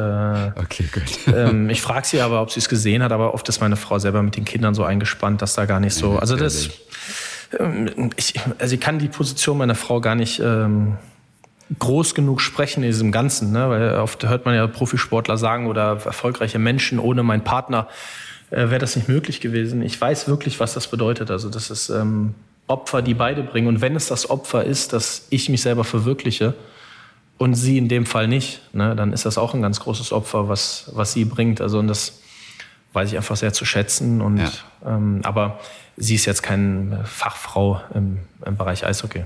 okay, 0.57 0.89
gut. 0.93 1.35
ähm, 1.35 1.71
ich 1.71 1.83
frage 1.83 2.07
sie 2.07 2.21
aber, 2.21 2.43
ob 2.43 2.51
sie 2.51 2.61
es 2.61 2.69
gesehen 2.69 3.03
hat, 3.03 3.13
aber 3.13 3.35
oft 3.35 3.49
ist 3.49 3.61
meine 3.61 3.77
Frau 3.77 3.99
selber 3.99 4.23
mit 4.23 4.37
den 4.37 4.45
Kindern 4.45 4.75
so 4.75 4.85
eingespannt, 4.85 5.43
dass 5.43 5.55
da 5.55 5.65
gar 5.65 5.81
nicht 5.81 5.95
so. 5.95 6.19
Also 6.19 6.37
das, 6.37 6.71
ähm, 7.59 8.11
ich, 8.17 8.35
also 8.59 8.75
ich 8.75 8.81
kann 8.81 8.99
die 8.99 9.09
Position 9.09 9.59
meiner 9.59 9.75
Frau 9.75 10.01
gar 10.01 10.15
nicht 10.15 10.41
ähm, 10.41 10.97
groß 11.79 12.15
genug 12.15 12.41
sprechen 12.41 12.83
in 12.83 12.91
diesem 12.91 13.13
Ganzen, 13.13 13.53
ne? 13.53 13.69
weil 13.69 13.95
oft 13.99 14.27
hört 14.27 14.45
man 14.45 14.55
ja 14.55 14.67
Profisportler 14.67 15.37
sagen 15.37 15.67
oder 15.67 16.01
erfolgreiche 16.05 16.59
Menschen 16.59 16.99
ohne 16.99 17.23
meinen 17.23 17.45
Partner 17.45 17.89
äh, 18.51 18.71
wäre 18.71 18.79
das 18.79 18.97
nicht 18.97 19.09
möglich 19.09 19.41
gewesen. 19.41 19.83
Ich 19.83 20.01
weiß 20.01 20.29
wirklich, 20.29 20.61
was 20.61 20.75
das 20.75 20.89
bedeutet. 20.89 21.31
Also 21.31 21.51
das 21.51 21.71
ist 21.71 21.91
ähm, 21.91 22.35
Opfer, 22.67 23.03
die 23.03 23.15
beide 23.15 23.43
bringen. 23.43 23.69
Und 23.69 23.81
wenn 23.81 23.97
es 23.97 24.09
das 24.09 24.31
Opfer 24.31 24.65
ist, 24.65 24.93
dass 24.93 25.27
ich 25.31 25.49
mich 25.49 25.63
selber 25.63 25.85
verwirkliche 25.85 26.55
und 27.39 27.55
sie 27.55 27.79
in 27.79 27.89
dem 27.89 28.05
Fall 28.05 28.29
nicht, 28.29 28.61
ne, 28.73 28.95
dann 28.97 29.13
ist 29.13 29.25
das 29.25 29.39
auch 29.39 29.55
ein 29.55 29.63
ganz 29.63 29.81
großes 29.81 30.13
Opfer, 30.13 30.49
was, 30.49 30.91
was 30.93 31.13
sie 31.13 31.25
bringt. 31.25 31.61
Also 31.61 31.79
und 31.79 31.89
das 31.89 32.21
weiß 32.93 33.11
ich 33.11 33.17
einfach 33.17 33.37
sehr 33.37 33.53
zu 33.53 33.65
schätzen. 33.65 34.21
Und, 34.21 34.39
ja. 34.39 34.51
ähm, 34.85 35.21
aber 35.23 35.61
sie 35.97 36.17
ist 36.17 36.27
jetzt 36.27 36.43
keine 36.43 37.05
Fachfrau 37.05 37.81
im, 37.95 38.19
im 38.45 38.57
Bereich 38.57 38.85
Eishockey. 38.85 39.25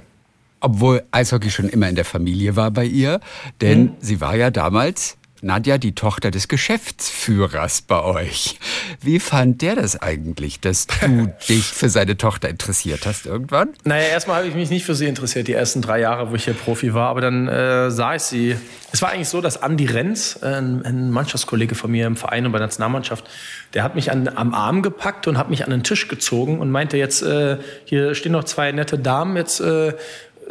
Obwohl 0.60 1.02
Eishockey 1.10 1.50
schon 1.50 1.68
immer 1.68 1.88
in 1.88 1.96
der 1.96 2.04
Familie 2.04 2.54
war 2.54 2.70
bei 2.70 2.84
ihr, 2.84 3.20
denn 3.60 3.82
mhm. 3.82 3.92
sie 4.00 4.20
war 4.20 4.36
ja 4.36 4.50
damals 4.50 5.16
Nadja, 5.44 5.76
die 5.76 5.92
Tochter 5.92 6.30
des 6.30 6.46
Geschäftsführers 6.46 7.82
bei 7.82 8.00
euch. 8.00 8.60
Wie 9.00 9.18
fand 9.18 9.60
der 9.60 9.74
das 9.74 10.00
eigentlich, 10.00 10.60
dass 10.60 10.86
du 10.86 11.34
dich 11.48 11.64
für 11.64 11.88
seine 11.88 12.16
Tochter 12.16 12.48
interessiert 12.48 13.06
hast 13.06 13.26
irgendwann? 13.26 13.70
Naja, 13.82 14.06
erstmal 14.06 14.36
habe 14.36 14.46
ich 14.46 14.54
mich 14.54 14.70
nicht 14.70 14.84
für 14.84 14.94
sie 14.94 15.06
interessiert, 15.06 15.48
die 15.48 15.52
ersten 15.52 15.82
drei 15.82 15.98
Jahre, 15.98 16.30
wo 16.30 16.36
ich 16.36 16.44
hier 16.44 16.54
Profi 16.54 16.94
war. 16.94 17.08
Aber 17.08 17.20
dann 17.20 17.48
äh, 17.48 17.90
sah 17.90 18.14
ich 18.14 18.22
sie. 18.22 18.56
Es 18.92 19.02
war 19.02 19.10
eigentlich 19.10 19.28
so, 19.28 19.40
dass 19.40 19.60
Andi 19.60 19.86
Renz, 19.86 20.38
äh, 20.42 20.46
ein 20.46 21.10
Mannschaftskollege 21.10 21.74
von 21.74 21.90
mir 21.90 22.06
im 22.06 22.14
Verein 22.14 22.46
und 22.46 22.52
bei 22.52 22.58
der 22.58 22.68
Nationalmannschaft, 22.68 23.28
der 23.74 23.82
hat 23.82 23.96
mich 23.96 24.12
an, 24.12 24.28
am 24.28 24.54
Arm 24.54 24.82
gepackt 24.82 25.26
und 25.26 25.38
hat 25.38 25.50
mich 25.50 25.64
an 25.64 25.70
den 25.70 25.82
Tisch 25.82 26.06
gezogen 26.06 26.60
und 26.60 26.70
meinte 26.70 26.98
jetzt, 26.98 27.20
äh, 27.22 27.58
hier 27.84 28.14
stehen 28.14 28.32
noch 28.32 28.44
zwei 28.44 28.70
nette 28.70 28.96
Damen, 28.96 29.36
jetzt 29.36 29.60
äh, 29.60 29.94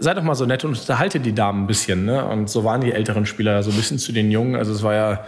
sei 0.02 0.14
doch 0.14 0.24
mal 0.24 0.36
so 0.36 0.46
nett 0.46 0.66
und 0.66 0.78
unterhalte 0.78 1.20
die 1.20 1.34
Damen 1.34 1.64
ein 1.64 1.68
bisschen. 1.68 2.06
Ne? 2.06 2.26
Und 2.26 2.50
so 2.50 2.64
waren 2.64 2.82
die 2.82 2.92
älteren 2.92 3.26
Spieler 3.26 3.62
so 3.64 3.70
ein 3.70 3.78
bisschen 3.78 4.00
zu 4.00 4.12
den 4.12 4.32
Jungen. 4.32 4.56
Also 4.56 4.74
es 4.74 4.84
war 4.84 4.94
ja, 4.94 5.26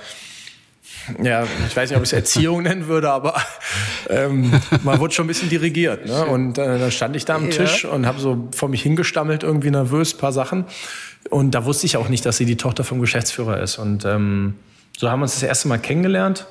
ja, 1.22 1.46
ich 1.68 1.76
weiß 1.76 1.90
nicht, 1.90 1.98
ob 1.98 2.04
ich 2.04 2.10
es 2.10 2.14
Erziehung 2.14 2.64
nennen 2.64 2.88
würde, 2.88 3.12
aber 3.12 3.36
ähm, 4.10 4.52
man 4.84 5.00
wurde 5.00 5.14
schon 5.14 5.26
ein 5.26 5.28
bisschen 5.28 5.50
dirigiert. 5.50 6.08
Ne? 6.08 6.26
Und 6.26 6.58
äh, 6.58 6.80
dann 6.80 6.92
stand 6.92 7.16
ich 7.16 7.26
da 7.26 7.36
am 7.36 7.50
Tisch 7.50 7.86
und 7.86 8.06
habe 8.06 8.20
so 8.20 8.48
vor 8.56 8.70
mich 8.70 8.82
hingestammelt, 8.82 9.44
irgendwie 9.44 9.72
nervös, 9.72 10.16
paar 10.16 10.32
Sachen. 10.32 10.66
Und 11.30 11.52
da 11.52 11.66
wusste 11.66 11.86
ich 11.86 11.98
auch 11.98 12.10
nicht, 12.10 12.26
dass 12.26 12.38
sie 12.38 12.46
die 12.46 12.58
Tochter 12.58 12.84
vom 12.84 13.00
Geschäftsführer 13.00 13.62
ist. 13.62 13.78
Und 13.78 14.06
ähm, 14.06 14.56
so 14.98 15.10
haben 15.10 15.20
wir 15.20 15.24
uns 15.24 15.34
das 15.34 15.44
erste 15.44 15.68
Mal 15.68 15.78
kennengelernt. 15.78 16.48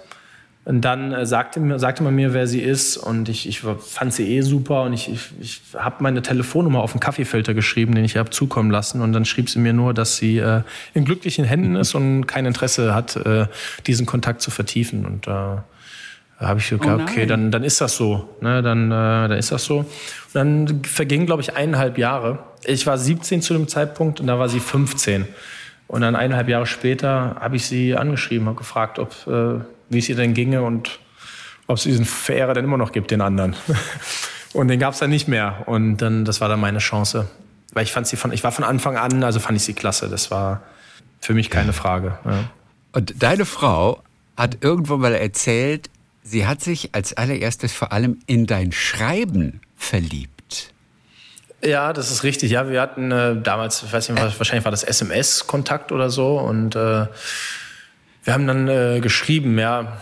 Und 0.65 0.83
dann 0.83 1.13
äh, 1.13 1.27
sagte, 1.27 1.79
sagte 1.79 2.05
man 2.05 2.15
mir, 2.15 2.35
wer 2.35 2.47
sie 2.47 2.61
ist 2.61 2.97
und 2.97 3.29
ich, 3.29 3.49
ich 3.49 3.61
fand 3.61 4.15
sie 4.15 4.37
eh 4.37 4.43
super 4.43 4.83
und 4.83 4.93
ich, 4.93 5.11
ich, 5.11 5.21
ich 5.41 5.61
habe 5.77 5.97
meine 6.01 6.23
Telefonnummer 6.23 6.83
auf 6.83 6.93
einen 6.93 7.01
Kaffeefilter 7.01 7.53
geschrieben, 7.53 7.95
den 7.97 8.05
ich 8.05 8.17
habe 8.17 8.31
zukommen 8.31 8.71
lassen 8.71 9.01
und 9.01 9.13
dann 9.13 9.25
schrieb 9.25 9.51
sie 9.51 9.59
mir 9.59 9.73
nur, 9.73 9.93
dass 9.93 10.19
sie 10.19 10.39
äh, 10.39 10.63
in 10.95 11.05
glücklichen 11.05 11.45
Händen 11.45 11.75
ist 11.75 11.95
und 11.97 12.27
kein 12.27 12.47
Interesse 12.47 12.95
hat, 12.95 13.17
äh, 13.17 13.47
diesen 13.89 14.07
Kontakt 14.07 14.41
zu 14.41 14.53
vertiefen 14.53 15.05
und 15.05 15.27
äh, 15.27 15.31
Da 16.43 16.49
habe 16.49 16.59
ich 16.61 16.71
gedacht, 16.71 16.99
oh 16.99 17.03
okay, 17.03 17.27
dann, 17.27 17.51
dann 17.51 17.63
ist 17.63 17.81
das 17.81 17.97
so. 17.97 18.29
Ne? 18.41 18.63
Dann, 18.63 18.91
äh, 18.91 19.29
dann 19.29 19.39
ist 19.39 19.53
das 19.53 19.65
so. 19.65 19.79
Und 19.79 19.89
dann 20.35 20.85
vergingen, 20.85 21.27
glaube 21.27 21.43
ich, 21.43 21.57
eineinhalb 21.57 21.99
Jahre. 21.99 22.41
Ich 22.65 22.85
war 22.87 22.99
17 22.99 23.43
zu 23.43 23.53
dem 23.53 23.69
Zeitpunkt 23.69 24.21
und 24.21 24.27
da 24.29 24.39
war 24.39 24.49
sie 24.49 24.59
15. 24.59 25.27
Und 25.87 26.01
dann 26.01 26.17
eineinhalb 26.17 26.49
Jahre 26.49 26.67
später 26.67 27.37
habe 27.39 27.57
ich 27.57 27.67
sie 27.67 27.97
angeschrieben, 27.97 28.47
habe 28.47 28.57
gefragt, 28.57 28.99
ob, 28.99 29.15
äh, 29.27 29.61
wie 29.93 29.99
es 29.99 30.09
ihr 30.09 30.17
denn 30.17 30.35
ginge 30.35 30.63
und 30.63 30.99
ob 31.67 31.77
es 31.77 31.85
diesen 31.85 32.05
Verehrer 32.05 32.55
denn 32.55 32.65
immer 32.65 32.77
noch 32.77 32.93
gibt, 32.93 33.11
den 33.11 33.21
anderen. 33.21 33.55
und 34.53 34.69
den 34.69 34.81
gab 34.81 34.95
es 34.95 35.01
dann 35.01 35.11
nicht 35.11 35.29
mehr. 35.29 35.63
Und 35.67 35.99
dann, 35.99 36.25
das 36.25 36.41
war 36.41 36.49
dann 36.49 36.61
meine 36.61 36.79
Chance. 36.79 37.29
Weil 37.73 37.85
ich 37.85 37.93
fand 37.93 38.07
sie 38.07 38.17
von, 38.17 38.33
ich 38.33 38.45
war 38.45 38.53
von 38.53 38.65
Anfang 38.65 38.97
an, 38.97 39.23
also 39.25 39.41
fand 39.41 39.57
ich 39.57 39.65
sie 39.65 39.73
klasse. 39.73 40.09
Das 40.09 40.31
war 40.31 40.63
für 41.21 41.35
mich 41.35 41.49
keine 41.51 41.73
Frage. 41.73 42.19
Ja. 42.25 42.45
Und 42.93 43.23
deine 43.23 43.47
Frau 43.47 44.03
hat 44.37 44.59
irgendwo 44.61 44.97
mal 44.97 45.15
erzählt, 45.15 45.89
sie 46.23 46.47
hat 46.47 46.61
sich 46.61 46.95
als 46.95 47.17
allererstes 47.17 47.73
vor 47.73 47.93
allem 47.93 48.19
in 48.27 48.47
dein 48.47 48.73
Schreiben 48.73 49.61
verliebt. 49.77 50.73
Ja, 51.65 51.93
das 51.93 52.11
ist 52.11 52.25
richtig. 52.25 52.51
Ja, 52.51 52.69
wir 52.69 52.81
hatten 52.81 53.13
äh, 53.13 53.41
damals, 53.41 53.83
ich 53.83 53.93
weiß 53.93 54.09
nicht, 54.09 54.21
wahrscheinlich 54.21 54.65
war 54.65 54.73
das 54.73 54.83
SMS-Kontakt 54.83 55.93
oder 55.93 56.11
so. 56.11 56.39
Und 56.39 56.75
äh, 56.75 57.07
wir 58.25 58.33
haben 58.33 58.47
dann 58.47 58.69
äh, 58.69 59.01
geschrieben, 59.01 59.59
ja, 59.59 59.99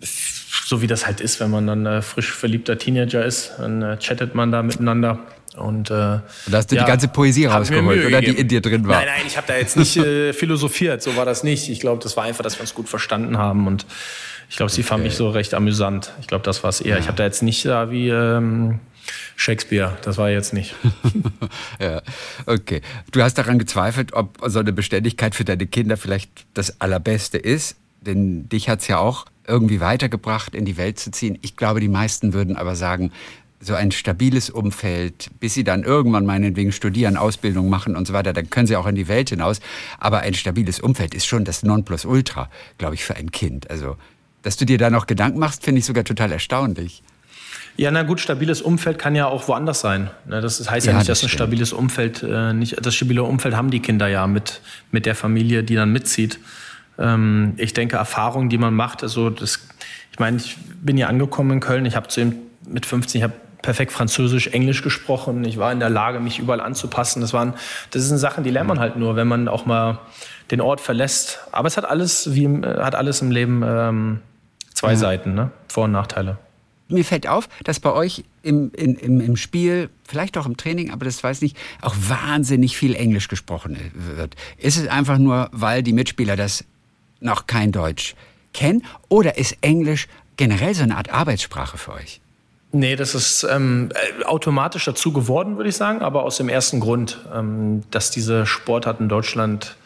so 0.00 0.82
wie 0.82 0.86
das 0.86 1.06
halt 1.06 1.20
ist, 1.20 1.40
wenn 1.40 1.50
man 1.50 1.66
dann 1.66 1.86
äh, 1.86 2.02
frisch 2.02 2.32
verliebter 2.32 2.78
Teenager 2.78 3.24
ist, 3.24 3.52
dann 3.58 3.82
äh, 3.82 3.98
chattet 3.98 4.34
man 4.34 4.50
da 4.50 4.62
miteinander. 4.62 5.18
Und, 5.56 5.90
äh, 5.90 5.94
da 5.94 6.22
hast 6.52 6.72
du 6.72 6.76
ja, 6.76 6.84
die 6.84 6.88
ganze 6.88 7.08
Poesie 7.08 7.44
rausgeholt, 7.44 8.06
oder 8.06 8.20
die 8.22 8.30
in 8.30 8.48
dir 8.48 8.62
drin 8.62 8.86
war? 8.88 8.96
Nein, 8.96 9.08
nein, 9.18 9.24
ich 9.26 9.36
habe 9.36 9.46
da 9.46 9.56
jetzt 9.56 9.76
nicht 9.76 9.96
äh, 9.98 10.32
philosophiert, 10.32 11.02
so 11.02 11.14
war 11.16 11.26
das 11.26 11.44
nicht. 11.44 11.68
Ich 11.68 11.80
glaube, 11.80 12.02
das 12.02 12.16
war 12.16 12.24
einfach, 12.24 12.42
dass 12.42 12.56
wir 12.56 12.62
uns 12.62 12.74
gut 12.74 12.88
verstanden 12.88 13.36
haben 13.36 13.66
und 13.66 13.86
ich 14.48 14.56
glaube, 14.56 14.72
sie 14.72 14.80
okay. 14.80 14.88
fand 14.88 15.04
mich 15.04 15.14
so 15.14 15.30
recht 15.30 15.54
amüsant. 15.54 16.12
Ich 16.20 16.26
glaube, 16.26 16.44
das 16.44 16.62
war 16.62 16.70
es 16.70 16.80
eher. 16.80 16.94
Ja. 16.94 16.98
Ich 16.98 17.06
habe 17.06 17.16
da 17.16 17.24
jetzt 17.24 17.42
nicht 17.42 17.64
da 17.64 17.90
wie 17.90 18.08
ähm, 18.08 18.80
Shakespeare, 19.42 19.98
das 20.02 20.18
war 20.18 20.30
jetzt 20.30 20.52
nicht. 20.52 20.76
ja, 21.80 22.00
okay. 22.46 22.80
Du 23.10 23.22
hast 23.22 23.34
daran 23.34 23.58
gezweifelt, 23.58 24.12
ob 24.12 24.38
so 24.46 24.60
eine 24.60 24.72
Beständigkeit 24.72 25.34
für 25.34 25.44
deine 25.44 25.66
Kinder 25.66 25.96
vielleicht 25.96 26.30
das 26.54 26.80
Allerbeste 26.80 27.38
ist. 27.38 27.74
Denn 28.02 28.48
dich 28.48 28.68
hat 28.68 28.82
es 28.82 28.86
ja 28.86 28.98
auch 28.98 29.26
irgendwie 29.44 29.80
weitergebracht, 29.80 30.54
in 30.54 30.64
die 30.64 30.76
Welt 30.76 31.00
zu 31.00 31.10
ziehen. 31.10 31.40
Ich 31.42 31.56
glaube, 31.56 31.80
die 31.80 31.88
meisten 31.88 32.34
würden 32.34 32.56
aber 32.56 32.76
sagen, 32.76 33.10
so 33.58 33.74
ein 33.74 33.90
stabiles 33.90 34.48
Umfeld, 34.48 35.30
bis 35.40 35.54
sie 35.54 35.64
dann 35.64 35.82
irgendwann 35.82 36.24
meinetwegen 36.24 36.70
studieren, 36.70 37.16
Ausbildung 37.16 37.68
machen 37.68 37.96
und 37.96 38.06
so 38.06 38.12
weiter, 38.12 38.32
dann 38.32 38.48
können 38.48 38.68
sie 38.68 38.76
auch 38.76 38.86
in 38.86 38.94
die 38.94 39.08
Welt 39.08 39.30
hinaus. 39.30 39.58
Aber 39.98 40.20
ein 40.20 40.34
stabiles 40.34 40.78
Umfeld 40.78 41.14
ist 41.14 41.26
schon 41.26 41.44
das 41.44 41.64
Nonplusultra, 41.64 42.48
glaube 42.78 42.94
ich, 42.94 43.02
für 43.04 43.16
ein 43.16 43.32
Kind. 43.32 43.68
Also 43.70 43.96
dass 44.42 44.56
du 44.56 44.66
dir 44.66 44.78
da 44.78 44.90
noch 44.90 45.06
Gedanken 45.06 45.38
machst, 45.38 45.64
finde 45.64 45.78
ich 45.78 45.84
sogar 45.84 46.04
total 46.04 46.32
erstaunlich. 46.32 47.02
Ja, 47.76 47.90
na 47.90 48.02
gut, 48.02 48.20
stabiles 48.20 48.60
Umfeld 48.60 48.98
kann 48.98 49.14
ja 49.14 49.26
auch 49.26 49.48
woanders 49.48 49.80
sein. 49.80 50.10
Ne, 50.26 50.40
das 50.40 50.70
heißt 50.70 50.86
ja, 50.86 50.92
ja 50.92 50.98
nicht, 50.98 51.08
dass 51.08 51.22
ein 51.22 51.28
stabiles 51.28 51.72
Umfeld 51.72 52.22
äh, 52.22 52.52
nicht, 52.52 52.84
das 52.84 52.94
stabile 52.94 53.22
Umfeld 53.22 53.56
haben 53.56 53.70
die 53.70 53.80
Kinder 53.80 54.08
ja 54.08 54.26
mit, 54.26 54.60
mit 54.90 55.06
der 55.06 55.14
Familie, 55.14 55.62
die 55.64 55.74
dann 55.74 55.90
mitzieht. 55.90 56.38
Ähm, 56.98 57.54
ich 57.56 57.72
denke, 57.72 57.96
Erfahrungen, 57.96 58.50
die 58.50 58.58
man 58.58 58.74
macht, 58.74 59.02
also 59.02 59.30
das, 59.30 59.66
ich 60.10 60.18
meine, 60.18 60.36
ich 60.36 60.56
bin 60.82 60.98
ja 60.98 61.06
angekommen 61.06 61.52
in 61.52 61.60
Köln, 61.60 61.86
ich 61.86 61.96
habe 61.96 62.08
zu 62.08 62.20
ihm 62.20 62.34
mit 62.66 62.84
15, 62.84 63.20
ich 63.20 63.22
habe 63.22 63.34
perfekt 63.62 63.92
Französisch, 63.92 64.48
Englisch 64.48 64.82
gesprochen. 64.82 65.44
Ich 65.44 65.56
war 65.56 65.72
in 65.72 65.80
der 65.80 65.88
Lage, 65.88 66.20
mich 66.20 66.40
überall 66.40 66.60
anzupassen. 66.60 67.20
Das 67.20 67.32
waren, 67.32 67.54
das 67.92 68.02
sind 68.02 68.18
Sachen, 68.18 68.44
die 68.44 68.50
lernt 68.50 68.68
man 68.68 68.80
halt 68.80 68.96
nur, 68.96 69.16
wenn 69.16 69.28
man 69.28 69.48
auch 69.48 69.64
mal 69.64 70.00
den 70.50 70.60
Ort 70.60 70.80
verlässt. 70.80 71.40
Aber 71.52 71.68
es 71.68 71.76
hat 71.76 71.84
alles, 71.84 72.34
wie 72.34 72.48
hat 72.66 72.94
alles 72.94 73.22
im 73.22 73.30
Leben 73.30 73.62
ähm, 73.64 74.20
zwei 74.74 74.90
ja. 74.90 74.96
Seiten, 74.96 75.34
ne? 75.34 75.50
Vor- 75.68 75.84
und 75.84 75.92
Nachteile. 75.92 76.38
Mir 76.92 77.04
fällt 77.04 77.26
auf, 77.26 77.48
dass 77.64 77.80
bei 77.80 77.92
euch 77.92 78.24
im, 78.42 78.70
in, 78.74 78.96
im, 78.96 79.20
im 79.20 79.36
Spiel, 79.36 79.90
vielleicht 80.06 80.36
auch 80.36 80.46
im 80.46 80.56
Training, 80.56 80.90
aber 80.90 81.04
das 81.04 81.22
weiß 81.22 81.38
ich 81.38 81.42
nicht, 81.42 81.56
auch 81.80 81.94
wahnsinnig 82.08 82.76
viel 82.76 82.94
Englisch 82.94 83.28
gesprochen 83.28 83.78
wird. 83.94 84.36
Ist 84.58 84.76
es 84.76 84.86
einfach 84.86 85.18
nur, 85.18 85.48
weil 85.52 85.82
die 85.82 85.92
Mitspieler 85.92 86.36
das 86.36 86.64
noch 87.20 87.46
kein 87.46 87.72
Deutsch 87.72 88.14
kennen? 88.52 88.84
Oder 89.08 89.38
ist 89.38 89.56
Englisch 89.60 90.08
generell 90.36 90.74
so 90.74 90.82
eine 90.82 90.96
Art 90.96 91.10
Arbeitssprache 91.12 91.78
für 91.78 91.92
euch? 91.94 92.20
Nee, 92.74 92.96
das 92.96 93.14
ist 93.14 93.46
ähm, 93.50 93.90
automatisch 94.24 94.86
dazu 94.86 95.12
geworden, 95.12 95.56
würde 95.56 95.68
ich 95.68 95.76
sagen, 95.76 96.00
aber 96.00 96.22
aus 96.22 96.38
dem 96.38 96.48
ersten 96.48 96.80
Grund, 96.80 97.18
ähm, 97.34 97.82
dass 97.90 98.10
diese 98.10 98.46
Sportart 98.46 98.98
in 98.98 99.10
Deutschland 99.10 99.76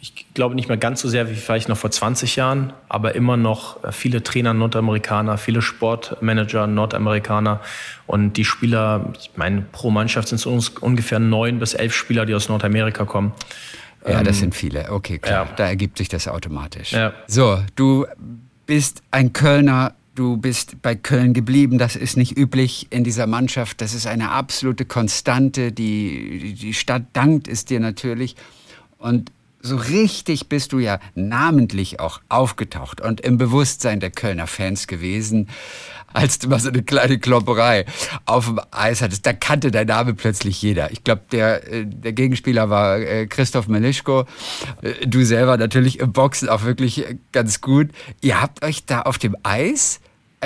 ich 0.00 0.26
glaube 0.34 0.54
nicht 0.54 0.68
mehr 0.68 0.76
ganz 0.76 1.00
so 1.00 1.08
sehr 1.08 1.30
wie 1.30 1.34
vielleicht 1.34 1.68
noch 1.68 1.76
vor 1.76 1.90
20 1.90 2.36
Jahren, 2.36 2.72
aber 2.88 3.14
immer 3.14 3.36
noch 3.36 3.82
äh, 3.82 3.92
viele 3.92 4.22
Trainer 4.22 4.54
Nordamerikaner, 4.54 5.38
viele 5.38 5.62
Sportmanager 5.62 6.66
Nordamerikaner 6.66 7.60
und 8.06 8.34
die 8.34 8.44
Spieler, 8.44 9.12
ich 9.18 9.30
meine, 9.36 9.62
pro 9.72 9.90
Mannschaft 9.90 10.28
sind 10.28 10.44
es 10.44 10.68
ungefähr 10.68 11.18
neun 11.18 11.58
bis 11.58 11.74
elf 11.74 11.94
Spieler, 11.94 12.26
die 12.26 12.34
aus 12.34 12.48
Nordamerika 12.48 13.04
kommen. 13.04 13.32
Ja, 14.06 14.22
das 14.22 14.36
ähm, 14.36 14.42
sind 14.42 14.54
viele. 14.54 14.92
Okay, 14.92 15.18
klar. 15.18 15.46
Ja. 15.46 15.52
Da 15.56 15.66
ergibt 15.66 15.98
sich 15.98 16.08
das 16.08 16.28
automatisch. 16.28 16.92
Ja. 16.92 17.12
So, 17.26 17.60
du 17.74 18.06
bist 18.66 19.02
ein 19.10 19.32
Kölner. 19.32 19.94
Du 20.14 20.38
bist 20.38 20.80
bei 20.80 20.94
Köln 20.94 21.34
geblieben. 21.34 21.76
Das 21.76 21.94
ist 21.94 22.16
nicht 22.16 22.38
üblich 22.38 22.86
in 22.90 23.04
dieser 23.04 23.26
Mannschaft. 23.26 23.82
Das 23.82 23.92
ist 23.92 24.06
eine 24.06 24.30
absolute 24.30 24.86
Konstante. 24.86 25.72
Die, 25.72 26.54
die 26.54 26.72
Stadt 26.72 27.02
dankt 27.12 27.48
es 27.48 27.66
dir 27.66 27.80
natürlich. 27.80 28.34
Und 28.96 29.30
so 29.66 29.76
richtig 29.76 30.48
bist 30.48 30.72
du 30.72 30.78
ja 30.78 30.98
namentlich 31.14 32.00
auch 32.00 32.20
aufgetaucht 32.28 33.00
und 33.00 33.20
im 33.20 33.38
Bewusstsein 33.38 34.00
der 34.00 34.10
Kölner 34.10 34.46
Fans 34.46 34.86
gewesen, 34.86 35.48
als 36.12 36.38
du 36.38 36.48
mal 36.48 36.58
so 36.58 36.68
eine 36.68 36.82
kleine 36.82 37.18
Klopperei 37.18 37.84
auf 38.24 38.46
dem 38.46 38.60
Eis 38.70 39.02
hattest. 39.02 39.26
Da 39.26 39.32
kannte 39.32 39.70
dein 39.70 39.86
Name 39.86 40.14
plötzlich 40.14 40.62
jeder. 40.62 40.90
Ich 40.90 41.04
glaube, 41.04 41.22
der, 41.30 41.70
äh, 41.70 41.84
der 41.84 42.12
Gegenspieler 42.12 42.70
war 42.70 42.98
äh, 42.98 43.26
Christoph 43.26 43.68
Melischko. 43.68 44.24
Äh, 44.82 45.06
du 45.06 45.24
selber 45.24 45.58
natürlich 45.58 45.98
im 45.98 46.12
Boxen 46.12 46.48
auch 46.48 46.64
wirklich 46.64 47.04
ganz 47.32 47.60
gut. 47.60 47.90
Ihr 48.22 48.40
habt 48.40 48.64
euch 48.64 48.86
da 48.86 49.02
auf 49.02 49.18
dem 49.18 49.36
Eis 49.42 50.00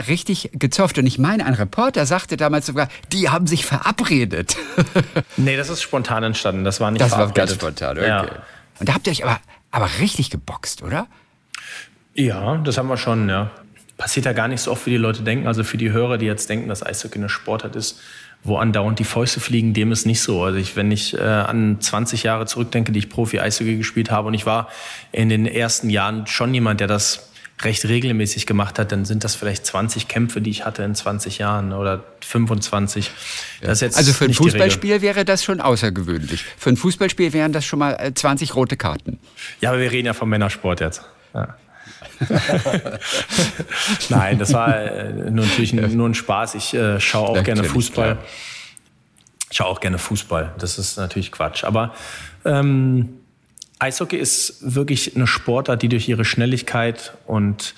richtig 0.09 0.51
gezofft. 0.55 0.99
Und 0.99 1.07
ich 1.07 1.19
meine, 1.19 1.47
ein 1.47 1.55
Reporter 1.55 2.07
sagte 2.07 2.37
damals 2.37 2.67
sogar, 2.67 2.89
die 3.13 3.29
haben 3.29 3.47
sich 3.47 3.65
verabredet. 3.67 4.57
nee, 5.37 5.57
das 5.57 5.69
ist 5.69 5.83
spontan 5.83 6.23
entstanden. 6.23 6.65
Das 6.65 6.81
war 6.81 6.91
nicht 6.91 7.01
Das 7.01 7.13
war 7.13 7.31
ganz 7.33 7.55
spontan, 7.55 7.99
okay. 7.99 8.09
Ja. 8.09 8.27
Und 8.81 8.89
da 8.89 8.95
habt 8.95 9.07
ihr 9.07 9.13
euch 9.13 9.25
aber, 9.25 9.39
aber 9.71 9.89
richtig 10.01 10.31
geboxt, 10.31 10.83
oder? 10.83 11.07
Ja, 12.15 12.57
das 12.57 12.77
haben 12.79 12.89
wir 12.89 12.97
schon, 12.97 13.29
ja. 13.29 13.51
Passiert 13.97 14.27
ja 14.27 14.33
gar 14.33 14.49
nicht 14.49 14.63
so 14.63 14.73
oft, 14.73 14.87
wie 14.87 14.91
die 14.91 14.97
Leute 14.97 15.23
denken. 15.23 15.47
Also 15.47 15.63
für 15.63 15.77
die 15.77 15.93
Hörer, 15.93 16.19
die 16.19 16.27
jetzt 16.27 16.49
denken, 16.49 16.69
dass 16.69 16.85
Eishockey 16.85 17.19
eine 17.19 17.29
Sportart 17.29 17.77
ist, 17.77 18.01
wo 18.43 18.57
andauernd 18.57 18.99
die 18.99 19.05
Fäuste 19.05 19.41
fliegen, 19.41 19.75
dem 19.75 19.93
ist 19.93 20.07
nicht 20.07 20.23
so. 20.23 20.43
Also 20.43 20.59
ich, 20.59 20.75
wenn 20.75 20.91
ich 20.91 21.17
äh, 21.17 21.21
an 21.21 21.81
20 21.81 22.23
Jahre 22.23 22.47
zurückdenke, 22.47 22.93
die 22.93 23.01
ich 23.01 23.11
Profi-Eishockey 23.11 23.77
gespielt 23.77 24.11
habe 24.11 24.29
und 24.29 24.35
ich 24.35 24.47
war 24.47 24.69
in 25.13 25.29
den 25.29 25.47
ersten 25.47 25.91
Jahren 25.91 26.27
schon 26.27 26.55
jemand, 26.55 26.81
der 26.81 26.87
das 26.87 27.30
recht 27.63 27.85
regelmäßig 27.85 28.47
gemacht 28.47 28.79
hat, 28.79 28.93
dann 28.93 29.05
sind 29.05 29.25
das 29.25 29.35
vielleicht 29.35 29.67
20 29.67 30.09
Kämpfe, 30.09 30.41
die 30.41 30.51
ich 30.51 30.65
hatte 30.65 30.83
in 30.83 30.95
20 30.95 31.39
Jahren 31.39 31.73
oder 31.73 32.05
25. 32.21 33.11
Ja. 33.63 33.69
also 33.69 34.13
für 34.13 34.25
ein 34.25 34.35
Fußballspiel 34.35 35.03
wäre 35.03 35.25
das 35.25 35.45
schon 35.45 35.61
außergewöhnlich. 35.61 36.45
Für 36.57 36.71
ein 36.71 36.77
Fußballspiel 36.77 37.33
wären 37.33 37.53
das 37.53 37.65
schon 37.65 37.79
mal 37.79 38.13
20 38.15 38.51
äh, 38.51 38.53
rote 38.53 38.77
Karten. 38.77 39.19
Ja, 39.61 39.71
aber 39.71 39.81
wir 39.81 39.91
reden 39.91 40.07
ja 40.07 40.15
vom 40.15 40.29
Männersport 40.29 40.81
jetzt. 40.81 41.03
Ja. 41.35 41.57
Nein, 44.11 44.39
das 44.39 44.53
war 44.53 44.77
äh, 44.77 45.13
nur 45.31 45.47
natürlich 45.47 45.73
nur 45.73 46.09
ein 46.09 46.15
Spaß. 46.15 46.55
Ich 46.55 46.75
äh, 46.75 47.01
schaue 47.01 47.29
auch 47.29 47.43
gerne 47.43 47.65
Fußball. 47.65 48.19
Ich 49.51 49.57
schaue 49.57 49.69
auch 49.69 49.81
gerne 49.81 49.99
Fußball. 49.99 50.55
Das 50.59 50.79
ist 50.79 50.97
natürlich 50.97 51.33
Quatsch. 51.33 51.65
Aber 51.65 51.95
ähm, 52.45 53.20
Eishockey 53.81 54.17
ist 54.17 54.59
wirklich 54.61 55.17
eine 55.17 55.27
Sportart, 55.27 55.83
die 55.83 55.89
durch 55.89 56.09
ihre 56.09 56.25
Schnelligkeit 56.25 57.15
und 57.27 57.75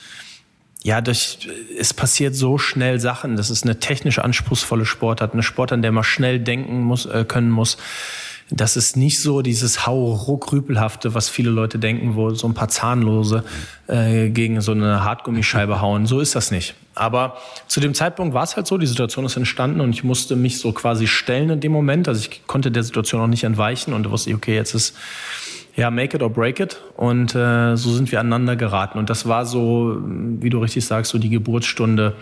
ja, 0.83 1.01
durch, 1.01 1.49
es 1.79 1.95
passiert 1.95 2.35
so 2.35 2.59
schnell 2.59 2.99
Sachen. 2.99 3.37
Das 3.37 3.51
ist 3.51 3.62
eine 3.62 3.79
technisch 3.79 4.19
anspruchsvolle 4.19 4.85
Sportart, 4.85 5.33
eine 5.33 5.45
Sportart, 5.45 5.79
an 5.79 5.83
der 5.83 5.93
man 5.93 6.03
schnell 6.03 6.41
denken 6.41 6.81
muss, 6.81 7.07
äh, 7.07 7.25
können 7.27 7.50
muss. 7.50 7.77
Das 8.50 8.77
ist 8.77 8.96
nicht 8.96 9.21
so 9.21 9.40
dieses 9.40 9.87
Hau-Ruck-Rüpelhafte, 9.87 11.15
was 11.15 11.31
viele 11.31 11.50
Leute 11.50 11.79
denken, 11.79 12.17
wo 12.17 12.35
so 12.35 12.46
ein 12.48 12.55
paar 12.55 12.69
Zahnlose 12.69 13.44
äh, 13.87 14.29
gegen 14.29 14.61
so 14.61 14.73
eine 14.73 15.05
Hartgummischeibe 15.05 15.81
hauen. 15.81 16.07
So 16.07 16.21
ist 16.21 16.35
das 16.35 16.50
nicht. 16.50 16.75
Aber 16.94 17.38
zu 17.67 17.81
dem 17.81 17.94
Zeitpunkt 17.94 18.35
war 18.35 18.42
es 18.42 18.57
halt 18.57 18.67
so, 18.67 18.77
die 18.77 18.87
Situation 18.87 19.25
ist 19.25 19.37
entstanden 19.37 19.81
und 19.81 19.90
ich 19.90 20.05
musste 20.05 20.37
mich 20.37 20.59
so 20.59 20.73
quasi 20.73 21.07
stellen 21.07 21.48
in 21.48 21.61
dem 21.61 21.73
Moment. 21.73 22.09
Also 22.09 22.29
ich 22.29 22.46
konnte 22.46 22.71
der 22.71 22.83
Situation 22.83 23.23
auch 23.23 23.27
nicht 23.27 23.44
entweichen 23.44 23.94
und 23.94 24.11
wusste, 24.11 24.35
okay, 24.35 24.55
jetzt 24.55 24.75
ist 24.75 24.94
ja, 25.75 25.90
make 25.90 26.16
it 26.16 26.23
or 26.23 26.31
break 26.31 26.60
it. 26.60 26.81
Und 26.96 27.35
äh, 27.35 27.77
so 27.77 27.92
sind 27.92 28.12
wir 28.12 28.20
aneinander 28.20 28.56
geraten. 28.56 28.98
Und 28.98 29.10
das 29.10 29.27
war 29.27 29.46
so, 29.46 29.98
wie 30.04 30.50
du 30.50 30.58
richtig 30.58 30.85
sagst, 30.85 31.10
so 31.10 31.18
die 31.18 31.31
Geburtsstunde 31.31 32.14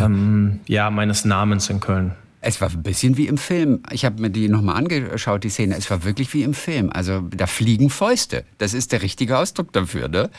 ähm, 0.00 0.60
ja, 0.66 0.90
meines 0.90 1.24
Namens 1.24 1.70
in 1.70 1.80
Köln. 1.80 2.12
Es 2.46 2.60
war 2.60 2.70
ein 2.70 2.82
bisschen 2.82 3.16
wie 3.16 3.26
im 3.26 3.38
Film. 3.38 3.82
Ich 3.90 4.04
habe 4.04 4.20
mir 4.20 4.28
die 4.28 4.48
nochmal 4.48 4.76
angeschaut, 4.76 5.44
die 5.44 5.48
Szene. 5.48 5.76
Es 5.76 5.90
war 5.90 6.04
wirklich 6.04 6.34
wie 6.34 6.42
im 6.42 6.52
Film. 6.52 6.90
Also 6.92 7.20
da 7.34 7.46
fliegen 7.46 7.88
Fäuste. 7.88 8.44
Das 8.58 8.74
ist 8.74 8.92
der 8.92 9.00
richtige 9.00 9.38
Ausdruck 9.38 9.72
dafür. 9.72 10.08
Ne? 10.08 10.30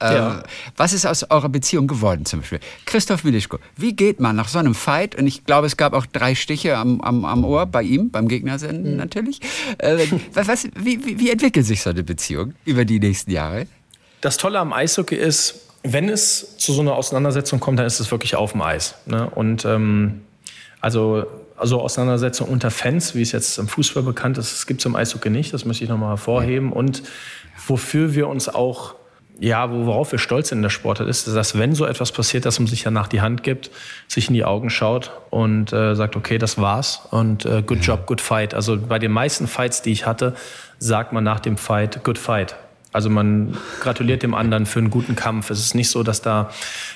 Ja. 0.00 0.38
Ähm, 0.38 0.42
was 0.76 0.92
ist 0.92 1.06
aus 1.06 1.28
eurer 1.28 1.48
Beziehung 1.48 1.88
geworden 1.88 2.24
zum 2.24 2.40
Beispiel? 2.40 2.60
Christoph 2.86 3.24
Milischko, 3.24 3.58
wie 3.76 3.94
geht 3.94 4.20
man 4.20 4.36
nach 4.36 4.48
so 4.48 4.58
einem 4.58 4.74
Fight, 4.74 5.14
und 5.14 5.26
ich 5.26 5.44
glaube, 5.44 5.66
es 5.66 5.76
gab 5.76 5.92
auch 5.92 6.06
drei 6.06 6.34
Stiche 6.34 6.76
am, 6.76 7.00
am, 7.00 7.24
am 7.24 7.44
Ohr 7.44 7.66
bei 7.66 7.82
ihm, 7.82 8.10
beim 8.10 8.28
Gegner 8.28 8.56
mhm. 8.58 8.96
natürlich. 8.96 9.40
Äh, 9.78 10.06
was, 10.32 10.68
wie, 10.76 11.04
wie, 11.04 11.18
wie 11.18 11.30
entwickelt 11.30 11.66
sich 11.66 11.82
so 11.82 11.90
eine 11.90 12.02
Beziehung 12.02 12.54
über 12.64 12.84
die 12.84 12.98
nächsten 12.98 13.30
Jahre? 13.30 13.66
Das 14.20 14.36
Tolle 14.36 14.58
am 14.58 14.72
Eishockey 14.72 15.16
ist, 15.16 15.66
wenn 15.82 16.08
es 16.08 16.56
zu 16.58 16.72
so 16.72 16.80
einer 16.80 16.94
Auseinandersetzung 16.94 17.60
kommt, 17.60 17.78
dann 17.78 17.86
ist 17.86 18.00
es 18.00 18.10
wirklich 18.10 18.36
auf 18.36 18.52
dem 18.52 18.62
Eis. 18.62 18.94
Ne? 19.06 19.28
Und 19.28 19.64
ähm, 19.64 20.22
also, 20.80 21.26
also 21.60 21.80
Auseinandersetzung 21.80 22.48
unter 22.48 22.70
Fans, 22.70 23.14
wie 23.14 23.22
es 23.22 23.32
jetzt 23.32 23.58
im 23.58 23.68
Fußball 23.68 24.02
bekannt 24.02 24.38
ist, 24.38 24.52
das 24.52 24.66
gibt 24.66 24.80
es 24.80 24.86
im 24.86 24.96
Eishockey 24.96 25.30
nicht, 25.30 25.52
das 25.52 25.64
möchte 25.64 25.84
ich 25.84 25.90
nochmal 25.90 26.10
hervorheben. 26.10 26.72
Und 26.72 27.02
wofür 27.66 28.14
wir 28.14 28.28
uns 28.28 28.48
auch 28.48 28.94
ja, 29.42 29.70
worauf 29.70 30.12
wir 30.12 30.18
stolz 30.18 30.50
sind 30.50 30.58
in 30.58 30.62
der 30.62 30.68
Sportart, 30.68 31.08
ist, 31.08 31.26
dass 31.26 31.58
wenn 31.58 31.74
so 31.74 31.86
etwas 31.86 32.12
passiert, 32.12 32.44
dass 32.44 32.58
man 32.60 32.66
sich 32.66 32.82
danach 32.82 33.08
die 33.08 33.22
Hand 33.22 33.42
gibt, 33.42 33.70
sich 34.06 34.28
in 34.28 34.34
die 34.34 34.44
Augen 34.44 34.68
schaut 34.68 35.12
und 35.30 35.72
äh, 35.72 35.94
sagt, 35.94 36.14
okay, 36.14 36.36
das 36.36 36.58
war's 36.58 37.06
und 37.10 37.46
äh, 37.46 37.62
good 37.62 37.78
job, 37.80 38.06
good 38.06 38.20
fight. 38.20 38.52
Also 38.52 38.78
bei 38.78 38.98
den 38.98 39.10
meisten 39.10 39.46
Fights, 39.46 39.80
die 39.80 39.92
ich 39.92 40.04
hatte, 40.04 40.34
sagt 40.78 41.14
man 41.14 41.24
nach 41.24 41.40
dem 41.40 41.56
Fight, 41.56 42.04
good 42.04 42.18
fight. 42.18 42.54
Also 42.92 43.08
man 43.08 43.56
gratuliert 43.80 44.22
dem 44.22 44.34
anderen 44.34 44.66
für 44.66 44.80
einen 44.80 44.90
guten 44.90 45.14
Kampf. 45.14 45.50
Es 45.50 45.60
ist 45.60 45.74
nicht 45.74 45.90
so, 45.90 46.02
dass 46.02 46.22
da 46.22 46.50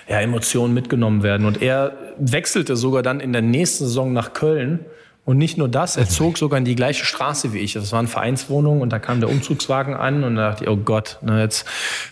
ja, 0.08 0.20
Emotionen 0.20 0.74
mitgenommen 0.74 1.22
werden. 1.22 1.46
Und 1.46 1.62
er 1.62 1.96
wechselte 2.18 2.76
sogar 2.76 3.02
dann 3.02 3.20
in 3.20 3.32
der 3.32 3.42
nächsten 3.42 3.84
Saison 3.84 4.12
nach 4.12 4.32
Köln 4.32 4.80
und 5.24 5.38
nicht 5.38 5.56
nur 5.56 5.68
das, 5.68 5.96
er 5.96 6.06
zog 6.06 6.36
sogar 6.36 6.58
in 6.58 6.64
die 6.64 6.74
gleiche 6.74 7.04
Straße 7.04 7.52
wie 7.52 7.58
ich. 7.58 7.72
Das 7.72 7.92
waren 7.92 8.08
Vereinswohnungen 8.08 8.82
und 8.82 8.90
da 8.90 8.98
kam 8.98 9.20
der 9.20 9.30
Umzugswagen 9.30 9.94
an 9.94 10.22
und 10.22 10.36
da 10.36 10.50
dachte 10.50 10.64
ich, 10.64 10.70
oh 10.70 10.76
Gott, 10.76 11.18
na, 11.22 11.40
jetzt 11.40 11.64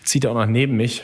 zieht 0.03 0.25
er 0.25 0.31
auch 0.31 0.35
noch 0.35 0.47
neben 0.47 0.77
mich. 0.77 1.03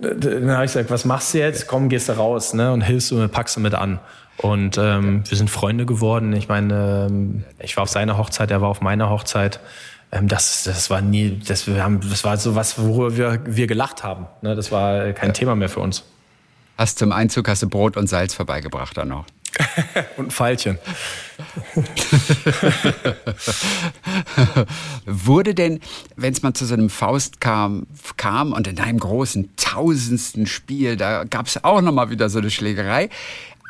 Dann 0.00 0.50
habe 0.50 0.64
ich 0.64 0.72
gesagt, 0.72 0.90
was 0.90 1.04
machst 1.04 1.34
du 1.34 1.38
jetzt? 1.38 1.66
Komm, 1.66 1.90
gehst 1.90 2.08
du 2.08 2.12
raus 2.12 2.54
ne? 2.54 2.72
und 2.72 2.80
hilfst 2.80 3.10
du 3.10 3.16
mir, 3.16 3.28
packst 3.28 3.56
du 3.56 3.60
mit 3.60 3.74
an. 3.74 3.98
Und 4.38 4.78
ähm, 4.78 5.22
wir 5.28 5.36
sind 5.36 5.50
Freunde 5.50 5.84
geworden. 5.84 6.32
Ich 6.32 6.48
meine, 6.48 7.08
ähm, 7.10 7.44
ich 7.58 7.76
war 7.76 7.82
auf 7.82 7.90
seiner 7.90 8.16
Hochzeit, 8.16 8.50
er 8.50 8.62
war 8.62 8.70
auf 8.70 8.80
meiner 8.80 9.10
Hochzeit. 9.10 9.60
Ähm, 10.12 10.28
das, 10.28 10.64
das 10.64 10.90
war 10.90 11.00
nie, 11.00 11.40
das, 11.46 11.66
wir 11.66 11.82
haben, 11.82 12.00
das 12.00 12.24
war 12.24 12.36
so 12.36 12.54
was, 12.54 12.78
worüber 12.78 13.16
wir, 13.16 13.40
wir 13.44 13.66
gelacht 13.66 14.02
haben. 14.02 14.26
Ne? 14.42 14.54
Das 14.54 14.72
war 14.72 15.12
kein 15.12 15.30
ja. 15.30 15.32
Thema 15.32 15.54
mehr 15.54 15.68
für 15.68 15.80
uns. 15.80 16.04
Hast 16.76 16.98
zum 16.98 17.12
Einzug 17.12 17.48
hast 17.48 17.62
du 17.62 17.68
Brot 17.68 17.96
und 17.96 18.08
Salz 18.08 18.34
vorbeigebracht 18.34 18.96
dann 18.96 19.08
noch? 19.08 19.26
Und 20.16 20.26
ein 20.26 20.30
Pfeilchen. 20.30 20.78
Wurde 25.04 25.54
denn, 25.54 25.80
wenn 26.16 26.32
es 26.32 26.42
mal 26.42 26.54
zu 26.54 26.64
so 26.64 26.74
einem 26.74 26.88
Faust 26.88 27.40
kam, 27.40 27.86
kam 28.16 28.52
und 28.52 28.68
in 28.68 28.78
einem 28.78 29.00
großen 29.00 29.50
tausendsten 29.56 30.46
Spiel, 30.46 30.96
da 30.96 31.24
gab 31.24 31.46
es 31.46 31.64
auch 31.64 31.80
nochmal 31.80 32.10
wieder 32.10 32.30
so 32.30 32.38
eine 32.38 32.50
Schlägerei. 32.50 33.10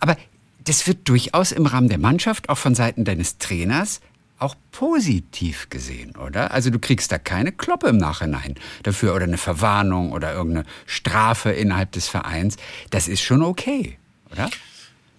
Aber 0.01 0.16
das 0.64 0.86
wird 0.86 1.09
durchaus 1.09 1.53
im 1.53 1.66
Rahmen 1.66 1.88
der 1.88 1.99
Mannschaft, 1.99 2.49
auch 2.51 2.59
von 2.59 2.74
Seiten 2.74 3.05
deines 3.05 3.38
Trainers, 3.38 4.01
auch 4.41 4.55
positiv 4.72 5.68
gesehen, 5.70 6.16
oder? 6.16 6.53
Also 6.53 6.70
du 6.70 6.78
kriegst 6.78 7.12
da 7.12 7.18
keine 7.18 7.53
Kloppe 7.53 7.88
im 7.88 7.99
Nachhinein 7.99 8.55
dafür 8.82 9.14
oder 9.14 9.24
eine 9.24 9.38
Verwarnung 9.38 10.12
oder 10.12 10.32
irgendeine 10.32 10.66
Strafe 10.86 11.51
innerhalb 11.51 11.93
des 11.93 12.09
Vereins. 12.09 12.57
Das 12.91 13.09
ist 13.09 13.20
schon 13.20 13.43
okay, 13.43 13.99
oder? 14.32 14.49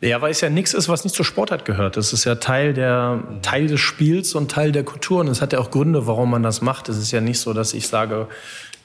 Ja, 0.02 0.20
weil 0.20 0.32
es 0.32 0.42
ja 0.42 0.50
nichts 0.50 0.74
ist, 0.74 0.90
was 0.90 1.04
nicht 1.04 1.16
zur 1.16 1.26
Sportart 1.26 1.64
gehört. 1.64 1.96
Das 1.96 2.12
ist 2.12 2.26
ja 2.26 2.36
Teil, 2.36 2.74
der, 2.74 3.24
Teil 3.44 3.68
des 3.68 3.80
Spiels 3.80 4.34
und 4.34 4.50
Teil 4.50 4.72
der 4.72 4.84
Kultur. 4.84 5.20
Und 5.20 5.28
es 5.28 5.42
hat 5.42 5.54
ja 5.54 5.60
auch 5.60 5.70
Gründe, 5.70 6.08
warum 6.08 6.32
man 6.32 6.42
das 6.42 6.62
macht. 6.62 6.90
Es 6.90 6.98
ist 6.98 7.12
ja 7.12 7.22
nicht 7.22 7.40
so, 7.40 7.54
dass 7.54 7.76
ich 7.76 7.88
sage, 7.88 8.28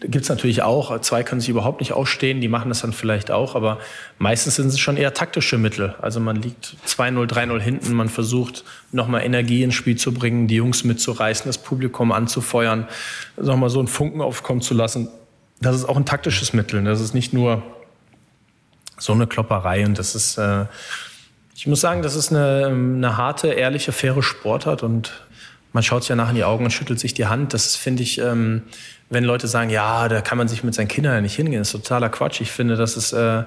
gibt 0.01 0.24
es 0.24 0.28
natürlich 0.28 0.62
auch, 0.62 1.01
zwei 1.01 1.22
können 1.22 1.40
sich 1.40 1.49
überhaupt 1.49 1.80
nicht 1.80 1.92
ausstehen, 1.92 2.40
die 2.40 2.49
machen 2.49 2.68
das 2.68 2.80
dann 2.80 2.92
vielleicht 2.92 3.30
auch, 3.30 3.55
aber 3.55 3.78
meistens 4.18 4.57
sind 4.57 4.68
es 4.68 4.78
schon 4.78 4.97
eher 4.97 5.14
taktische 5.14 5.57
Mittel. 5.57 5.94
Also 6.01 6.20
man 6.20 6.36
liegt 6.36 6.76
2-0, 6.86 7.26
3-0 7.26 7.61
hinten, 7.61 7.94
man 7.94 8.09
versucht 8.09 8.64
nochmal 8.92 9.22
Energie 9.22 9.62
ins 9.62 9.74
Spiel 9.74 9.97
zu 9.97 10.12
bringen, 10.12 10.49
die 10.49 10.57
Jungs 10.57 10.84
mitzureißen, 10.84 11.47
das 11.47 11.59
Publikum 11.59 12.12
anzufeuern, 12.12 12.86
nochmal 13.36 13.70
so 13.70 13.78
einen 13.78 13.88
Funken 13.88 14.20
aufkommen 14.20 14.61
zu 14.61 14.74
lassen. 14.74 15.09
Das 15.61 15.74
ist 15.74 15.86
auch 15.86 15.97
ein 15.97 16.05
taktisches 16.05 16.53
Mittel. 16.53 16.84
Das 16.84 17.01
ist 17.01 17.14
nicht 17.14 17.32
nur 17.32 17.62
so 18.99 19.12
eine 19.12 19.26
Klopperei 19.26 19.84
und 19.86 19.99
das 19.99 20.14
ist, 20.14 20.36
äh, 20.38 20.66
ich 21.55 21.66
muss 21.66 21.80
sagen, 21.80 22.03
das 22.03 22.14
ist 22.14 22.30
eine, 22.30 22.66
eine 22.66 23.16
harte, 23.16 23.49
ehrliche, 23.49 23.92
faire 23.92 24.22
Sportart 24.22 24.82
und 24.82 25.26
man 25.72 25.82
schaut 25.82 26.02
sich 26.02 26.10
ja 26.10 26.16
nach 26.16 26.30
in 26.30 26.36
die 26.36 26.44
Augen 26.44 26.64
und 26.64 26.70
schüttelt 26.70 26.98
sich 26.98 27.14
die 27.14 27.26
Hand. 27.26 27.54
Das 27.54 27.76
finde 27.76 28.02
ich, 28.02 28.18
ähm, 28.18 28.62
wenn 29.10 29.24
Leute 29.24 29.46
sagen, 29.46 29.70
ja, 29.70 30.08
da 30.08 30.20
kann 30.20 30.38
man 30.38 30.48
sich 30.48 30.64
mit 30.64 30.74
seinen 30.74 30.88
Kindern 30.88 31.14
ja 31.14 31.20
nicht 31.20 31.36
hingehen, 31.36 31.60
das 31.60 31.68
ist 31.68 31.82
totaler 31.82 32.08
Quatsch. 32.08 32.40
Ich 32.40 32.50
finde, 32.50 32.76
das 32.76 32.96
ist, 32.96 33.12
äh, 33.12 33.44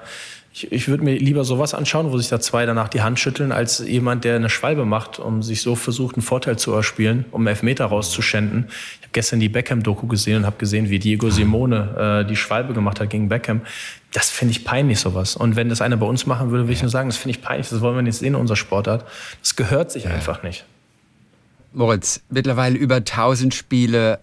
ich, 0.52 0.72
ich 0.72 0.88
würde 0.88 1.04
mir 1.04 1.16
lieber 1.16 1.44
sowas 1.44 1.74
anschauen, 1.74 2.10
wo 2.10 2.18
sich 2.18 2.28
da 2.28 2.40
zwei 2.40 2.66
danach 2.66 2.88
die 2.88 3.02
Hand 3.02 3.20
schütteln, 3.20 3.52
als 3.52 3.78
jemand, 3.78 4.24
der 4.24 4.36
eine 4.36 4.48
Schwalbe 4.48 4.84
macht, 4.84 5.18
um 5.18 5.42
sich 5.42 5.62
so 5.62 5.76
versucht, 5.76 6.16
einen 6.16 6.22
Vorteil 6.22 6.58
zu 6.58 6.72
erspielen, 6.72 7.24
um 7.30 7.46
Elfmeter 7.46 7.86
rauszuschänden. 7.86 8.66
Ich 8.68 9.02
habe 9.02 9.12
gestern 9.12 9.38
die 9.38 9.48
Beckham-Doku 9.48 10.06
gesehen 10.06 10.38
und 10.38 10.46
habe 10.46 10.56
gesehen, 10.56 10.90
wie 10.90 10.98
Diego 10.98 11.30
Simone 11.30 12.22
äh, 12.24 12.28
die 12.28 12.36
Schwalbe 12.36 12.72
gemacht 12.72 13.00
hat 13.00 13.10
gegen 13.10 13.28
Beckham. 13.28 13.60
Das 14.12 14.30
finde 14.30 14.52
ich 14.52 14.64
peinlich, 14.64 14.98
sowas. 14.98 15.36
Und 15.36 15.54
wenn 15.54 15.68
das 15.68 15.80
einer 15.80 15.96
bei 15.96 16.06
uns 16.06 16.26
machen 16.26 16.50
würde, 16.50 16.64
würde 16.64 16.72
ich 16.72 16.82
nur 16.82 16.90
sagen, 16.90 17.08
das 17.08 17.16
finde 17.16 17.38
ich 17.38 17.42
peinlich, 17.42 17.68
das 17.68 17.80
wollen 17.80 17.94
wir 17.94 18.02
nicht 18.02 18.16
sehen 18.16 18.28
in 18.28 18.40
unserer 18.40 18.56
Sportart. 18.56 19.04
Das 19.42 19.54
gehört 19.54 19.92
sich 19.92 20.08
einfach 20.08 20.42
nicht. 20.42 20.64
Moritz, 21.72 22.20
mittlerweile 22.30 22.76
über 22.76 22.96
1000 22.96 23.54
Spiele 23.54 24.18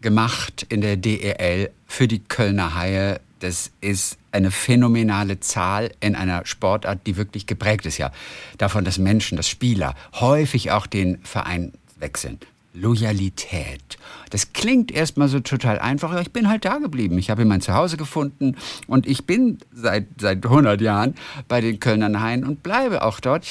gemacht 0.00 0.66
in 0.68 0.80
der 0.80 0.96
DEL 0.96 1.70
für 1.86 2.06
die 2.06 2.20
Kölner 2.20 2.74
Haie. 2.74 3.20
Das 3.40 3.70
ist 3.80 4.18
eine 4.30 4.50
phänomenale 4.50 5.40
Zahl 5.40 5.90
in 6.00 6.14
einer 6.14 6.46
Sportart, 6.46 7.06
die 7.06 7.16
wirklich 7.16 7.46
geprägt 7.46 7.86
ist 7.86 7.98
ja 7.98 8.12
davon, 8.58 8.84
dass 8.84 8.98
Menschen, 8.98 9.36
dass 9.36 9.48
Spieler 9.48 9.94
häufig 10.14 10.70
auch 10.70 10.86
den 10.86 11.18
Verein 11.24 11.72
wechseln. 11.98 12.38
Loyalität. 12.74 13.98
Das 14.30 14.52
klingt 14.52 14.90
erstmal 14.90 15.28
so 15.28 15.40
total 15.40 15.78
einfach. 15.78 16.18
Ich 16.20 16.30
bin 16.30 16.48
halt 16.48 16.64
da 16.64 16.78
geblieben. 16.78 17.18
Ich 17.18 17.28
habe 17.28 17.44
mein 17.44 17.60
Zuhause 17.60 17.96
gefunden 17.96 18.56
und 18.86 19.06
ich 19.06 19.26
bin 19.26 19.58
seit, 19.72 20.06
seit 20.18 20.44
100 20.44 20.80
Jahren 20.80 21.14
bei 21.48 21.60
den 21.60 21.80
Kölnern 21.80 22.20
Haien 22.20 22.44
und 22.44 22.62
bleibe 22.62 23.02
auch 23.02 23.20
dort. 23.20 23.46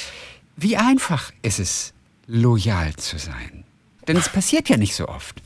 Wie 0.56 0.76
einfach 0.76 1.32
ist 1.42 1.60
es, 1.60 1.92
loyal 2.32 2.96
zu 2.96 3.18
sein? 3.18 3.64
Denn 4.08 4.16
es 4.16 4.28
passiert 4.28 4.68
ja 4.68 4.76
nicht 4.76 4.94
so 4.94 5.06
oft. 5.06 5.40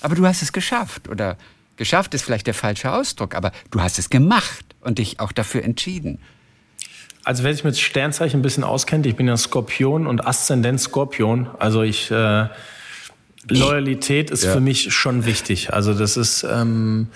Aber 0.00 0.14
du 0.14 0.24
hast 0.26 0.42
es 0.42 0.52
geschafft. 0.52 1.08
Oder 1.08 1.36
geschafft 1.76 2.14
ist 2.14 2.22
vielleicht 2.22 2.46
der 2.46 2.54
falsche 2.54 2.92
Ausdruck, 2.92 3.34
aber 3.34 3.52
du 3.70 3.80
hast 3.80 3.98
es 3.98 4.08
gemacht 4.08 4.64
und 4.80 4.98
dich 4.98 5.20
auch 5.20 5.32
dafür 5.32 5.64
entschieden. 5.64 6.20
Also 7.24 7.42
wer 7.42 7.52
sich 7.52 7.64
mit 7.64 7.76
Sternzeichen 7.76 8.40
ein 8.40 8.42
bisschen 8.42 8.64
auskennt, 8.64 9.04
ich 9.06 9.16
bin 9.16 9.26
ja 9.26 9.36
Skorpion 9.36 10.06
und 10.06 10.26
Aszendent 10.26 10.80
Skorpion. 10.80 11.48
Also 11.58 11.82
ich 11.82 12.10
äh, 12.10 12.48
Loyalität 13.48 14.30
ist 14.30 14.44
ja. 14.44 14.52
für 14.52 14.60
mich 14.60 14.94
schon 14.94 15.26
wichtig. 15.26 15.72
Also 15.72 15.94
das 15.94 16.16
ist 16.16 16.44
ähm, 16.44 17.08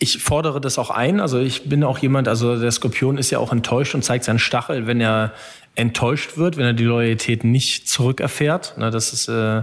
ich 0.00 0.18
fordere 0.18 0.60
das 0.60 0.78
auch 0.78 0.90
ein. 0.90 1.20
Also 1.20 1.38
ich 1.38 1.68
bin 1.68 1.84
auch 1.84 1.98
jemand, 1.98 2.26
also 2.26 2.58
der 2.58 2.70
Skorpion 2.72 3.18
ist 3.18 3.30
ja 3.30 3.38
auch 3.38 3.52
enttäuscht 3.52 3.94
und 3.94 4.02
zeigt 4.02 4.24
seinen 4.24 4.38
Stachel, 4.38 4.86
wenn 4.86 5.00
er 5.00 5.32
enttäuscht 5.76 6.36
wird, 6.36 6.56
wenn 6.56 6.64
er 6.64 6.72
die 6.72 6.84
Loyalität 6.84 7.44
nicht 7.44 7.86
zurückerfährt. 7.86 8.74
Das 8.78 9.12
ist 9.12 9.28
äh, 9.28 9.62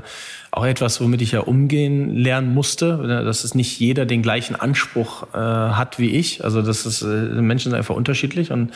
auch 0.51 0.65
etwas, 0.65 1.01
womit 1.01 1.21
ich 1.21 1.31
ja 1.31 1.41
umgehen 1.41 2.15
lernen 2.15 2.53
musste, 2.53 3.23
dass 3.25 3.43
es 3.43 3.55
nicht 3.55 3.79
jeder 3.79 4.05
den 4.05 4.21
gleichen 4.21 4.55
Anspruch 4.55 5.23
äh, 5.33 5.37
hat 5.37 5.97
wie 5.99 6.11
ich. 6.11 6.43
Also 6.43 6.61
das 6.61 6.85
ist, 6.85 7.01
äh, 7.01 7.05
Menschen 7.05 7.71
sind 7.71 7.77
einfach 7.77 7.95
unterschiedlich 7.95 8.51
und 8.51 8.71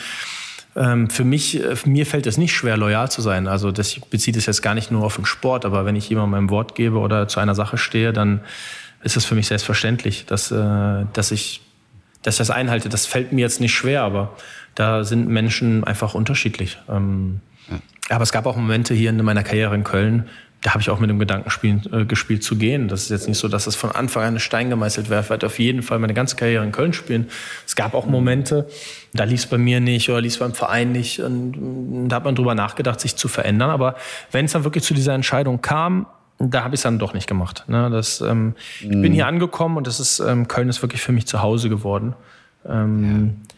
ähm, 0.74 1.10
für 1.10 1.24
mich, 1.24 1.62
mir 1.84 2.06
fällt 2.06 2.26
es 2.26 2.38
nicht 2.38 2.54
schwer, 2.54 2.76
loyal 2.76 3.10
zu 3.10 3.22
sein. 3.22 3.46
Also 3.46 3.70
das 3.70 4.00
bezieht 4.00 4.36
es 4.36 4.46
jetzt 4.46 4.62
gar 4.62 4.74
nicht 4.74 4.90
nur 4.90 5.04
auf 5.04 5.16
den 5.16 5.26
Sport, 5.26 5.64
aber 5.64 5.84
wenn 5.84 5.96
ich 5.96 6.08
jemandem 6.08 6.30
mein 6.30 6.50
Wort 6.50 6.74
gebe 6.74 6.98
oder 6.98 7.28
zu 7.28 7.40
einer 7.40 7.54
Sache 7.54 7.76
stehe, 7.78 8.12
dann 8.12 8.40
ist 9.02 9.16
es 9.16 9.24
für 9.24 9.34
mich 9.34 9.48
selbstverständlich, 9.48 10.26
dass, 10.26 10.48
dass 10.48 11.30
ich 11.30 11.60
dass 12.22 12.34
ich 12.34 12.38
das 12.38 12.50
einhalte. 12.50 12.88
Das 12.88 13.06
fällt 13.06 13.32
mir 13.32 13.40
jetzt 13.40 13.60
nicht 13.60 13.74
schwer, 13.74 14.02
aber 14.02 14.36
da 14.74 15.04
sind 15.04 15.28
Menschen 15.28 15.84
einfach 15.84 16.14
unterschiedlich. 16.14 16.78
Ähm, 16.88 17.40
ja. 17.68 17.78
Aber 18.10 18.22
es 18.22 18.32
gab 18.32 18.46
auch 18.46 18.56
Momente 18.56 18.94
hier 18.94 19.10
in 19.10 19.22
meiner 19.24 19.42
Karriere 19.42 19.74
in 19.74 19.84
Köln, 19.84 20.28
da 20.62 20.70
habe 20.70 20.80
ich 20.80 20.90
auch 20.90 21.00
mit 21.00 21.10
dem 21.10 21.18
Gedanken 21.18 21.50
spielen, 21.50 21.82
äh, 21.92 22.04
gespielt 22.04 22.44
zu 22.44 22.54
gehen. 22.54 22.86
Das 22.86 23.02
ist 23.02 23.10
jetzt 23.10 23.26
nicht 23.26 23.38
so, 23.38 23.48
dass 23.48 23.66
es 23.66 23.74
von 23.74 23.90
Anfang 23.90 24.22
an 24.22 24.34
ein 24.36 24.40
Stein 24.40 24.70
gemeißelt 24.70 25.10
wäre. 25.10 25.20
Ich 25.20 25.28
werde 25.28 25.46
auf 25.46 25.58
jeden 25.58 25.82
Fall 25.82 25.98
meine 25.98 26.14
ganze 26.14 26.36
Karriere 26.36 26.62
in 26.62 26.70
Köln 26.70 26.92
spielen. 26.92 27.28
Es 27.66 27.74
gab 27.74 27.94
auch 27.94 28.06
Momente, 28.06 28.68
da 29.12 29.24
lief 29.24 29.40
es 29.40 29.46
bei 29.46 29.58
mir 29.58 29.80
nicht 29.80 30.08
oder 30.08 30.20
lief 30.20 30.34
es 30.34 30.38
beim 30.38 30.54
Verein 30.54 30.92
nicht. 30.92 31.18
Und 31.18 32.08
da 32.08 32.16
hat 32.16 32.24
man 32.24 32.36
drüber 32.36 32.54
nachgedacht, 32.54 33.00
sich 33.00 33.16
zu 33.16 33.26
verändern. 33.26 33.70
Aber 33.70 33.96
wenn 34.30 34.44
es 34.44 34.52
dann 34.52 34.62
wirklich 34.62 34.84
zu 34.84 34.94
dieser 34.94 35.14
Entscheidung 35.14 35.62
kam, 35.62 36.06
da 36.50 36.64
habe 36.64 36.74
ich 36.74 36.78
es 36.78 36.82
dann 36.82 36.98
doch 36.98 37.14
nicht 37.14 37.26
gemacht. 37.26 37.64
Ne? 37.68 37.90
Das, 37.90 38.20
ähm, 38.20 38.54
Ich 38.80 38.88
bin 38.88 39.00
mhm. 39.00 39.12
hier 39.12 39.26
angekommen 39.26 39.76
und 39.76 39.86
das 39.86 40.00
ist, 40.00 40.20
ähm, 40.20 40.48
Köln 40.48 40.68
ist 40.68 40.82
wirklich 40.82 41.00
für 41.00 41.12
mich 41.12 41.26
zu 41.26 41.42
Hause 41.42 41.68
geworden. 41.68 42.14
Ähm, 42.66 43.24
ja 43.26 43.52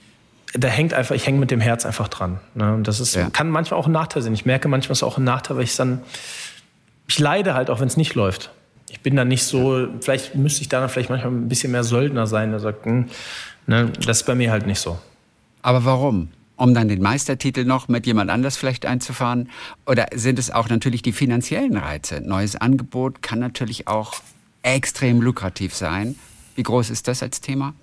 da 0.56 0.68
hängt 0.68 0.94
einfach, 0.94 1.14
ich 1.14 1.26
hänge 1.26 1.38
mit 1.38 1.50
dem 1.50 1.60
Herz 1.60 1.84
einfach 1.84 2.08
dran. 2.08 2.38
Ne? 2.54 2.72
Und 2.72 2.86
das 2.86 3.00
ist, 3.00 3.14
ja. 3.14 3.28
kann 3.30 3.50
manchmal 3.50 3.78
auch 3.78 3.86
ein 3.86 3.92
Nachteil 3.92 4.22
sein. 4.22 4.34
Ich 4.34 4.46
merke 4.46 4.68
manchmal 4.68 4.92
ist 4.92 4.98
es 4.98 5.02
auch 5.02 5.18
ein 5.18 5.24
Nachteil, 5.24 5.56
weil 5.56 5.64
ich 5.64 5.74
dann, 5.74 6.00
ich 7.08 7.18
leide 7.18 7.54
halt 7.54 7.70
auch, 7.70 7.80
wenn 7.80 7.88
es 7.88 7.96
nicht 7.96 8.14
läuft. 8.14 8.50
Ich 8.88 9.00
bin 9.00 9.16
dann 9.16 9.28
nicht 9.28 9.42
so, 9.42 9.88
vielleicht 10.00 10.36
müsste 10.36 10.62
ich 10.62 10.68
da 10.68 10.86
vielleicht 10.86 11.10
manchmal 11.10 11.32
ein 11.32 11.48
bisschen 11.48 11.72
mehr 11.72 11.82
Söldner 11.82 12.28
sein, 12.28 12.50
der 12.50 12.60
sagt, 12.60 12.86
hm, 12.86 13.06
ne, 13.66 13.90
das 14.06 14.18
ist 14.18 14.26
bei 14.26 14.36
mir 14.36 14.52
halt 14.52 14.66
nicht 14.66 14.78
so. 14.78 14.98
Aber 15.62 15.84
warum? 15.84 16.28
Um 16.56 16.72
dann 16.72 16.88
den 16.88 17.02
Meistertitel 17.02 17.64
noch 17.64 17.88
mit 17.88 18.06
jemand 18.06 18.30
anders 18.30 18.56
vielleicht 18.56 18.86
einzufahren? 18.86 19.50
Oder 19.86 20.06
sind 20.14 20.38
es 20.38 20.50
auch 20.50 20.68
natürlich 20.68 21.02
die 21.02 21.12
finanziellen 21.12 21.76
Reize? 21.76 22.20
Neues 22.20 22.54
Angebot 22.54 23.22
kann 23.22 23.40
natürlich 23.40 23.88
auch 23.88 24.14
extrem 24.62 25.20
lukrativ 25.20 25.74
sein. 25.74 26.14
Wie 26.54 26.62
groß 26.62 26.90
ist 26.90 27.08
das 27.08 27.22
als 27.22 27.40
Thema? 27.40 27.74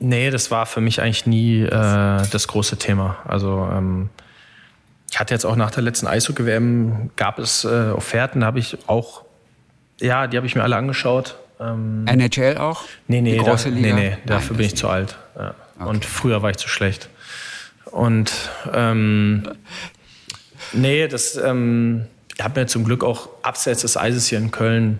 Nee, 0.00 0.30
das 0.30 0.50
war 0.50 0.66
für 0.66 0.80
mich 0.80 1.00
eigentlich 1.00 1.26
nie 1.26 1.60
äh, 1.60 1.68
das 1.70 2.48
große 2.48 2.78
Thema. 2.78 3.18
Also 3.26 3.68
ähm, 3.70 4.08
ich 5.10 5.20
hatte 5.20 5.34
jetzt 5.34 5.44
auch 5.44 5.56
nach 5.56 5.70
der 5.70 5.82
letzten 5.82 6.06
Eishockey-WM 6.06 7.10
gab 7.16 7.38
es 7.38 7.64
äh, 7.64 7.90
Offerten, 7.90 8.40
da 8.40 8.46
habe 8.46 8.58
ich 8.58 8.78
auch, 8.86 9.24
ja, 10.00 10.26
die 10.26 10.36
habe 10.36 10.46
ich 10.46 10.54
mir 10.54 10.62
alle 10.62 10.76
angeschaut. 10.76 11.36
Ähm, 11.60 12.06
NHL 12.06 12.56
auch? 12.58 12.84
Nee, 13.08 13.20
nee, 13.20 13.36
da, 13.36 13.56
nee, 13.68 13.92
nee, 13.92 14.16
dafür 14.24 14.52
Nein, 14.52 14.56
bin 14.56 14.66
ich 14.66 14.76
zu 14.76 14.88
alt. 14.88 15.18
Ja. 15.36 15.54
Okay. 15.78 15.88
Und 15.88 16.04
früher 16.04 16.42
war 16.42 16.50
ich 16.50 16.56
zu 16.56 16.68
schlecht. 16.68 17.10
Und 17.92 18.32
ähm, 18.72 19.48
nee, 20.72 21.08
das 21.08 21.36
ähm, 21.36 22.06
ich 22.40 22.44
habe 22.44 22.60
mir 22.60 22.66
zum 22.66 22.84
Glück 22.84 23.04
auch 23.04 23.28
abseits 23.42 23.82
des 23.82 23.98
Eises 23.98 24.28
hier 24.28 24.38
in 24.38 24.50
Köln 24.50 24.98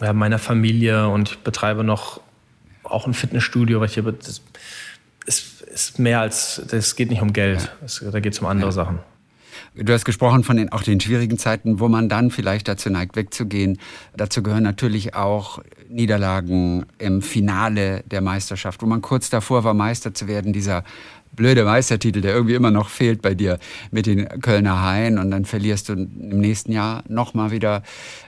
äh, 0.00 0.12
meiner 0.12 0.38
Familie 0.38 1.08
und 1.08 1.30
ich 1.30 1.38
betreibe 1.38 1.82
noch 1.82 2.20
auch 2.84 3.04
ein 3.08 3.14
Fitnessstudio, 3.14 3.80
weil 3.80 3.88
ich 3.88 3.94
hier, 3.94 4.04
das 4.04 4.42
ist, 5.26 5.62
ist 5.62 5.98
mehr 5.98 6.20
als, 6.20 6.62
das 6.70 6.94
geht 6.94 7.10
nicht 7.10 7.20
um 7.20 7.32
Geld, 7.32 7.62
ja. 7.62 7.68
das, 7.80 8.04
da 8.12 8.20
geht 8.20 8.32
es 8.32 8.38
um 8.38 8.46
andere 8.46 8.68
ja. 8.68 8.72
Sachen. 8.72 9.00
Du 9.74 9.92
hast 9.92 10.04
gesprochen 10.04 10.44
von 10.44 10.56
den, 10.56 10.70
auch 10.70 10.82
den 10.82 11.00
schwierigen 11.00 11.36
Zeiten, 11.36 11.80
wo 11.80 11.88
man 11.88 12.08
dann 12.08 12.30
vielleicht 12.30 12.68
dazu 12.68 12.90
neigt, 12.90 13.16
wegzugehen. 13.16 13.78
Dazu 14.16 14.42
gehören 14.42 14.62
natürlich 14.62 15.14
auch 15.14 15.60
Niederlagen 15.88 16.86
im 16.98 17.22
Finale 17.22 18.02
der 18.06 18.20
Meisterschaft, 18.20 18.82
wo 18.82 18.86
man 18.86 19.02
kurz 19.02 19.30
davor 19.30 19.64
war, 19.64 19.74
Meister 19.74 20.14
zu 20.14 20.28
werden. 20.28 20.52
Dieser 20.52 20.84
blöde 21.38 21.64
Meistertitel, 21.64 22.20
der 22.20 22.34
irgendwie 22.34 22.54
immer 22.54 22.72
noch 22.72 22.88
fehlt 22.88 23.22
bei 23.22 23.34
dir 23.34 23.58
mit 23.90 24.06
den 24.06 24.28
Kölner 24.42 24.82
Haien 24.82 25.18
und 25.18 25.30
dann 25.30 25.44
verlierst 25.44 25.88
du 25.88 25.92
im 25.92 26.40
nächsten 26.40 26.72
Jahr 26.72 27.04
nochmal 27.08 27.52
wieder. 27.52 27.84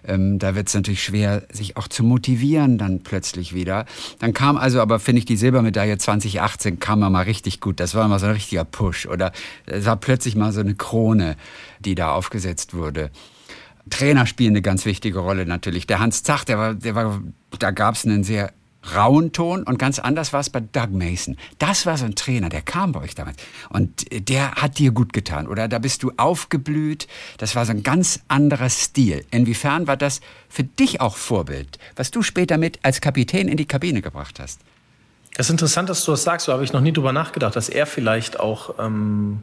Ähm, 0.07 0.39
da 0.39 0.55
wird 0.55 0.69
es 0.69 0.75
natürlich 0.75 1.03
schwer, 1.03 1.43
sich 1.53 1.77
auch 1.77 1.89
zu 1.89 2.05
motivieren 2.05 2.79
dann 2.79 3.01
plötzlich 3.01 3.53
wieder. 3.53 3.85
Dann 4.21 4.33
kam 4.33 4.57
also 4.57 4.81
aber, 4.81 5.01
finde 5.01 5.19
ich, 5.19 5.25
die 5.25 5.37
Silbermedaille 5.37 5.99
2018 5.99 6.79
kam 6.79 7.01
mal 7.01 7.23
richtig 7.23 7.61
gut. 7.61 7.81
Das 7.81 7.95
war 7.95 8.07
mal 8.07 8.21
so 8.21 8.27
ein 8.27 8.33
richtiger 8.33 8.65
Push 8.65 9.07
oder 9.07 9.33
es 9.67 9.87
war 9.87 9.97
plötzlich 9.97 10.37
mal 10.37 10.53
so 10.53 10.61
eine 10.61 10.77
Krone, 10.77 11.37
die 11.81 11.97
da 11.97 12.13
aufgesetzt 12.13 12.75
wurde. 12.75 13.11
Trainer 13.91 14.27
spielen 14.27 14.53
eine 14.53 14.63
ganz 14.63 14.85
wichtige 14.85 15.19
Rolle 15.19 15.47
natürlich. 15.47 15.87
Der 15.89 15.99
Hans 15.99 16.23
Zach, 16.23 16.45
der 16.45 16.59
war, 16.59 16.75
der 16.75 16.95
war, 16.95 17.21
da 17.59 17.73
gab 17.73 17.97
es 17.97 18.05
einen 18.05 18.23
sehr 18.23 18.53
rauen 18.95 19.33
Ton 19.33 19.62
und 19.62 19.78
ganz 19.78 19.99
anders 19.99 20.33
war 20.33 20.41
es 20.41 20.51
bei 20.51 20.61
Doug 20.61 20.89
Mason. 20.91 21.37
Das 21.59 21.87
war 21.87 21.97
so 21.97 22.05
ein 22.05 22.14
Trainer, 22.14 22.49
der 22.49 22.62
kam 22.62 22.93
bei 22.93 23.01
euch 23.01 23.14
damals 23.14 23.37
und 23.68 24.07
der 24.28 24.53
hat 24.53 24.78
dir 24.78 24.91
gut 24.93 25.12
getan 25.12 25.47
oder 25.47 25.68
da 25.68 25.78
bist 25.78 26.03
du 26.03 26.12
aufgeblüht. 26.16 27.07
Das 27.39 27.55
war 27.55 27.66
so 27.66 27.72
ein 27.72 27.83
ganz 27.83 28.20
anderer 28.28 28.70
Stil. 28.70 29.24
Inwiefern 29.31 29.87
war 29.87 29.97
das 29.97 30.20
für 30.49 30.64
dich 30.64 31.01
auch 31.01 31.16
Vorbild, 31.16 31.78
was 31.97 32.11
du 32.11 32.22
später 32.22 32.59
mit 32.59 32.78
als 32.83 33.01
Kapitän 33.01 33.49
in 33.49 33.57
die 33.57 33.66
Kabine 33.66 34.03
gebracht 34.03 34.41
hast? 34.41 34.61
Das 35.37 35.47
ist 35.47 35.51
interessant, 35.51 35.89
dass 35.89 36.05
du 36.05 36.11
das 36.11 36.24
sagst. 36.24 36.47
So 36.47 36.53
habe 36.53 36.64
ich 36.64 36.72
noch 36.72 36.81
nie 36.81 36.93
drüber 36.93 37.12
nachgedacht, 37.12 37.55
dass 37.55 37.68
er 37.68 37.87
vielleicht 37.87 38.41
auch 38.41 38.74
ähm, 38.78 39.43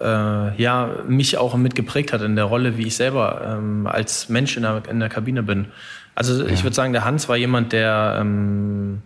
äh, 0.00 0.62
ja 0.62 0.90
mich 1.08 1.38
auch 1.38 1.56
mitgeprägt 1.56 2.12
hat 2.12 2.22
in 2.22 2.36
der 2.36 2.44
Rolle, 2.44 2.76
wie 2.76 2.86
ich 2.86 2.96
selber 2.96 3.58
ähm, 3.58 3.86
als 3.86 4.28
Mensch 4.28 4.56
in 4.56 4.62
der, 4.62 4.82
in 4.88 5.00
der 5.00 5.08
Kabine 5.08 5.42
bin. 5.42 5.66
Also 6.14 6.46
ich 6.46 6.62
würde 6.62 6.76
sagen, 6.76 6.92
der 6.92 7.04
Hans 7.04 7.28
war 7.28 7.36
jemand, 7.36 7.72
der, 7.72 8.18
ähm, 8.20 9.02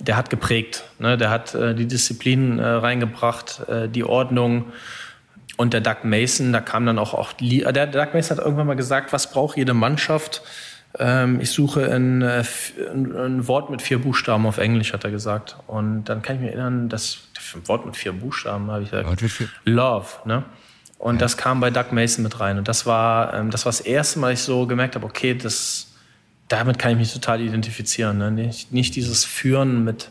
der 0.00 0.16
hat 0.16 0.30
geprägt. 0.30 0.84
Ne? 0.98 1.16
Der 1.16 1.30
hat 1.30 1.54
äh, 1.54 1.74
die 1.74 1.86
Disziplin 1.86 2.58
äh, 2.58 2.66
reingebracht, 2.66 3.68
äh, 3.68 3.88
die 3.88 4.04
Ordnung. 4.04 4.66
Und 5.56 5.72
der 5.72 5.80
Doug 5.80 6.04
Mason, 6.04 6.52
da 6.52 6.60
kam 6.60 6.86
dann 6.86 6.98
auch, 6.98 7.14
auch 7.14 7.32
äh, 7.40 7.72
der 7.72 7.86
Doug 7.86 8.08
Mason 8.12 8.36
hat 8.36 8.44
irgendwann 8.44 8.66
mal 8.66 8.76
gesagt, 8.76 9.12
was 9.12 9.30
braucht 9.30 9.56
jede 9.56 9.74
Mannschaft? 9.74 10.42
Ähm, 10.98 11.40
ich 11.40 11.50
suche 11.50 11.92
ein, 11.92 12.22
äh, 12.22 12.42
ein, 12.90 13.14
ein, 13.14 13.48
Wort 13.48 13.70
mit 13.70 13.82
vier 13.82 13.98
Buchstaben 13.98 14.46
auf 14.46 14.58
Englisch, 14.58 14.92
hat 14.92 15.04
er 15.04 15.10
gesagt. 15.10 15.56
Und 15.66 16.04
dann 16.04 16.22
kann 16.22 16.36
ich 16.36 16.42
mich 16.42 16.50
erinnern, 16.50 16.88
das 16.88 17.28
ein 17.54 17.68
Wort 17.68 17.86
mit 17.86 17.96
vier 17.96 18.12
Buchstaben 18.12 18.70
habe 18.70 18.82
ich 18.82 18.90
gesagt. 18.90 19.50
Love, 19.64 20.06
ne? 20.24 20.44
Und 20.98 21.16
ja. 21.16 21.20
das 21.20 21.36
kam 21.36 21.60
bei 21.60 21.70
Doug 21.70 21.92
Mason 21.92 22.22
mit 22.22 22.40
rein. 22.40 22.56
Und 22.58 22.68
das 22.68 22.86
war, 22.86 23.34
ähm, 23.34 23.50
das 23.50 23.66
war 23.66 23.72
das 23.72 23.80
erste 23.80 24.18
Mal, 24.18 24.32
ich 24.32 24.40
so 24.40 24.66
gemerkt 24.66 24.94
habe, 24.94 25.04
okay, 25.04 25.34
das, 25.34 25.85
damit 26.48 26.78
kann 26.78 26.92
ich 26.92 26.98
mich 26.98 27.12
total 27.12 27.40
identifizieren. 27.40 28.18
Ne? 28.18 28.30
Nicht, 28.30 28.72
nicht 28.72 28.96
dieses 28.96 29.24
Führen 29.24 29.84
mit, 29.84 30.10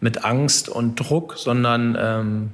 mit 0.00 0.24
Angst 0.24 0.68
und 0.68 0.96
Druck, 0.96 1.34
sondern 1.36 1.96
ähm, 1.98 2.50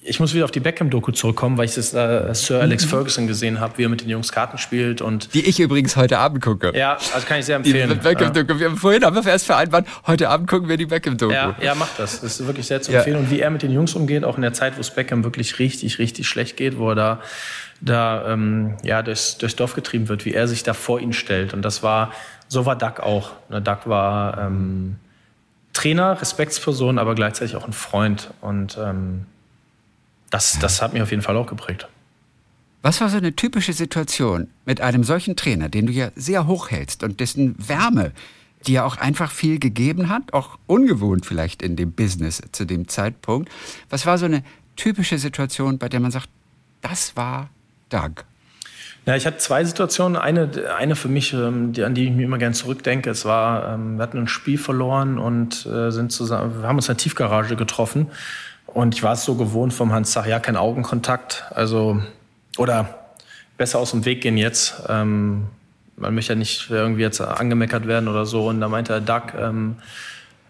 ich 0.00 0.20
muss 0.20 0.32
wieder 0.32 0.44
auf 0.44 0.50
die 0.50 0.60
Beckham-Doku 0.60 1.10
zurückkommen, 1.10 1.58
weil 1.58 1.64
ich 1.64 1.74
das 1.74 1.92
äh, 1.92 2.32
Sir 2.32 2.60
Alex 2.60 2.84
mhm. 2.84 2.88
Ferguson 2.88 3.26
gesehen 3.26 3.60
habe, 3.60 3.76
wie 3.78 3.84
er 3.84 3.88
mit 3.88 4.00
den 4.00 4.08
Jungs 4.08 4.30
Karten 4.30 4.56
spielt. 4.56 5.02
Und 5.02 5.34
die 5.34 5.44
ich 5.44 5.58
übrigens 5.58 5.96
heute 5.96 6.18
Abend 6.18 6.42
gucke. 6.42 6.72
Ja, 6.76 6.98
also 7.12 7.26
kann 7.26 7.40
ich 7.40 7.46
sehr 7.46 7.56
empfehlen. 7.56 7.90
Die 7.90 7.96
Beckham-Doku. 7.96 8.52
Ja. 8.52 8.60
Wir 8.60 8.66
haben 8.68 8.76
vorhin 8.76 9.04
haben 9.04 9.16
wir 9.16 9.26
erst 9.26 9.46
vereinbart, 9.46 9.86
heute 10.06 10.28
Abend 10.28 10.48
gucken 10.48 10.68
wir 10.68 10.76
die 10.76 10.86
Beckham-Doku. 10.86 11.32
Ja, 11.32 11.56
ja, 11.60 11.74
macht 11.74 11.98
das. 11.98 12.20
Das 12.20 12.40
ist 12.40 12.46
wirklich 12.46 12.66
sehr 12.66 12.80
zu 12.80 12.92
empfehlen. 12.92 13.16
Ja. 13.16 13.22
Und 13.22 13.30
wie 13.30 13.40
er 13.40 13.50
mit 13.50 13.62
den 13.62 13.72
Jungs 13.72 13.94
umgeht, 13.94 14.24
auch 14.24 14.36
in 14.36 14.42
der 14.42 14.52
Zeit, 14.52 14.76
wo 14.76 14.80
es 14.80 14.90
Beckham 14.90 15.24
wirklich 15.24 15.58
richtig, 15.58 15.98
richtig 15.98 16.28
schlecht 16.28 16.56
geht, 16.56 16.78
wo 16.78 16.90
er 16.90 16.94
da 16.94 17.20
da 17.80 18.32
ähm, 18.32 18.76
ja, 18.82 19.02
durchs, 19.02 19.38
durchs 19.38 19.56
Dorf 19.56 19.74
getrieben 19.74 20.08
wird, 20.08 20.24
wie 20.24 20.34
er 20.34 20.48
sich 20.48 20.62
da 20.62 20.74
vor 20.74 21.00
ihn 21.00 21.12
stellt. 21.12 21.54
Und 21.54 21.62
das 21.62 21.82
war, 21.82 22.12
so 22.48 22.66
war 22.66 22.76
Duck 22.76 23.00
auch. 23.00 23.32
Ne, 23.48 23.62
Duck 23.62 23.86
war 23.86 24.38
ähm, 24.38 24.96
Trainer, 25.72 26.20
Respektsperson, 26.20 26.98
aber 26.98 27.14
gleichzeitig 27.14 27.56
auch 27.56 27.66
ein 27.66 27.72
Freund. 27.72 28.30
Und 28.40 28.78
ähm, 28.78 29.26
das, 30.30 30.58
das 30.58 30.82
hat 30.82 30.92
mich 30.92 31.02
auf 31.02 31.10
jeden 31.10 31.22
Fall 31.22 31.36
auch 31.36 31.46
geprägt. 31.46 31.88
Was 32.82 33.00
war 33.00 33.08
so 33.08 33.16
eine 33.16 33.34
typische 33.34 33.72
Situation 33.72 34.48
mit 34.64 34.80
einem 34.80 35.04
solchen 35.04 35.36
Trainer, 35.36 35.68
den 35.68 35.86
du 35.86 35.92
ja 35.92 36.10
sehr 36.14 36.46
hoch 36.46 36.70
hältst 36.70 37.02
und 37.02 37.20
dessen 37.20 37.54
Wärme 37.58 38.12
dir 38.66 38.84
auch 38.84 38.96
einfach 38.96 39.30
viel 39.30 39.58
gegeben 39.58 40.08
hat, 40.08 40.32
auch 40.32 40.58
ungewohnt 40.66 41.26
vielleicht 41.26 41.62
in 41.62 41.76
dem 41.76 41.92
Business 41.92 42.42
zu 42.52 42.64
dem 42.64 42.88
Zeitpunkt. 42.88 43.50
Was 43.88 44.06
war 44.06 44.18
so 44.18 44.26
eine 44.26 44.42
typische 44.76 45.18
Situation, 45.18 45.78
bei 45.78 45.88
der 45.88 46.00
man 46.00 46.10
sagt, 46.10 46.28
das 46.80 47.16
war 47.16 47.50
Doug? 47.88 48.24
Ja, 49.06 49.16
ich 49.16 49.26
hatte 49.26 49.38
zwei 49.38 49.64
Situationen. 49.64 50.16
Eine, 50.16 50.50
eine 50.76 50.94
für 50.94 51.08
mich, 51.08 51.32
ähm, 51.32 51.72
die, 51.72 51.82
an 51.82 51.94
die 51.94 52.04
ich 52.04 52.10
mir 52.10 52.24
immer 52.24 52.36
gerne 52.36 52.54
zurückdenke. 52.54 53.08
Es 53.08 53.24
war, 53.24 53.74
ähm, 53.74 53.96
wir 53.96 54.02
hatten 54.02 54.18
ein 54.18 54.28
Spiel 54.28 54.58
verloren 54.58 55.18
und 55.18 55.64
äh, 55.64 55.90
sind 55.90 56.12
zusammen, 56.12 56.60
wir 56.60 56.68
haben 56.68 56.76
uns 56.76 56.88
in 56.88 56.94
der 56.94 56.98
Tiefgarage 56.98 57.56
getroffen. 57.56 58.08
Und 58.66 58.94
ich 58.94 59.02
war 59.02 59.14
es 59.14 59.24
so 59.24 59.34
gewohnt 59.34 59.72
vom 59.72 59.92
Hans 59.92 60.10
Zach, 60.10 60.26
ja, 60.26 60.40
kein 60.40 60.56
Augenkontakt. 60.56 61.44
Also, 61.54 62.02
oder 62.58 62.98
besser 63.56 63.78
aus 63.78 63.92
dem 63.92 64.04
Weg 64.04 64.20
gehen 64.20 64.36
jetzt. 64.36 64.82
Ähm, 64.88 65.46
man 65.96 66.14
möchte 66.14 66.34
ja 66.34 66.38
nicht 66.38 66.70
irgendwie 66.70 67.00
jetzt 67.02 67.20
angemeckert 67.20 67.86
werden 67.86 68.08
oder 68.08 68.26
so. 68.26 68.48
Und 68.48 68.60
da 68.60 68.68
meinte 68.68 68.92
der 68.92 69.00
Doug, 69.00 69.32
ähm, 69.38 69.76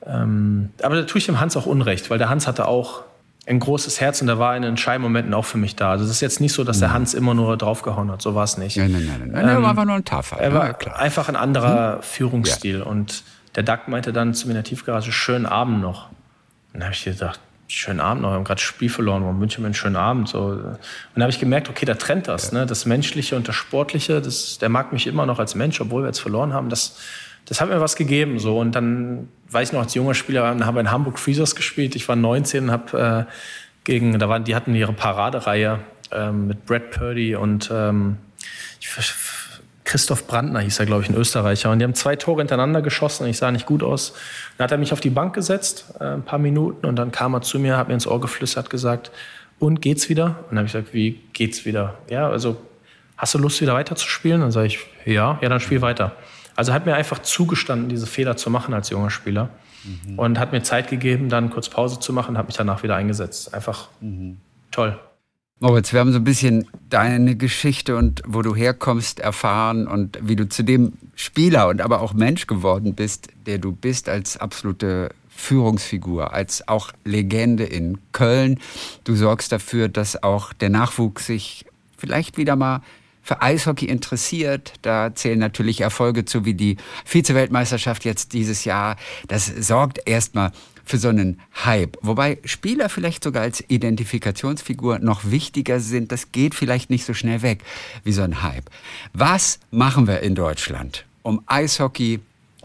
ähm, 0.04 0.70
aber 0.82 0.96
da 0.96 1.02
tue 1.02 1.18
ich 1.18 1.26
dem 1.26 1.38
Hans 1.38 1.56
auch 1.56 1.66
Unrecht, 1.66 2.10
weil 2.10 2.18
der 2.18 2.28
Hans 2.28 2.46
hatte 2.48 2.66
auch 2.66 3.04
ein 3.48 3.60
großes 3.60 4.00
Herz 4.00 4.20
und 4.20 4.26
der 4.26 4.38
war 4.38 4.56
in 4.56 4.62
entscheidenden 4.62 5.10
Momenten 5.10 5.34
auch 5.34 5.44
für 5.44 5.58
mich 5.58 5.74
da. 5.74 5.92
Also 5.92 6.04
es 6.04 6.10
ist 6.10 6.20
jetzt 6.20 6.40
nicht 6.40 6.52
so, 6.52 6.64
dass 6.64 6.80
der 6.80 6.88
mhm. 6.88 6.94
Hans 6.94 7.14
immer 7.14 7.34
nur 7.34 7.56
draufgehauen 7.56 8.10
hat. 8.10 8.20
So 8.20 8.34
war 8.34 8.44
es 8.44 8.58
nicht. 8.58 8.76
Nein, 8.76 8.92
nein, 8.92 9.06
nein. 9.06 9.30
nein. 9.32 9.44
Ähm, 9.44 9.48
er 9.48 9.62
war 9.62 9.70
einfach 9.70 9.84
nur 9.84 9.94
ein 9.94 10.04
Tafel. 10.04 10.38
Er 10.38 10.52
war 10.52 10.66
ja, 10.66 10.92
einfach 10.94 11.28
ein 11.28 11.36
anderer 11.36 11.96
hm? 11.96 12.02
Führungsstil. 12.02 12.80
Ja. 12.80 12.84
Und 12.84 13.24
der 13.56 13.62
Duck 13.62 13.88
meinte 13.88 14.12
dann 14.12 14.34
zu 14.34 14.46
mir 14.46 14.52
in 14.52 14.56
der 14.56 14.64
Tiefgarage, 14.64 15.12
schönen 15.12 15.46
Abend 15.46 15.80
noch. 15.80 16.10
Und 16.10 16.80
dann 16.80 16.84
habe 16.84 16.94
ich 16.94 17.04
gedacht, 17.04 17.40
schönen 17.68 18.00
Abend 18.00 18.22
noch, 18.22 18.30
wir 18.30 18.34
haben 18.34 18.44
gerade 18.44 18.60
Spiel 18.60 18.90
verloren, 18.90 19.22
warum 19.22 19.40
wünsche 19.40 19.56
ich 19.56 19.60
mir 19.60 19.66
einen 19.66 19.74
schönen 19.74 19.96
Abend? 19.96 20.28
So. 20.28 20.40
Und 20.40 20.78
dann 21.14 21.22
habe 21.22 21.30
ich 21.30 21.40
gemerkt, 21.40 21.70
okay, 21.70 21.86
da 21.86 21.94
trennt 21.94 22.28
das. 22.28 22.52
Ja. 22.52 22.60
Ne? 22.60 22.66
Das 22.66 22.84
Menschliche 22.86 23.36
und 23.36 23.48
das 23.48 23.56
Sportliche, 23.56 24.20
das, 24.20 24.58
der 24.58 24.68
mag 24.68 24.92
mich 24.92 25.06
immer 25.06 25.24
noch 25.24 25.38
als 25.38 25.54
Mensch, 25.54 25.80
obwohl 25.80 26.02
wir 26.02 26.08
jetzt 26.08 26.20
verloren 26.20 26.52
haben. 26.52 26.68
Das, 26.68 26.98
das 27.48 27.60
hat 27.60 27.68
mir 27.68 27.80
was 27.80 27.96
gegeben. 27.96 28.38
So. 28.38 28.58
Und 28.58 28.74
dann 28.74 29.28
weiß 29.50 29.68
ich 29.68 29.72
noch, 29.72 29.82
als 29.82 29.94
junger 29.94 30.14
Spieler 30.14 30.44
haben 30.44 30.74
wir 30.74 30.80
in 30.80 30.90
Hamburg 30.90 31.18
Freezers 31.18 31.54
gespielt. 31.54 31.96
Ich 31.96 32.08
war 32.08 32.16
19 32.16 32.64
und 32.64 32.70
habe 32.70 33.26
äh, 33.28 33.32
gegen, 33.84 34.18
da 34.18 34.28
waren, 34.28 34.44
die 34.44 34.54
hatten 34.54 34.74
ihre 34.74 34.92
Paradereihe 34.92 35.80
ähm, 36.12 36.48
mit 36.48 36.66
Brad 36.66 36.90
Purdy 36.90 37.34
und 37.34 37.70
ähm, 37.72 38.18
ich, 38.80 38.88
Christoph 39.84 40.26
Brandner 40.26 40.60
hieß 40.60 40.80
er, 40.80 40.86
glaube 40.86 41.02
ich, 41.02 41.08
ein 41.08 41.14
Österreicher. 41.14 41.70
Und 41.70 41.78
die 41.78 41.84
haben 41.84 41.94
zwei 41.94 42.14
Tore 42.14 42.42
hintereinander 42.42 42.82
geschossen 42.82 43.24
und 43.24 43.30
ich 43.30 43.38
sah 43.38 43.50
nicht 43.50 43.64
gut 43.64 43.82
aus. 43.82 44.12
Dann 44.58 44.64
hat 44.64 44.72
er 44.72 44.76
mich 44.76 44.92
auf 44.92 45.00
die 45.00 45.08
Bank 45.08 45.34
gesetzt, 45.34 45.94
äh, 45.98 46.04
ein 46.04 46.22
paar 46.22 46.38
Minuten, 46.38 46.84
und 46.84 46.96
dann 46.96 47.10
kam 47.10 47.32
er 47.32 47.40
zu 47.40 47.58
mir, 47.58 47.78
hat 47.78 47.88
mir 47.88 47.94
ins 47.94 48.06
Ohr 48.06 48.20
geflüstert, 48.20 48.68
gesagt, 48.68 49.10
und 49.58 49.80
geht's 49.80 50.10
wieder? 50.10 50.26
Und 50.26 50.50
dann 50.50 50.58
habe 50.58 50.66
ich 50.66 50.72
gesagt, 50.72 50.92
wie 50.92 51.20
geht's 51.32 51.64
wieder? 51.64 51.94
Ja, 52.10 52.28
also 52.28 52.58
hast 53.16 53.34
du 53.34 53.38
Lust, 53.38 53.62
wieder 53.62 53.72
weiterzuspielen? 53.72 54.42
Dann 54.42 54.52
sage 54.52 54.66
ich, 54.66 54.78
ja, 55.06 55.38
ja, 55.40 55.48
dann 55.48 55.58
spiel 55.58 55.80
weiter. 55.80 56.14
Also 56.58 56.72
hat 56.72 56.86
mir 56.86 56.96
einfach 56.96 57.20
zugestanden, 57.20 57.88
diese 57.88 58.08
Fehler 58.08 58.36
zu 58.36 58.50
machen 58.50 58.74
als 58.74 58.90
junger 58.90 59.10
Spieler. 59.10 59.50
mhm. 59.84 60.18
und 60.18 60.40
hat 60.40 60.50
mir 60.50 60.60
Zeit 60.64 60.90
gegeben, 60.90 61.28
dann 61.28 61.50
kurz 61.50 61.68
Pause 61.68 62.00
zu 62.00 62.12
machen, 62.12 62.36
habe 62.36 62.48
mich 62.48 62.56
danach 62.56 62.82
wieder 62.82 62.96
eingesetzt. 62.96 63.54
Einfach 63.54 63.86
mhm. 64.00 64.38
toll. 64.72 64.98
Moritz, 65.60 65.92
wir 65.92 66.00
haben 66.00 66.10
so 66.10 66.18
ein 66.18 66.24
bisschen 66.24 66.66
deine 66.90 67.36
Geschichte 67.36 67.96
und 67.96 68.22
wo 68.26 68.42
du 68.42 68.56
herkommst 68.56 69.20
erfahren 69.20 69.86
und 69.86 70.18
wie 70.20 70.34
du 70.34 70.48
zu 70.48 70.64
dem 70.64 70.94
Spieler 71.14 71.68
und 71.68 71.80
aber 71.80 72.00
auch 72.00 72.12
Mensch 72.12 72.48
geworden 72.48 72.94
bist, 72.94 73.28
der 73.46 73.58
du 73.58 73.70
bist 73.70 74.08
als 74.08 74.36
absolute 74.36 75.10
Führungsfigur, 75.28 76.32
als 76.32 76.66
auch 76.66 76.90
Legende 77.04 77.62
in 77.62 77.98
Köln. 78.10 78.58
Du 79.04 79.14
sorgst 79.14 79.52
dafür, 79.52 79.88
dass 79.88 80.24
auch 80.24 80.52
der 80.52 80.70
Nachwuchs 80.70 81.26
sich 81.26 81.66
vielleicht 81.96 82.36
wieder 82.36 82.56
mal 82.56 82.82
für 83.28 83.42
Eishockey 83.42 83.84
interessiert. 83.84 84.72
Da 84.80 85.14
zählen 85.14 85.38
natürlich 85.38 85.82
Erfolge 85.82 86.24
zu 86.24 86.46
wie 86.46 86.54
die 86.54 86.78
Vize-Weltmeisterschaft 87.04 88.06
jetzt 88.06 88.32
dieses 88.32 88.64
Jahr. 88.64 88.96
Das 89.28 89.46
sorgt 89.46 90.00
erstmal 90.06 90.50
für 90.82 90.96
so 90.96 91.08
einen 91.08 91.38
Hype. 91.66 91.98
Wobei 92.00 92.38
Spieler 92.46 92.88
vielleicht 92.88 93.22
sogar 93.22 93.42
als 93.42 93.62
Identifikationsfigur 93.68 95.00
noch 95.00 95.30
wichtiger 95.30 95.78
sind. 95.78 96.10
Das 96.10 96.32
geht 96.32 96.54
vielleicht 96.54 96.88
nicht 96.88 97.04
so 97.04 97.12
schnell 97.12 97.42
weg 97.42 97.62
wie 98.02 98.12
so 98.12 98.22
ein 98.22 98.42
Hype. 98.42 98.70
Was 99.12 99.60
machen 99.70 100.06
wir 100.06 100.20
in 100.20 100.34
Deutschland, 100.34 101.04
um 101.22 101.42
Eishockey 101.46 102.20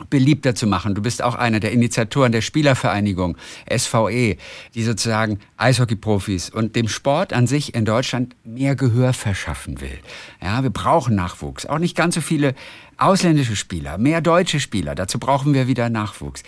beliebter 0.09 0.55
zu 0.55 0.67
machen. 0.67 0.95
Du 0.95 1.01
bist 1.01 1.21
auch 1.21 1.35
einer 1.35 1.59
der 1.59 1.71
Initiatoren 1.71 2.31
der 2.31 2.41
Spielervereinigung 2.41 3.37
SVE, 3.75 4.37
die 4.75 4.83
sozusagen 4.83 5.39
Eishockeyprofis 5.57 6.49
und 6.49 6.75
dem 6.75 6.87
Sport 6.87 7.33
an 7.33 7.47
sich 7.47 7.75
in 7.75 7.85
Deutschland 7.85 8.35
mehr 8.43 8.75
Gehör 8.75 9.13
verschaffen 9.13 9.81
will. 9.81 9.99
Ja, 10.41 10.63
wir 10.63 10.69
brauchen 10.69 11.15
Nachwuchs. 11.15 11.65
Auch 11.65 11.79
nicht 11.79 11.95
ganz 11.95 12.15
so 12.15 12.21
viele 12.21 12.55
ausländische 12.97 13.55
Spieler, 13.55 13.97
mehr 13.97 14.21
deutsche 14.21 14.59
Spieler. 14.59 14.95
Dazu 14.95 15.19
brauchen 15.19 15.53
wir 15.53 15.67
wieder 15.67 15.89
Nachwuchs. 15.89 16.43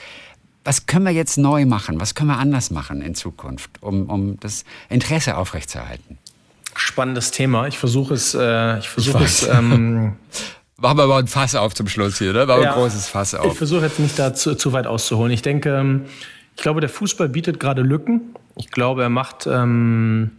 Was 0.63 0.87
können 0.87 1.05
wir 1.05 1.11
jetzt 1.11 1.37
neu 1.37 1.65
machen? 1.65 1.99
Was 1.99 2.15
können 2.15 2.29
wir 2.29 2.37
anders 2.37 2.71
machen 2.71 3.01
in 3.01 3.13
Zukunft, 3.13 3.69
um, 3.81 4.09
um 4.09 4.39
das 4.39 4.65
Interesse 4.89 5.37
aufrechtzuerhalten? 5.37 6.17
Spannendes 6.75 7.31
Thema. 7.31 7.67
Ich 7.67 7.77
versuche 7.77 8.15
es, 8.15 8.33
äh, 8.33 8.79
ich 8.79 8.89
versuche 8.89 9.23
es. 9.23 9.47
Ähm, 9.47 10.13
Machen 10.77 10.97
wir 10.97 11.07
mal 11.07 11.19
ein 11.19 11.27
Fass 11.27 11.55
auf 11.55 11.73
zum 11.73 11.87
Schluss 11.87 12.17
hier, 12.17 12.33
ne? 12.33 12.45
Machen 12.45 12.59
wir 12.59 12.63
ja, 12.65 12.73
ein 12.73 12.79
großes 12.79 13.07
Fass 13.07 13.33
auf. 13.33 13.45
Ich 13.45 13.57
versuche 13.57 13.85
jetzt 13.85 13.99
nicht 13.99 14.19
da 14.19 14.33
zu, 14.33 14.55
zu, 14.55 14.73
weit 14.73 14.87
auszuholen. 14.87 15.31
Ich 15.31 15.41
denke, 15.41 15.69
ähm, 15.69 16.05
ich 16.55 16.61
glaube, 16.61 16.81
der 16.81 16.89
Fußball 16.89 17.29
bietet 17.29 17.59
gerade 17.59 17.81
Lücken. 17.81 18.35
Ich 18.57 18.71
glaube, 18.71 19.03
er 19.03 19.09
macht, 19.09 19.47
ähm, 19.47 20.31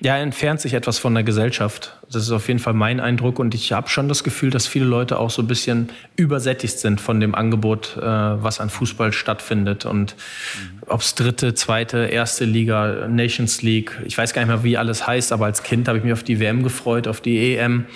ja, 0.00 0.16
er 0.16 0.22
entfernt 0.22 0.60
sich 0.60 0.74
etwas 0.74 0.98
von 1.00 1.12
der 1.12 1.24
Gesellschaft. 1.24 1.96
Das 2.08 2.22
ist 2.22 2.30
auf 2.30 2.46
jeden 2.46 2.60
Fall 2.60 2.72
mein 2.72 3.00
Eindruck. 3.00 3.40
Und 3.40 3.52
ich 3.52 3.72
habe 3.72 3.88
schon 3.88 4.08
das 4.08 4.22
Gefühl, 4.22 4.50
dass 4.50 4.68
viele 4.68 4.84
Leute 4.84 5.18
auch 5.18 5.30
so 5.30 5.42
ein 5.42 5.48
bisschen 5.48 5.88
übersättigt 6.14 6.78
sind 6.78 7.00
von 7.00 7.18
dem 7.18 7.34
Angebot, 7.34 7.96
äh, 7.96 8.00
was 8.00 8.60
an 8.60 8.70
Fußball 8.70 9.12
stattfindet. 9.12 9.86
Und 9.86 10.14
mhm. 10.14 10.82
ob 10.86 11.00
es 11.00 11.16
dritte, 11.16 11.54
zweite, 11.54 11.98
erste 12.06 12.44
Liga, 12.44 13.08
Nations 13.08 13.60
League, 13.62 13.98
ich 14.04 14.16
weiß 14.16 14.34
gar 14.34 14.42
nicht 14.42 14.50
mehr, 14.50 14.62
wie 14.62 14.76
alles 14.76 15.04
heißt, 15.04 15.32
aber 15.32 15.46
als 15.46 15.64
Kind 15.64 15.88
habe 15.88 15.98
ich 15.98 16.04
mich 16.04 16.12
auf 16.12 16.22
die 16.22 16.38
WM 16.38 16.62
gefreut, 16.62 17.08
auf 17.08 17.20
die 17.20 17.56
EM. 17.56 17.86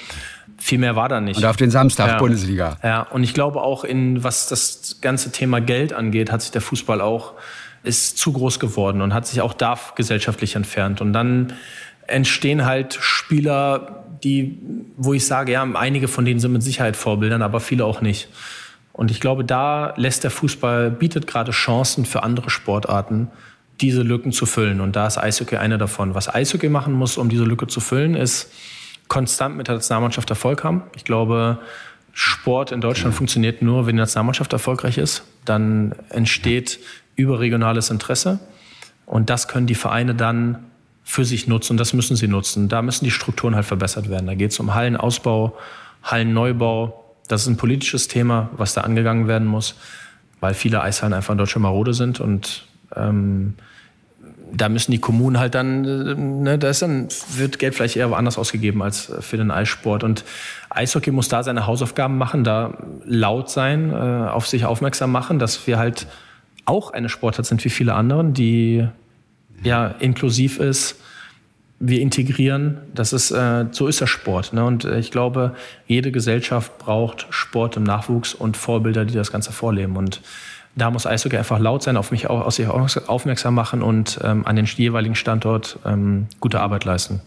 Viel 0.63 0.79
mehr 0.79 0.95
war 0.95 1.09
da 1.09 1.21
nicht. 1.21 1.39
Und 1.39 1.45
auf 1.45 1.57
den 1.57 1.73
Samstag 1.73 2.07
ja. 2.07 2.19
Bundesliga. 2.19 2.79
Ja, 2.85 3.03
und 3.03 3.25
ich 3.25 3.35
glaube 3.35 3.61
auch 3.63 3.83
in, 3.83 4.23
was 4.23 4.47
das 4.47 4.99
ganze 5.01 5.33
Thema 5.33 5.61
Geld 5.61 5.93
angeht, 5.93 6.31
hat 6.31 6.41
sich 6.41 6.53
der 6.53 6.61
Fußball 6.61 7.01
auch, 7.01 7.33
ist 7.83 8.17
zu 8.17 8.33
groß 8.33 8.61
geworden 8.61 9.03
und 9.03 9.13
hat 9.13 9.27
sich 9.27 9.41
auch 9.41 9.55
da 9.55 9.77
gesellschaftlich 9.97 10.55
entfernt. 10.55 11.01
Und 11.01 11.15
dann 11.15 11.55
entstehen 12.07 12.65
halt 12.65 12.95
Spieler, 13.01 14.05
die, 14.23 14.57
wo 14.97 15.13
ich 15.13 15.27
sage, 15.27 15.51
ja, 15.51 15.65
einige 15.75 16.07
von 16.07 16.25
denen 16.25 16.39
sind 16.39 16.53
mit 16.53 16.63
Sicherheit 16.63 16.95
Vorbildern, 16.95 17.43
aber 17.43 17.59
viele 17.59 17.85
auch 17.85 18.01
nicht. 18.01 18.29
Und 18.93 19.11
ich 19.11 19.19
glaube, 19.19 19.45
da 19.45 19.95
lässt 19.97 20.23
der 20.23 20.31
Fußball, 20.31 20.93
bietet 20.93 21.27
gerade 21.27 21.51
Chancen 21.51 22.05
für 22.05 22.23
andere 22.23 22.51
Sportarten, 22.51 23.33
diese 23.81 24.03
Lücken 24.03 24.31
zu 24.31 24.47
füllen. 24.47 24.81
Und 24.81 24.95
da 24.95 25.09
ist 25.09 25.19
Eishockey 25.19 25.57
eine 25.57 25.77
davon. 25.77 26.15
Was 26.15 26.33
Eishockey 26.33 26.69
machen 26.69 26.93
muss, 26.93 27.19
um 27.19 27.29
diese 27.29 27.43
Lücke 27.43 27.67
zu 27.67 27.81
füllen, 27.81 28.15
ist, 28.15 28.53
konstant 29.13 29.59
mit 29.59 29.69
der 29.69 29.75
Nationalmannschaft 29.75 30.31
Erfolg 30.31 30.65
haben. 30.65 30.85
Ich 30.97 31.05
glaube, 31.05 31.59
Sport 32.15 32.73
in 32.73 32.81
Deutschland 32.81 33.15
funktioniert 33.15 33.61
nur, 33.61 33.87
wenn 33.87 33.95
die 33.95 34.01
Nationalmannschaft 34.01 34.55
erfolgreich 34.55 34.97
ist. 34.97 35.23
Dann 35.45 35.95
entsteht 36.09 36.79
überregionales 37.15 37.91
Interesse. 37.91 38.41
Und 39.05 39.29
das 39.29 39.49
können 39.49 39.67
die 39.67 39.75
Vereine 39.75 40.15
dann 40.15 40.65
für 41.05 41.27
sich 41.27 41.47
nutzen. 41.47 41.77
Das 41.77 41.93
müssen 41.93 42.17
sie 42.17 42.27
nutzen. 42.27 42.71
Da 42.71 42.81
müssen 42.81 43.05
die 43.05 43.11
Strukturen 43.11 43.55
halt 43.55 43.67
verbessert 43.67 44.09
werden. 44.09 44.27
Da 44.27 44.35
geht 44.35 44.53
es 44.53 44.59
um 44.59 44.73
Hallenausbau, 44.73 45.59
Hallenneubau. 46.03 47.15
Das 47.29 47.43
ist 47.43 47.49
ein 47.49 47.59
politisches 47.59 48.09
Thema, 48.09 48.49
was 48.57 48.73
da 48.73 48.81
angegangen 48.81 49.29
werden 49.29 49.47
muss, 49.47 49.75
weil 50.41 50.55
viele 50.55 50.81
Eishallen 50.81 51.13
einfach 51.13 51.33
in 51.33 51.39
Deutschland 51.39 51.65
marode 51.65 51.93
sind 51.93 52.19
und 52.19 52.67
ähm, 52.97 53.57
da 54.55 54.69
müssen 54.69 54.93
die 54.93 54.99
Kommunen 54.99 55.39
halt 55.39 55.55
dann, 55.55 55.85
äh, 55.85 56.15
ne, 56.15 56.59
da 56.59 56.69
ist 56.69 56.83
dann, 56.83 57.09
wird 57.37 57.59
Geld 57.59 57.75
vielleicht 57.75 57.97
eher 57.97 58.11
woanders 58.11 58.39
ausgegeben 58.39 58.83
als 58.83 59.13
für 59.21 59.37
den 59.37 59.51
Eissport. 59.51 60.05
Und 60.05 60.25
Eishockey 60.71 61.11
muss 61.11 61.29
da 61.29 61.43
seine 61.43 61.67
Hausaufgaben 61.67 62.19
machen, 62.19 62.45
da 62.45 62.75
laut 63.05 63.51
sein, 63.51 63.91
äh, 63.91 63.95
auf 63.95 64.47
sich 64.47 64.65
aufmerksam 64.65 65.11
machen, 65.11 65.39
dass 65.39 65.67
wir 65.67 65.79
halt 65.79 66.07
auch 66.65 66.93
eine 66.93 67.09
Sportart 67.09 67.47
sind 67.47 67.65
wie 67.65 67.71
viele 67.71 67.95
anderen, 67.95 68.35
die 68.35 68.87
ja 69.63 69.87
inklusiv 69.99 70.59
ist. 70.59 70.97
Wir 71.85 72.01
integrieren, 72.01 72.79
das 72.95 73.13
ist, 73.13 73.33
äh, 73.33 73.67
so 73.73 73.89
ist 73.89 74.01
der 74.01 74.07
Sport. 74.07 74.53
Ne? 74.53 74.65
Und 74.65 74.85
äh, 74.85 75.01
ich 75.01 75.11
glaube, 75.11 75.57
jede 75.87 76.13
Gesellschaft 76.13 76.79
braucht 76.79 77.27
Sport 77.31 77.77
im 77.77 77.83
Nachwuchs 77.83 78.35
und 78.35 78.57
Vorbilder, 78.57 79.05
die 79.05 79.15
das 79.15 79.33
Ganze 79.33 79.51
vorleben. 79.51 79.97
Und 79.97 80.21
da 80.75 80.91
muss 80.91 81.07
Eishockey 81.07 81.37
einfach 81.37 81.59
laut 81.59 81.83
sein, 81.83 81.97
auf 81.97 82.11
mich 82.11 82.29
auch, 82.29 82.41
aus 82.41 82.57
sich 82.57 82.69
aufmerksam 82.69 83.55
machen 83.55 83.83
und 83.83 84.19
ähm, 84.23 84.47
an 84.47 84.57
den 84.57 84.67
jeweiligen 84.67 85.15
Standort 85.15 85.79
ähm, 85.85 86.27
gute 86.41 86.61
Arbeit 86.61 86.85
leisten. 86.85 87.21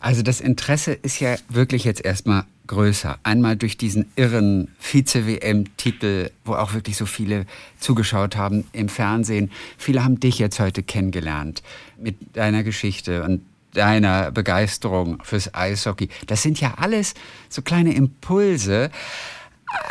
Also 0.00 0.22
das 0.22 0.40
Interesse 0.40 0.92
ist 0.92 1.20
ja 1.20 1.36
wirklich 1.48 1.84
jetzt 1.84 2.04
erstmal 2.04 2.44
größer. 2.66 3.18
Einmal 3.22 3.56
durch 3.56 3.76
diesen 3.76 4.06
irren 4.16 4.68
Vize-WM-Titel, 4.78 6.30
wo 6.44 6.54
auch 6.54 6.72
wirklich 6.72 6.96
so 6.96 7.06
viele 7.06 7.46
zugeschaut 7.78 8.36
haben 8.36 8.64
im 8.72 8.88
Fernsehen. 8.88 9.50
Viele 9.76 10.04
haben 10.04 10.20
dich 10.20 10.38
jetzt 10.38 10.60
heute 10.60 10.82
kennengelernt 10.82 11.62
mit 11.98 12.16
deiner 12.36 12.62
Geschichte 12.62 13.22
und 13.22 13.42
deiner 13.74 14.30
Begeisterung 14.30 15.22
fürs 15.22 15.54
Eishockey. 15.54 16.08
Das 16.26 16.42
sind 16.42 16.60
ja 16.60 16.74
alles 16.76 17.14
so 17.48 17.62
kleine 17.62 17.94
Impulse 17.94 18.90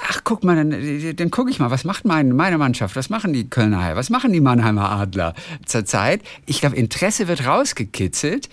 ach 0.07 0.21
guck 0.23 0.43
mal, 0.43 0.55
dann, 0.55 1.15
dann 1.15 1.32
gucke 1.32 1.51
ich 1.51 1.59
mal, 1.59 1.71
was 1.71 1.84
macht 1.84 2.05
mein, 2.05 2.36
meine 2.36 2.57
Mannschaft, 2.57 2.95
was 2.95 3.09
machen 3.09 3.34
die 3.34 3.49
Kölner 3.49 3.84
Haie, 3.84 3.95
was 3.95 4.09
machen 4.09 4.34
die 4.34 4.41
Mannheimer 4.41 4.91
Adler 4.91 5.34
zurzeit? 5.65 6.21
Ich 6.45 6.61
glaube, 6.61 6.75
Interesse 6.75 7.27
wird 7.27 7.45
rausgekitzelt. 7.45 8.49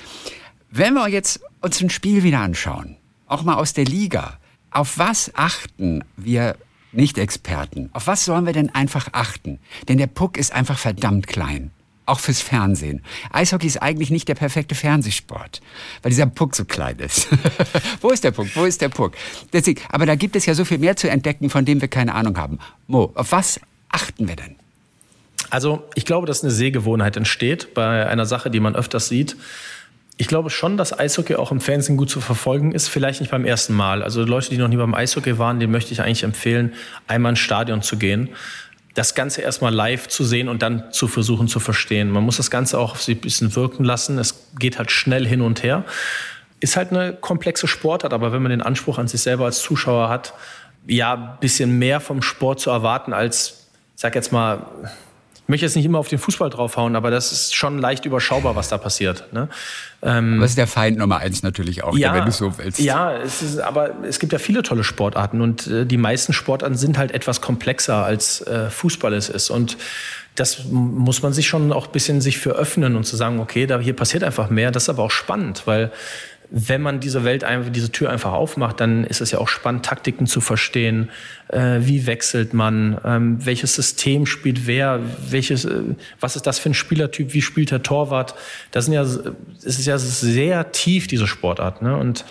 Wenn 0.70 0.94
wir 0.94 1.08
jetzt 1.08 1.40
uns 1.60 1.80
ein 1.80 1.90
Spiel 1.90 2.22
wieder 2.22 2.40
anschauen, 2.40 2.96
auch 3.26 3.42
mal 3.42 3.54
aus 3.54 3.72
der 3.72 3.84
Liga, 3.84 4.38
auf 4.70 4.98
was 4.98 5.32
achten 5.34 6.04
wir 6.16 6.56
Nicht-Experten? 6.92 7.90
Auf 7.92 8.06
was 8.06 8.24
sollen 8.24 8.46
wir 8.46 8.52
denn 8.52 8.74
einfach 8.74 9.08
achten? 9.12 9.58
Denn 9.88 9.98
der 9.98 10.06
Puck 10.06 10.36
ist 10.36 10.52
einfach 10.52 10.78
verdammt 10.78 11.26
klein 11.26 11.70
auch 12.06 12.20
fürs 12.20 12.40
Fernsehen. 12.40 13.02
Eishockey 13.30 13.66
ist 13.66 13.82
eigentlich 13.82 14.10
nicht 14.10 14.28
der 14.28 14.34
perfekte 14.34 14.74
Fernsehsport, 14.74 15.60
weil 16.02 16.10
dieser 16.10 16.26
Puck 16.26 16.56
so 16.56 16.64
klein 16.64 16.98
ist. 16.98 17.28
Wo 18.00 18.10
ist 18.10 18.24
der 18.24 18.30
Puck? 18.30 18.48
Wo 18.54 18.64
ist 18.64 18.80
der 18.80 18.88
Puck? 18.88 19.14
Deswegen, 19.52 19.82
aber 19.90 20.06
da 20.06 20.14
gibt 20.14 20.36
es 20.36 20.46
ja 20.46 20.54
so 20.54 20.64
viel 20.64 20.78
mehr 20.78 20.96
zu 20.96 21.10
entdecken, 21.10 21.50
von 21.50 21.64
dem 21.64 21.80
wir 21.80 21.88
keine 21.88 22.14
Ahnung 22.14 22.38
haben. 22.38 22.58
Mo, 22.86 23.12
auf 23.14 23.32
was 23.32 23.60
achten 23.90 24.28
wir 24.28 24.36
denn? 24.36 24.56
Also 25.50 25.84
ich 25.94 26.04
glaube, 26.04 26.26
dass 26.26 26.42
eine 26.42 26.52
Sehgewohnheit 26.52 27.16
entsteht 27.16 27.74
bei 27.74 28.06
einer 28.06 28.26
Sache, 28.26 28.50
die 28.50 28.60
man 28.60 28.74
öfters 28.74 29.08
sieht. 29.08 29.36
Ich 30.18 30.28
glaube 30.28 30.48
schon, 30.48 30.78
dass 30.78 30.98
Eishockey 30.98 31.34
auch 31.34 31.52
im 31.52 31.60
Fernsehen 31.60 31.98
gut 31.98 32.08
zu 32.08 32.20
verfolgen 32.22 32.72
ist. 32.72 32.88
Vielleicht 32.88 33.20
nicht 33.20 33.30
beim 33.30 33.44
ersten 33.44 33.74
Mal. 33.74 34.02
Also 34.02 34.22
Leute, 34.24 34.48
die 34.48 34.56
noch 34.56 34.68
nie 34.68 34.76
beim 34.76 34.94
Eishockey 34.94 35.38
waren, 35.38 35.60
denen 35.60 35.72
möchte 35.72 35.92
ich 35.92 36.00
eigentlich 36.00 36.22
empfehlen, 36.22 36.72
einmal 37.06 37.30
ins 37.30 37.40
Stadion 37.40 37.82
zu 37.82 37.98
gehen 37.98 38.30
das 38.96 39.14
Ganze 39.14 39.42
erstmal 39.42 39.74
live 39.74 40.08
zu 40.08 40.24
sehen 40.24 40.48
und 40.48 40.62
dann 40.62 40.90
zu 40.90 41.06
versuchen 41.06 41.48
zu 41.48 41.60
verstehen. 41.60 42.10
Man 42.10 42.24
muss 42.24 42.38
das 42.38 42.50
Ganze 42.50 42.78
auch 42.78 42.92
auf 42.92 43.02
sich 43.02 43.18
ein 43.18 43.20
bisschen 43.20 43.54
wirken 43.54 43.84
lassen. 43.84 44.18
Es 44.18 44.48
geht 44.58 44.78
halt 44.78 44.90
schnell 44.90 45.26
hin 45.26 45.42
und 45.42 45.62
her. 45.62 45.84
Ist 46.60 46.76
halt 46.78 46.90
eine 46.90 47.12
komplexe 47.12 47.68
Sportart, 47.68 48.14
aber 48.14 48.32
wenn 48.32 48.40
man 48.40 48.50
den 48.50 48.62
Anspruch 48.62 48.96
an 48.96 49.06
sich 49.06 49.20
selber 49.20 49.44
als 49.44 49.60
Zuschauer 49.60 50.08
hat, 50.08 50.32
ja, 50.86 51.12
ein 51.12 51.40
bisschen 51.40 51.78
mehr 51.78 52.00
vom 52.00 52.22
Sport 52.22 52.58
zu 52.58 52.70
erwarten 52.70 53.12
als, 53.12 53.66
ich 53.94 54.00
sag 54.00 54.14
jetzt 54.14 54.32
mal, 54.32 54.66
ich 55.46 55.48
möchte 55.48 55.64
jetzt 55.64 55.76
nicht 55.76 55.84
immer 55.84 56.00
auf 56.00 56.08
den 56.08 56.18
Fußball 56.18 56.50
draufhauen, 56.50 56.96
aber 56.96 57.12
das 57.12 57.30
ist 57.30 57.54
schon 57.54 57.78
leicht 57.78 58.04
überschaubar, 58.04 58.56
was 58.56 58.68
da 58.68 58.78
passiert. 58.78 59.32
Ne? 59.32 59.48
Ähm, 60.02 60.40
das 60.40 60.50
ist 60.50 60.58
der 60.58 60.66
Feind 60.66 60.98
Nummer 60.98 61.18
eins 61.18 61.44
natürlich 61.44 61.84
auch, 61.84 61.96
ja, 61.96 62.12
wenn 62.14 62.24
du 62.24 62.32
so 62.32 62.58
willst. 62.58 62.80
Ja, 62.80 63.12
es 63.16 63.42
ist, 63.42 63.60
aber 63.60 63.90
es 64.02 64.18
gibt 64.18 64.32
ja 64.32 64.40
viele 64.40 64.64
tolle 64.64 64.82
Sportarten 64.82 65.40
und 65.40 65.68
äh, 65.68 65.86
die 65.86 65.98
meisten 65.98 66.32
Sportarten 66.32 66.74
sind 66.74 66.98
halt 66.98 67.12
etwas 67.12 67.40
komplexer 67.40 68.04
als 68.04 68.40
äh, 68.40 68.70
Fußball 68.70 69.14
es 69.14 69.28
ist. 69.28 69.50
Und 69.50 69.76
das 70.34 70.64
muss 70.64 71.22
man 71.22 71.32
sich 71.32 71.46
schon 71.46 71.72
auch 71.72 71.86
ein 71.86 71.92
bisschen 71.92 72.20
sich 72.20 72.38
für 72.38 72.50
öffnen 72.50 72.96
und 72.96 73.04
zu 73.04 73.14
sagen, 73.14 73.38
okay, 73.38 73.66
da 73.66 73.78
hier 73.78 73.94
passiert 73.94 74.24
einfach 74.24 74.50
mehr. 74.50 74.72
Das 74.72 74.82
ist 74.82 74.88
aber 74.88 75.04
auch 75.04 75.12
spannend, 75.12 75.62
weil 75.66 75.92
wenn 76.50 76.82
man 76.82 77.00
diese 77.00 77.24
Welt 77.24 77.44
einfach, 77.44 77.70
diese 77.70 77.90
Tür 77.90 78.10
einfach 78.10 78.32
aufmacht, 78.32 78.80
dann 78.80 79.04
ist 79.04 79.20
es 79.20 79.30
ja 79.30 79.38
auch 79.38 79.48
spannend, 79.48 79.84
Taktiken 79.84 80.26
zu 80.26 80.40
verstehen. 80.40 81.10
Äh, 81.48 81.80
wie 81.80 82.06
wechselt 82.06 82.54
man? 82.54 82.98
Ähm, 83.04 83.44
welches 83.44 83.74
System 83.74 84.26
spielt 84.26 84.66
wer? 84.66 85.00
Welches, 85.28 85.64
äh, 85.64 85.82
was 86.20 86.36
ist 86.36 86.46
das 86.46 86.58
für 86.58 86.70
ein 86.70 86.74
Spielertyp? 86.74 87.34
Wie 87.34 87.42
spielt 87.42 87.70
der 87.70 87.82
Torwart? 87.82 88.34
Das 88.70 88.84
sind 88.84 88.94
ja, 88.94 89.02
es 89.02 89.18
ist 89.64 89.86
ja 89.86 89.98
sehr 89.98 90.72
tief, 90.72 91.06
diese 91.06 91.26
Sportart. 91.26 91.82
Ne? 91.82 91.96
Und 91.96 92.24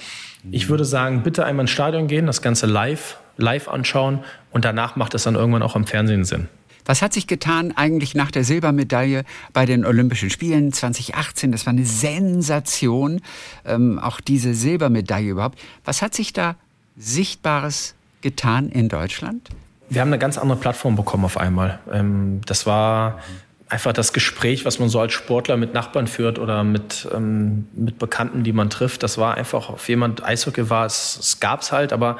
ich 0.51 0.69
würde 0.69 0.85
sagen, 0.85 1.23
bitte 1.23 1.45
einmal 1.45 1.63
ins 1.63 1.71
Stadion 1.71 2.07
gehen, 2.07 2.25
das 2.27 2.41
Ganze 2.41 2.67
live, 2.67 3.17
live 3.37 3.67
anschauen 3.67 4.23
und 4.51 4.65
danach 4.65 4.95
macht 4.95 5.13
es 5.13 5.23
dann 5.23 5.35
irgendwann 5.35 5.63
auch 5.63 5.75
am 5.75 5.85
Fernsehen 5.85 6.23
Sinn. 6.23 6.47
Was 6.85 7.01
hat 7.01 7.13
sich 7.13 7.27
getan 7.27 7.73
eigentlich 7.75 8.15
nach 8.15 8.31
der 8.31 8.43
Silbermedaille 8.43 9.23
bei 9.53 9.65
den 9.65 9.85
Olympischen 9.85 10.29
Spielen 10.29 10.71
2018? 10.71 11.51
Das 11.51 11.65
war 11.65 11.73
eine 11.73 11.85
Sensation, 11.85 13.21
ähm, 13.65 13.99
auch 13.99 14.21
diese 14.21 14.53
Silbermedaille 14.53 15.31
überhaupt. 15.31 15.59
Was 15.83 16.01
hat 16.01 16.13
sich 16.13 16.31
da 16.31 16.55
Sichtbares 16.97 17.95
getan 18.21 18.69
in 18.69 18.87
Deutschland? 18.87 19.49
Wir 19.89 20.01
haben 20.01 20.09
eine 20.09 20.19
ganz 20.19 20.37
andere 20.37 20.59
Plattform 20.59 20.95
bekommen 20.95 21.25
auf 21.25 21.37
einmal. 21.37 21.79
Ähm, 21.91 22.41
das 22.45 22.65
war 22.65 23.19
einfach 23.67 23.93
das 23.93 24.13
Gespräch, 24.13 24.65
was 24.65 24.79
man 24.79 24.89
so 24.89 24.99
als 24.99 25.13
Sportler 25.13 25.57
mit 25.57 25.73
Nachbarn 25.73 26.07
führt 26.07 26.37
oder 26.37 26.63
mit, 26.63 27.07
ähm, 27.13 27.67
mit 27.73 27.97
Bekannten, 27.97 28.43
die 28.43 28.53
man 28.53 28.69
trifft. 28.69 29.03
Das 29.03 29.17
war 29.17 29.35
einfach, 29.35 29.69
auf 29.69 29.89
jemand 29.89 30.23
Eishockey 30.23 30.69
war, 30.69 30.85
es, 30.85 31.17
es 31.19 31.39
gab 31.39 31.61
es 31.61 31.71
halt, 31.71 31.93
aber 31.93 32.17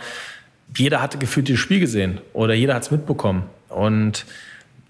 jeder 0.76 1.01
hatte 1.01 1.18
gefühlt 1.18 1.47
dieses 1.47 1.61
Spiel 1.61 1.80
gesehen 1.80 2.20
oder 2.34 2.53
jeder 2.53 2.74
hat 2.74 2.84
es 2.84 2.91
mitbekommen. 2.91 3.43
Und 3.70 4.26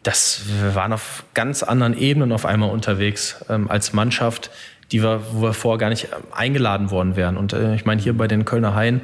das, 0.05 0.41
wir 0.61 0.75
waren 0.75 0.93
auf 0.93 1.23
ganz 1.33 1.63
anderen 1.63 1.97
Ebenen 1.97 2.31
auf 2.31 2.45
einmal 2.45 2.69
unterwegs 2.69 3.43
ähm, 3.49 3.69
als 3.69 3.91
Mannschaft, 3.91 4.51
die 4.91 5.01
wir, 5.01 5.21
wo 5.31 5.41
wir 5.41 5.53
vorher 5.53 5.79
gar 5.79 5.89
nicht 5.89 6.05
ähm, 6.05 6.23
eingeladen 6.31 6.91
worden 6.91 7.15
wären. 7.15 7.37
Und 7.37 7.53
äh, 7.53 7.73
ich 7.73 7.85
meine, 7.85 8.01
hier 8.01 8.15
bei 8.15 8.27
den 8.27 8.45
Kölner 8.45 8.75
Haien 8.75 9.01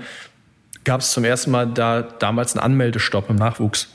gab 0.84 1.02
es 1.02 1.12
zum 1.12 1.24
ersten 1.24 1.50
Mal 1.50 1.68
da 1.68 2.04
damals 2.04 2.56
einen 2.56 2.64
Anmeldestopp 2.64 3.32
im 3.32 3.36
Nachwuchs, 3.36 3.90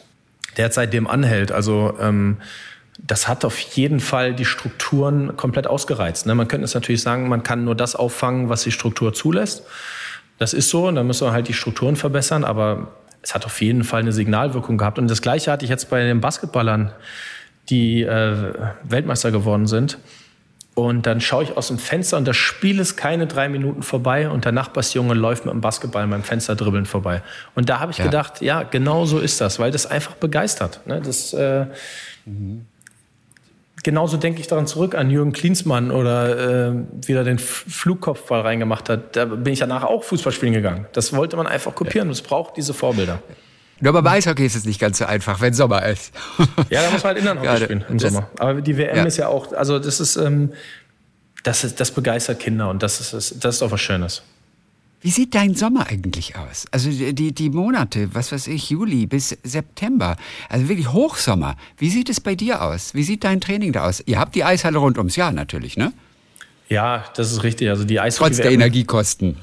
der 0.56 0.72
seitdem 0.72 1.06
anhält. 1.06 1.52
Also 1.52 1.96
ähm, 2.00 2.38
das 2.98 3.28
hat 3.28 3.44
auf 3.44 3.56
jeden 3.56 4.00
Fall 4.00 4.34
die 4.34 4.44
Strukturen 4.44 5.36
komplett 5.36 5.68
ausgereizt. 5.68 6.26
Ne? 6.26 6.34
Man 6.34 6.48
könnte 6.48 6.64
es 6.64 6.74
natürlich 6.74 7.02
sagen, 7.02 7.28
man 7.28 7.44
kann 7.44 7.64
nur 7.64 7.76
das 7.76 7.94
auffangen, 7.94 8.48
was 8.48 8.64
die 8.64 8.72
Struktur 8.72 9.14
zulässt. 9.14 9.62
Das 10.38 10.54
ist 10.54 10.70
so, 10.70 10.88
und 10.88 10.96
dann 10.96 11.06
müssen 11.06 11.24
wir 11.24 11.32
halt 11.32 11.46
die 11.46 11.54
Strukturen 11.54 11.94
verbessern, 11.94 12.42
aber 12.42 12.88
es 13.26 13.34
hat 13.34 13.44
auf 13.44 13.60
jeden 13.60 13.82
Fall 13.82 14.02
eine 14.02 14.12
Signalwirkung 14.12 14.78
gehabt. 14.78 15.00
Und 15.00 15.10
das 15.10 15.20
Gleiche 15.20 15.50
hatte 15.50 15.64
ich 15.64 15.70
jetzt 15.70 15.90
bei 15.90 16.00
den 16.00 16.20
Basketballern, 16.20 16.92
die 17.68 18.02
äh, 18.02 18.52
Weltmeister 18.84 19.32
geworden 19.32 19.66
sind. 19.66 19.98
Und 20.76 21.06
dann 21.06 21.20
schaue 21.20 21.42
ich 21.42 21.56
aus 21.56 21.66
dem 21.66 21.78
Fenster 21.78 22.18
und 22.18 22.28
das 22.28 22.36
Spiel 22.36 22.78
ist 22.78 22.96
keine 22.96 23.26
drei 23.26 23.48
Minuten 23.48 23.82
vorbei 23.82 24.28
und 24.28 24.44
der 24.44 24.52
Nachbarsjunge 24.52 25.14
läuft 25.14 25.44
mit 25.44 25.52
dem 25.52 25.60
Basketball 25.60 26.04
in 26.04 26.10
meinem 26.10 26.22
Fenster 26.22 26.54
dribbeln 26.54 26.86
vorbei. 26.86 27.22
Und 27.56 27.68
da 27.68 27.80
habe 27.80 27.90
ich 27.90 27.98
ja. 27.98 28.04
gedacht, 28.04 28.42
ja, 28.42 28.62
genau 28.62 29.06
so 29.06 29.18
ist 29.18 29.40
das, 29.40 29.58
weil 29.58 29.72
das 29.72 29.86
einfach 29.86 30.14
begeistert. 30.14 30.86
Ne? 30.86 31.00
Das, 31.00 31.32
äh, 31.32 31.66
mhm 32.26 32.66
genauso 33.86 34.16
denke 34.16 34.40
ich 34.40 34.48
daran 34.48 34.66
zurück 34.66 34.96
an 34.96 35.10
Jürgen 35.10 35.32
Klinsmann 35.32 35.92
oder 35.92 36.70
äh, 36.70 36.74
wieder 37.06 37.22
den 37.22 37.38
Flugkopfball 37.38 38.40
reingemacht 38.40 38.88
hat. 38.88 39.14
Da 39.14 39.26
bin 39.26 39.52
ich 39.52 39.60
danach 39.60 39.84
auch 39.84 40.02
Fußball 40.02 40.32
spielen 40.32 40.52
gegangen. 40.52 40.86
Das 40.92 41.12
wollte 41.12 41.36
man 41.36 41.46
einfach 41.46 41.72
kopieren. 41.72 42.10
Es 42.10 42.20
braucht 42.20 42.56
diese 42.56 42.74
Vorbilder. 42.74 43.22
Nur 43.78 43.90
aber 43.90 44.02
bei 44.02 44.16
Eishockey 44.16 44.44
ist 44.44 44.56
es 44.56 44.64
nicht 44.64 44.80
ganz 44.80 44.98
so 44.98 45.04
einfach, 45.04 45.40
wenn 45.40 45.54
Sommer 45.54 45.86
ist. 45.86 46.12
ja, 46.68 46.82
da 46.82 46.90
muss 46.90 47.04
man 47.04 47.14
halt 47.14 47.18
Innenhockey 47.18 47.46
ja, 47.46 47.56
spielen 47.58 47.84
im 47.88 47.98
Sommer. 48.00 48.28
Aber 48.38 48.60
die 48.60 48.76
WM 48.76 48.96
ja. 48.96 49.04
ist 49.04 49.18
ja 49.18 49.28
auch, 49.28 49.52
also 49.52 49.78
das 49.78 50.00
ist, 50.00 50.16
ähm, 50.16 50.52
das 51.44 51.62
ist, 51.62 51.78
das 51.78 51.92
begeistert 51.92 52.40
Kinder 52.40 52.68
und 52.68 52.82
das 52.82 53.00
ist, 53.12 53.44
das 53.44 53.54
ist 53.54 53.62
auch 53.62 53.70
was 53.70 53.80
Schönes. 53.80 54.24
Wie 55.00 55.10
sieht 55.10 55.34
dein 55.34 55.54
Sommer 55.54 55.86
eigentlich 55.88 56.36
aus? 56.36 56.66
Also 56.70 56.90
die, 56.90 57.32
die 57.32 57.50
Monate, 57.50 58.14
was 58.14 58.32
weiß 58.32 58.48
ich, 58.48 58.70
Juli 58.70 59.06
bis 59.06 59.36
September, 59.42 60.16
also 60.48 60.68
wirklich 60.68 60.92
Hochsommer. 60.92 61.56
Wie 61.76 61.90
sieht 61.90 62.08
es 62.08 62.20
bei 62.20 62.34
dir 62.34 62.62
aus? 62.62 62.94
Wie 62.94 63.02
sieht 63.02 63.22
dein 63.24 63.40
Training 63.40 63.72
da 63.72 63.86
aus? 63.86 64.02
Ihr 64.06 64.18
habt 64.18 64.34
die 64.34 64.44
Eishalle 64.44 64.78
rund 64.78 64.98
ums 64.98 65.16
Jahr 65.16 65.32
natürlich, 65.32 65.76
ne? 65.76 65.92
Ja, 66.68 67.04
das 67.14 67.30
ist 67.30 67.42
richtig. 67.42 67.68
Also 67.68 67.84
die 67.84 68.00
Eishockey 68.00 68.30
Trotz 68.30 68.36
der 68.38 68.50
Energiekosten. 68.50 69.36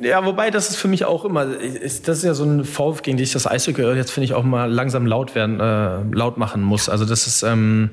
Ja, 0.00 0.24
wobei 0.24 0.50
das 0.50 0.70
ist 0.70 0.76
für 0.76 0.88
mich 0.88 1.04
auch 1.04 1.24
immer, 1.24 1.44
ist, 1.44 2.08
das 2.08 2.18
ist 2.18 2.24
ja 2.24 2.34
so 2.34 2.44
ein 2.44 2.64
Vorwurf, 2.64 3.02
gegen 3.02 3.16
den 3.16 3.24
ich 3.24 3.32
das 3.32 3.46
Eishockey 3.46 3.82
jetzt 3.94 4.10
finde 4.10 4.24
ich 4.24 4.34
auch 4.34 4.42
mal 4.42 4.70
langsam 4.70 5.06
laut 5.06 5.36
werden, 5.36 5.60
äh, 5.60 6.02
laut 6.14 6.36
machen 6.36 6.62
muss. 6.62 6.88
Also 6.88 7.04
das 7.04 7.28
ist, 7.28 7.44
ähm, 7.44 7.90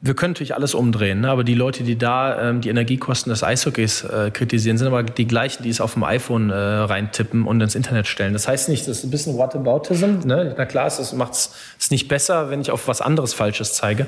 wir 0.00 0.14
können 0.14 0.32
natürlich 0.32 0.54
alles 0.54 0.74
umdrehen, 0.74 1.20
ne? 1.20 1.30
aber 1.30 1.42
die 1.42 1.54
Leute, 1.54 1.82
die 1.82 1.96
da 1.96 2.50
ähm, 2.50 2.60
die 2.60 2.68
Energiekosten 2.68 3.30
des 3.30 3.42
Eishockeys 3.42 4.04
äh, 4.04 4.30
kritisieren, 4.30 4.76
sind 4.76 4.86
aber 4.86 5.02
die 5.02 5.26
gleichen, 5.26 5.62
die 5.62 5.70
es 5.70 5.80
auf 5.80 5.94
dem 5.94 6.04
iPhone 6.04 6.50
äh, 6.50 6.54
reintippen 6.54 7.46
und 7.46 7.60
ins 7.60 7.74
Internet 7.74 8.06
stellen. 8.06 8.34
Das 8.34 8.46
heißt 8.46 8.68
nicht, 8.68 8.86
das 8.86 8.98
ist 8.98 9.04
ein 9.04 9.10
bisschen 9.10 9.38
Whataboutism. 9.38 10.26
Ne? 10.26 10.54
Na 10.56 10.66
klar, 10.66 10.86
es 10.86 11.12
macht 11.14 11.32
es 11.32 11.90
nicht 11.90 12.08
besser, 12.08 12.50
wenn 12.50 12.60
ich 12.60 12.70
auf 12.70 12.88
was 12.88 13.00
anderes 13.00 13.32
Falsches 13.32 13.72
zeige. 13.72 14.06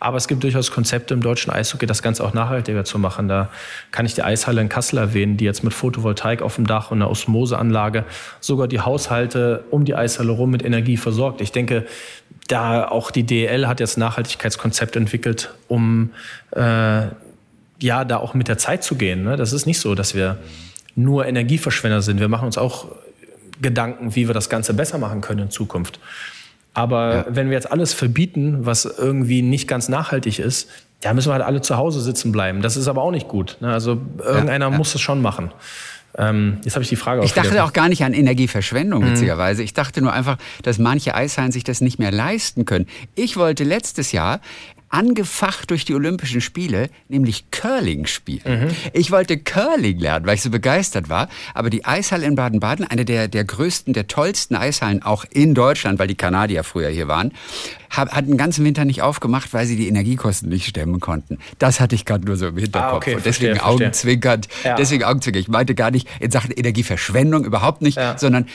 Aber 0.00 0.16
es 0.16 0.28
gibt 0.28 0.42
durchaus 0.42 0.70
Konzepte 0.70 1.14
im 1.14 1.22
deutschen 1.22 1.52
Eishockey, 1.52 1.86
das 1.86 2.02
Ganze 2.02 2.24
auch 2.24 2.32
nachhaltiger 2.32 2.84
zu 2.84 2.98
machen. 2.98 3.28
Da 3.28 3.50
kann 3.90 4.06
ich 4.06 4.14
die 4.14 4.22
Eishalle 4.22 4.60
in 4.60 4.68
Kassel 4.68 4.98
erwähnen, 4.98 5.36
die 5.36 5.44
jetzt 5.44 5.64
mit 5.64 5.74
Photovoltaik 5.74 6.42
auf 6.42 6.56
dem 6.56 6.66
Dach 6.66 6.90
und 6.90 6.98
einer 6.98 7.10
Osmoseanlage 7.10 8.04
sogar 8.40 8.68
die 8.68 8.80
Haushalte 8.80 9.64
um 9.70 9.84
die 9.84 9.94
Eishalle 9.94 10.30
rum 10.30 10.50
mit 10.50 10.64
Energie 10.64 10.96
versorgt. 10.96 11.40
Ich 11.40 11.52
denke, 11.52 11.86
da 12.46 12.88
auch 12.88 13.10
die 13.10 13.24
DEL 13.24 13.66
hat 13.66 13.80
jetzt 13.80 13.98
Nachhaltigkeitskonzept 13.98 14.96
entwickelt, 14.96 15.54
um 15.68 16.10
äh, 16.52 17.06
ja 17.80 18.04
da 18.04 18.16
auch 18.16 18.34
mit 18.34 18.48
der 18.48 18.58
Zeit 18.58 18.82
zu 18.82 18.94
gehen. 18.94 19.24
Ne? 19.24 19.36
Das 19.36 19.52
ist 19.52 19.66
nicht 19.66 19.80
so, 19.80 19.94
dass 19.94 20.14
wir 20.14 20.38
nur 20.94 21.26
Energieverschwender 21.26 22.02
sind. 22.02 22.20
Wir 22.20 22.28
machen 22.28 22.46
uns 22.46 22.58
auch 22.58 22.86
Gedanken, 23.60 24.14
wie 24.14 24.28
wir 24.28 24.34
das 24.34 24.48
Ganze 24.48 24.74
besser 24.74 24.98
machen 24.98 25.20
können 25.20 25.42
in 25.42 25.50
Zukunft. 25.50 26.00
Aber 26.74 27.14
ja. 27.14 27.26
wenn 27.28 27.48
wir 27.48 27.54
jetzt 27.54 27.70
alles 27.70 27.92
verbieten, 27.92 28.66
was 28.66 28.84
irgendwie 28.84 29.42
nicht 29.42 29.66
ganz 29.68 29.88
nachhaltig 29.88 30.38
ist, 30.38 30.68
ja, 31.02 31.12
müssen 31.12 31.28
wir 31.28 31.34
halt 31.34 31.44
alle 31.44 31.60
zu 31.60 31.76
Hause 31.76 32.00
sitzen 32.00 32.32
bleiben. 32.32 32.60
Das 32.62 32.76
ist 32.76 32.88
aber 32.88 33.02
auch 33.02 33.10
nicht 33.10 33.28
gut. 33.28 33.56
Ne? 33.60 33.72
Also 33.72 34.00
irgendeiner 34.18 34.66
ja, 34.66 34.72
ja. 34.72 34.76
muss 34.76 34.94
es 34.94 35.00
schon 35.00 35.22
machen. 35.22 35.52
Ähm, 36.16 36.58
jetzt 36.64 36.74
habe 36.74 36.82
ich 36.82 36.88
die 36.88 36.96
Frage 36.96 37.22
Ich 37.24 37.34
dachte 37.34 37.62
auch 37.62 37.72
gar 37.72 37.88
nicht 37.88 38.02
an 38.02 38.12
Energieverschwendung, 38.12 39.04
mhm. 39.04 39.10
witzigerweise. 39.10 39.62
Ich 39.62 39.74
dachte 39.74 40.00
nur 40.00 40.12
einfach, 40.12 40.38
dass 40.62 40.78
manche 40.78 41.14
Eishallen 41.14 41.52
sich 41.52 41.64
das 41.64 41.80
nicht 41.80 41.98
mehr 41.98 42.10
leisten 42.10 42.64
können. 42.64 42.86
Ich 43.14 43.36
wollte 43.36 43.62
letztes 43.62 44.10
Jahr 44.10 44.40
angefacht 44.88 45.70
durch 45.70 45.84
die 45.84 45.94
Olympischen 45.94 46.40
Spiele, 46.40 46.90
nämlich 47.08 47.50
Curling 47.50 48.06
spielen. 48.06 48.64
Mhm. 48.64 48.70
Ich 48.92 49.10
wollte 49.10 49.38
Curling 49.38 49.98
lernen, 49.98 50.26
weil 50.26 50.34
ich 50.34 50.42
so 50.42 50.50
begeistert 50.50 51.08
war. 51.08 51.28
Aber 51.54 51.70
die 51.70 51.84
Eishalle 51.84 52.26
in 52.26 52.34
Baden-Baden, 52.34 52.86
eine 52.86 53.04
der, 53.04 53.28
der 53.28 53.44
größten, 53.44 53.92
der 53.92 54.06
tollsten 54.06 54.54
Eishallen 54.54 55.02
auch 55.02 55.24
in 55.30 55.54
Deutschland, 55.54 55.98
weil 55.98 56.06
die 56.06 56.14
Kanadier 56.14 56.64
früher 56.64 56.88
hier 56.88 57.08
waren, 57.08 57.32
hat, 57.90 58.12
hat 58.12 58.26
den 58.26 58.36
ganzen 58.36 58.64
Winter 58.64 58.84
nicht 58.84 59.02
aufgemacht, 59.02 59.52
weil 59.52 59.66
sie 59.66 59.76
die 59.76 59.88
Energiekosten 59.88 60.48
nicht 60.48 60.66
stemmen 60.66 61.00
konnten. 61.00 61.38
Das 61.58 61.80
hatte 61.80 61.94
ich 61.94 62.04
gerade 62.04 62.24
nur 62.26 62.36
so 62.36 62.48
im 62.48 62.56
Hinterkopf. 62.56 62.92
Ah, 62.92 62.96
okay, 62.96 63.14
Und 63.14 63.26
deswegen 63.26 63.56
verstehe, 63.56 63.66
augenzwinkernd. 63.66 64.48
Ja. 64.64 64.76
Deswegen 64.76 65.04
augenzwinkernd. 65.04 65.46
Ich 65.46 65.48
meinte 65.48 65.74
gar 65.74 65.90
nicht 65.90 66.08
in 66.20 66.30
Sachen 66.30 66.50
Energieverschwendung 66.50 67.44
überhaupt 67.44 67.82
nicht, 67.82 67.96
ja. 67.96 68.16
sondern 68.18 68.46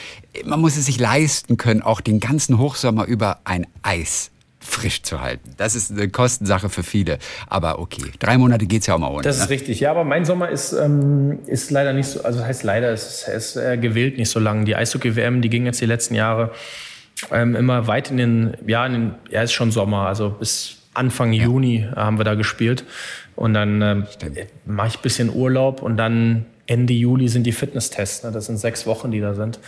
man 0.45 0.59
muss 0.59 0.77
es 0.77 0.85
sich 0.85 0.99
leisten 0.99 1.57
können, 1.57 1.81
auch 1.81 2.01
den 2.01 2.19
ganzen 2.19 2.57
Hochsommer 2.57 3.05
über 3.05 3.39
ein 3.43 3.67
Eis 3.81 4.31
frisch 4.63 5.03
zu 5.03 5.21
halten. 5.21 5.51
Das 5.57 5.75
ist 5.75 5.91
eine 5.91 6.09
Kostensache 6.09 6.69
für 6.69 6.83
viele. 6.83 7.19
Aber 7.47 7.79
okay, 7.79 8.03
drei 8.19 8.37
Monate 8.37 8.65
geht 8.65 8.81
es 8.81 8.87
ja 8.87 8.95
auch 8.95 8.99
mal 8.99 9.11
ohne. 9.11 9.23
Das 9.23 9.37
ist 9.37 9.43
ne? 9.43 9.49
richtig. 9.49 9.79
Ja, 9.79 9.91
aber 9.91 10.03
mein 10.03 10.25
Sommer 10.25 10.49
ist, 10.49 10.73
ähm, 10.73 11.39
ist 11.45 11.69
leider 11.71 11.93
nicht 11.93 12.07
so, 12.07 12.23
also 12.23 12.39
das 12.39 12.47
heißt 12.47 12.63
leider, 12.63 12.91
es 12.91 13.27
ist, 13.27 13.27
ist 13.27 13.55
äh, 13.57 13.77
gewählt 13.77 14.17
nicht 14.17 14.29
so 14.29 14.39
lang. 14.39 14.65
Die 14.65 14.75
Eishockey-WM, 14.75 15.41
die 15.41 15.49
ging 15.49 15.65
jetzt 15.65 15.81
die 15.81 15.85
letzten 15.85 16.15
Jahre 16.15 16.51
ähm, 17.31 17.55
immer 17.55 17.87
weit 17.87 18.11
in 18.11 18.17
den, 18.17 18.57
ja, 18.65 18.85
in 18.85 18.93
den, 18.93 19.15
ja, 19.29 19.41
ist 19.41 19.53
schon 19.53 19.71
Sommer, 19.71 20.07
also 20.07 20.29
bis 20.29 20.77
Anfang 20.93 21.33
ja. 21.33 21.43
Juni 21.43 21.87
haben 21.95 22.17
wir 22.17 22.23
da 22.23 22.35
gespielt. 22.35 22.85
Und 23.35 23.53
dann 23.53 23.81
ähm, 23.81 24.05
mache 24.65 24.87
ich 24.89 24.97
ein 24.97 25.01
bisschen 25.01 25.33
Urlaub 25.33 25.81
und 25.81 25.97
dann 25.97 26.45
Ende 26.67 26.93
Juli 26.93 27.27
sind 27.27 27.43
die 27.43 27.51
Fitnesstests. 27.51 28.23
Ne? 28.23 28.31
Das 28.31 28.45
sind 28.45 28.57
sechs 28.57 28.85
Wochen, 28.85 29.11
die 29.11 29.19
da 29.19 29.33
sind. 29.33 29.59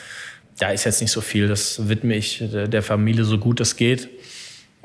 Da 0.60 0.70
ist 0.70 0.86
jetzt 0.86 1.02
nicht 1.02 1.12
so 1.12 1.20
viel. 1.20 1.48
Das 1.48 1.90
widme 1.90 2.16
ich 2.16 2.44
der 2.52 2.84
Familie 2.84 3.26
so 3.26 3.38
gut 3.38 3.60
es 3.60 3.76
geht 3.76 4.08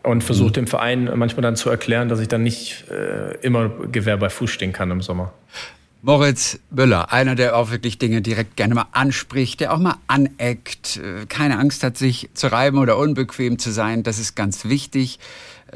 und 0.02 0.24
versuche 0.24 0.48
mhm. 0.48 0.54
dem 0.54 0.66
Verein 0.66 1.10
manchmal 1.16 1.42
dann 1.42 1.56
zu 1.56 1.70
erklären, 1.70 2.08
dass 2.08 2.20
ich 2.20 2.28
dann 2.28 2.42
nicht 2.42 2.84
äh, 2.90 3.36
immer 3.42 3.68
Gewehr 3.68 4.16
bei 4.16 4.30
Fuß 4.30 4.50
stehen 4.50 4.72
kann 4.72 4.90
im 4.90 5.02
Sommer. 5.02 5.32
Moritz 6.02 6.58
Müller, 6.70 7.12
einer, 7.12 7.34
der 7.34 7.54
auch 7.54 7.70
wirklich 7.70 7.98
Dinge 7.98 8.22
direkt 8.22 8.56
gerne 8.56 8.74
mal 8.74 8.86
anspricht, 8.92 9.60
der 9.60 9.74
auch 9.74 9.78
mal 9.78 9.96
aneckt, 10.06 10.96
äh, 10.96 11.26
keine 11.26 11.58
Angst 11.58 11.84
hat, 11.84 11.98
sich 11.98 12.30
zu 12.32 12.50
reiben 12.50 12.78
oder 12.78 12.96
unbequem 12.96 13.58
zu 13.58 13.70
sein. 13.70 14.02
Das 14.02 14.18
ist 14.18 14.34
ganz 14.34 14.64
wichtig, 14.64 15.18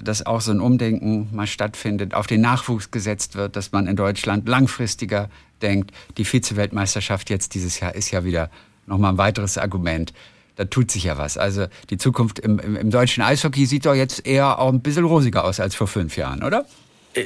dass 0.00 0.24
auch 0.24 0.40
so 0.40 0.50
ein 0.50 0.60
Umdenken 0.60 1.28
mal 1.32 1.46
stattfindet, 1.46 2.14
auf 2.14 2.26
den 2.26 2.40
Nachwuchs 2.40 2.90
gesetzt 2.90 3.36
wird, 3.36 3.54
dass 3.54 3.72
man 3.72 3.86
in 3.86 3.96
Deutschland 3.96 4.48
langfristiger 4.48 5.28
denkt. 5.60 5.92
Die 6.16 6.24
Vize-Weltmeisterschaft 6.24 7.28
jetzt 7.28 7.54
dieses 7.54 7.80
Jahr 7.80 7.94
ist 7.94 8.10
ja 8.10 8.24
wieder 8.24 8.50
nochmal 8.86 9.12
ein 9.12 9.18
weiteres 9.18 9.58
Argument 9.58 10.14
da 10.56 10.64
tut 10.64 10.90
sich 10.90 11.04
ja 11.04 11.18
was. 11.18 11.36
Also 11.36 11.66
die 11.90 11.96
Zukunft 11.96 12.38
im, 12.38 12.58
im, 12.58 12.76
im, 12.76 12.90
deutschen 12.90 13.22
Eishockey 13.22 13.66
sieht 13.66 13.86
doch 13.86 13.94
jetzt 13.94 14.26
eher 14.26 14.58
auch 14.58 14.72
ein 14.72 14.80
bisschen 14.80 15.04
rosiger 15.04 15.44
aus 15.44 15.60
als 15.60 15.74
vor 15.74 15.86
fünf 15.86 16.16
Jahren, 16.16 16.42
oder? 16.42 16.66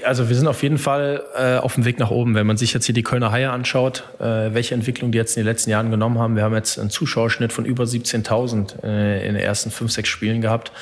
Also 0.05 0.28
wir 0.28 0.36
sind 0.36 0.47
auf 0.47 0.62
jeden 0.62 0.78
Fall 0.78 1.22
äh, 1.34 1.57
auf 1.57 1.74
dem 1.74 1.84
Weg 1.84 1.99
nach 1.99 2.11
oben. 2.11 2.34
Wenn 2.34 2.47
man 2.47 2.57
sich 2.57 2.74
jetzt 2.74 2.84
hier 2.84 2.95
die 2.95 3.03
Kölner 3.03 3.32
Haie 3.32 3.51
anschaut, 3.51 4.05
äh, 4.18 4.53
welche 4.53 4.74
Entwicklung 4.74 5.12
die 5.12 5.18
jetzt 5.18 5.36
in 5.36 5.43
den 5.43 5.47
letzten 5.47 5.70
Jahren 5.70 5.91
genommen 5.91 6.18
haben. 6.18 6.36
Wir 6.36 6.43
haben 6.43 6.55
jetzt 6.55 6.78
einen 6.78 6.91
Zuschauerschnitt 6.91 7.53
von 7.53 7.64
über 7.64 7.84
17.000 7.84 8.82
äh, 8.82 9.26
in 9.26 9.34
den 9.34 9.43
ersten 9.43 9.70
fünf, 9.70 9.91
sechs 9.93 10.09
Spielen 10.09 10.41
gehabt. 10.41 10.72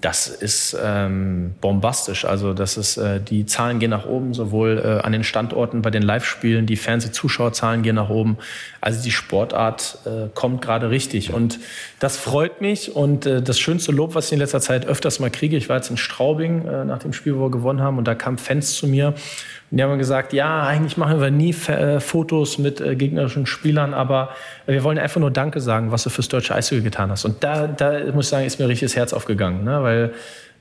Das 0.00 0.26
ist 0.26 0.76
ähm, 0.82 1.54
bombastisch. 1.60 2.24
Also 2.24 2.54
das 2.54 2.76
ist, 2.76 2.96
äh, 2.96 3.20
die 3.20 3.46
Zahlen 3.46 3.78
gehen 3.78 3.90
nach 3.90 4.06
oben, 4.06 4.34
sowohl 4.34 4.82
äh, 4.84 5.04
an 5.04 5.12
den 5.12 5.22
Standorten 5.22 5.82
bei 5.82 5.90
den 5.90 6.02
Live-Spielen, 6.02 6.66
die 6.66 6.76
Fernsehzuschauerzahlen 6.76 7.82
gehen 7.82 7.96
nach 7.96 8.08
oben. 8.08 8.38
Also 8.80 9.02
die 9.02 9.12
Sportart 9.12 9.98
äh, 10.06 10.28
kommt 10.34 10.62
gerade 10.62 10.90
richtig. 10.90 11.32
Und 11.32 11.60
das 12.00 12.16
freut 12.16 12.60
mich. 12.60 12.96
Und 12.96 13.26
äh, 13.26 13.42
das 13.42 13.60
schönste 13.60 13.92
Lob, 13.92 14.14
was 14.14 14.26
ich 14.26 14.32
in 14.32 14.38
letzter 14.38 14.60
Zeit 14.60 14.86
öfters 14.86 15.20
mal 15.20 15.30
kriege, 15.30 15.56
ich 15.56 15.68
war 15.68 15.76
jetzt 15.76 15.90
in 15.90 15.96
Straubing 15.96 16.66
äh, 16.66 16.84
nach 16.84 16.98
dem 16.98 17.12
Spiel, 17.12 17.36
wo 17.36 17.44
wir 17.44 17.50
gewonnen 17.50 17.80
haben, 17.80 17.98
und 17.98 18.08
da 18.08 18.14
kamen 18.14 18.38
Fans 18.42 18.74
zu 18.74 18.86
mir 18.86 19.14
und 19.72 19.78
die 19.78 19.82
haben 19.82 19.98
gesagt, 19.98 20.34
ja, 20.34 20.64
eigentlich 20.64 20.98
machen 20.98 21.18
wir 21.18 21.30
nie 21.30 21.54
äh, 21.68 21.98
Fotos 21.98 22.58
mit 22.58 22.82
äh, 22.82 22.94
gegnerischen 22.94 23.46
Spielern, 23.46 23.94
aber 23.94 24.28
wir 24.66 24.84
wollen 24.84 24.98
einfach 24.98 25.18
nur 25.18 25.30
Danke 25.30 25.60
sagen, 25.60 25.90
was 25.90 26.02
du 26.02 26.10
fürs 26.10 26.28
deutsche 26.28 26.54
Eishockey 26.54 26.82
getan 26.82 27.10
hast. 27.10 27.24
Und 27.24 27.42
da, 27.42 27.66
da 27.66 28.12
muss 28.12 28.26
ich 28.26 28.30
sagen, 28.30 28.44
ist 28.44 28.60
mir 28.60 28.68
richtig 28.68 28.90
das 28.90 28.96
Herz 28.96 29.14
aufgegangen, 29.14 29.64
ne? 29.64 29.82
weil 29.82 30.12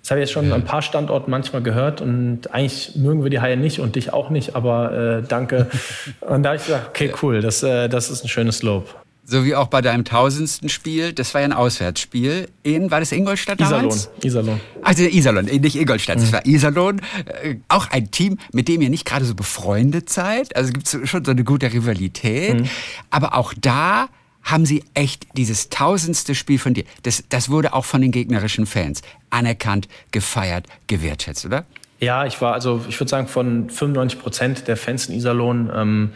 das 0.02 0.12
habe 0.12 0.22
ich 0.22 0.30
jetzt 0.30 0.32
schon 0.32 0.46
an 0.46 0.62
ein 0.62 0.66
paar 0.66 0.82
Standorten 0.82 1.30
manchmal 1.30 1.62
gehört 1.62 2.00
und 2.00 2.54
eigentlich 2.54 2.96
mögen 2.96 3.22
wir 3.24 3.30
die 3.30 3.42
Haie 3.42 3.58
nicht 3.58 3.80
und 3.80 3.98
dich 3.98 4.14
auch 4.14 4.30
nicht, 4.30 4.56
aber 4.56 4.94
äh, 4.94 5.24
danke. 5.28 5.68
und 6.22 6.44
da 6.44 6.50
habe 6.50 6.58
ich 6.58 6.66
gesagt, 6.66 6.88
okay, 6.88 7.14
cool, 7.22 7.42
das, 7.42 7.62
äh, 7.64 7.90
das 7.90 8.10
ist 8.10 8.24
ein 8.24 8.30
schönes 8.30 8.64
Lob. 8.64 8.96
So 9.32 9.46
wie 9.46 9.56
auch 9.56 9.68
bei 9.68 9.80
deinem 9.80 10.04
tausendsten 10.04 10.68
Spiel. 10.68 11.14
Das 11.14 11.34
war 11.34 11.40
ja 11.40 11.48
ein 11.48 11.54
Auswärtsspiel 11.54 12.50
in, 12.64 12.92
war 12.92 13.00
das 13.00 13.14
Ingolstadt 13.14 13.62
damals? 13.62 14.10
Iserlohn. 14.22 14.60
Iserlohn. 14.60 14.62
Also 14.84 15.04
Iserlohn, 15.04 15.46
nicht 15.46 15.78
Ingolstadt, 15.78 16.18
mhm. 16.18 16.22
das 16.24 16.34
war 16.34 16.46
Iserlohn. 16.46 17.02
Äh, 17.42 17.56
auch 17.70 17.90
ein 17.92 18.12
Team, 18.12 18.40
mit 18.52 18.68
dem 18.68 18.82
ihr 18.82 18.90
nicht 18.90 19.06
gerade 19.06 19.24
so 19.24 19.34
befreundet 19.34 20.10
seid. 20.10 20.54
Also 20.58 20.74
gibt 20.74 20.86
es 20.86 21.10
schon 21.10 21.24
so 21.24 21.32
eine 21.32 21.46
gute 21.46 21.72
Rivalität. 21.72 22.60
Mhm. 22.60 22.70
Aber 23.10 23.38
auch 23.38 23.54
da 23.58 24.10
haben 24.44 24.66
sie 24.66 24.84
echt 24.96 25.26
dieses 25.38 25.70
tausendste 25.70 26.36
Spiel 26.36 26.60
von 26.60 26.74
dir. 26.74 26.84
Das, 27.04 27.24
das 27.30 27.50
wurde 27.50 27.72
auch 27.72 27.86
von 27.86 28.02
den 28.02 28.12
gegnerischen 28.12 28.66
Fans 28.66 29.02
anerkannt, 29.30 29.88
gefeiert, 30.12 30.68
gewertschätzt, 30.88 31.46
oder? 31.46 31.64
Ja, 32.02 32.26
ich 32.26 32.42
war 32.42 32.52
also, 32.52 32.84
ich 32.90 33.00
würde 33.00 33.10
sagen, 33.10 33.28
von 33.30 33.70
95 33.70 34.20
Prozent 34.20 34.68
der 34.68 34.76
Fans 34.76 35.08
in 35.08 35.16
Iserlohn 35.16 35.72
ähm, 35.74 36.12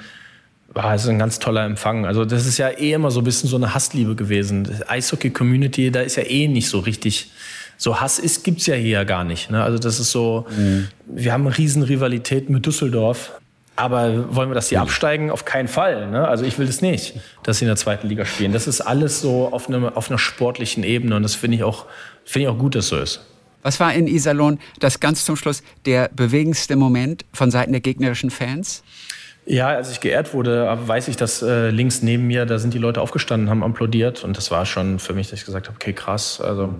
war 0.76 0.93
es 0.93 1.07
ein 1.07 1.17
ganz 1.17 1.39
toller 1.39 1.65
Empfang. 1.65 2.05
Also 2.05 2.26
das 2.26 2.45
ist 2.45 2.57
ja 2.57 2.69
eh 2.69 2.91
immer 2.91 3.09
so 3.09 3.21
ein 3.21 3.23
bisschen 3.23 3.49
so 3.49 3.55
eine 3.55 3.73
Hassliebe 3.73 4.15
gewesen. 4.15 4.69
Eishockey-Community, 4.88 5.89
da 5.89 6.01
ist 6.01 6.17
ja 6.17 6.23
eh 6.23 6.47
nicht 6.47 6.69
so 6.69 6.80
richtig 6.80 7.32
so 7.78 7.99
Hass 7.99 8.19
ist, 8.19 8.43
gibt's 8.43 8.67
ja 8.67 8.76
hier 8.76 9.03
gar 9.05 9.23
nicht. 9.23 9.49
Ne? 9.49 9.61
Also 9.63 9.80
das 9.80 9.99
ist 9.99 10.11
so, 10.11 10.45
mhm. 10.55 10.88
wir 11.07 11.34
haben 11.34 11.45
eine 11.45 11.57
riesen 11.57 11.84
Rivalität 11.84 12.49
mit 12.49 12.65
Düsseldorf. 12.65 13.34
Aber 13.78 14.34
wollen 14.34 14.49
wir, 14.49 14.55
dass 14.55 14.69
die 14.69 14.76
mhm. 14.76 14.82
absteigen? 14.82 15.32
Auf 15.32 15.43
keinen 15.43 15.67
Fall. 15.67 16.09
Ne? 16.09 16.26
Also 16.28 16.45
ich 16.45 16.57
will 16.57 16.67
das 16.67 16.82
nicht, 16.82 17.15
dass 17.43 17.59
sie 17.59 17.65
in 17.65 17.69
der 17.69 17.76
zweiten 17.76 18.07
Liga 18.07 18.26
spielen. 18.26 18.53
Das 18.53 18.67
ist 18.67 18.82
alles 18.82 19.19
so 19.19 19.51
auf, 19.51 19.67
eine, 19.67 19.95
auf 19.97 20.09
einer 20.09 20.19
sportlichen 20.19 20.84
Ebene 20.84 21.15
und 21.15 21.23
das 21.23 21.36
finde 21.36 21.57
ich, 21.57 21.63
auch, 21.63 21.86
finde 22.23 22.47
ich 22.47 22.53
auch 22.53 22.57
gut, 22.57 22.76
dass 22.76 22.88
so 22.88 22.97
ist. 22.97 23.26
Was 23.61 23.80
war 23.80 23.93
in 23.93 24.07
Iserlohn 24.07 24.59
das 24.80 24.99
ganz 24.99 25.26
zum 25.26 25.36
Schluss 25.36 25.63
der 25.86 26.09
bewegendste 26.15 26.76
Moment 26.76 27.26
von 27.34 27.49
Seiten 27.49 27.71
der 27.71 27.82
gegnerischen 27.82 28.30
Fans? 28.30 28.84
Ja, 29.46 29.68
als 29.68 29.91
ich 29.91 30.00
geehrt 30.00 30.34
wurde, 30.34 30.76
weiß 30.88 31.08
ich, 31.08 31.18
dass 31.18 31.43
äh, 31.43 31.70
links 31.70 32.02
neben 32.02 32.26
mir, 32.26 32.48
da 32.48 32.58
sind 32.58 32.74
die 32.74 32.80
Leute 32.80 33.00
aufgestanden, 33.00 33.50
haben 33.50 33.64
applaudiert 33.64 34.24
und 34.24 34.36
das 34.38 34.50
war 34.50 34.66
schon 34.66 34.98
für 34.98 35.14
mich, 35.14 35.30
dass 35.30 35.39
ich 35.39 35.46
gesagt 35.46 35.68
habe, 35.68 35.76
okay, 35.76 35.93
krass, 35.93 36.41
also 36.41 36.74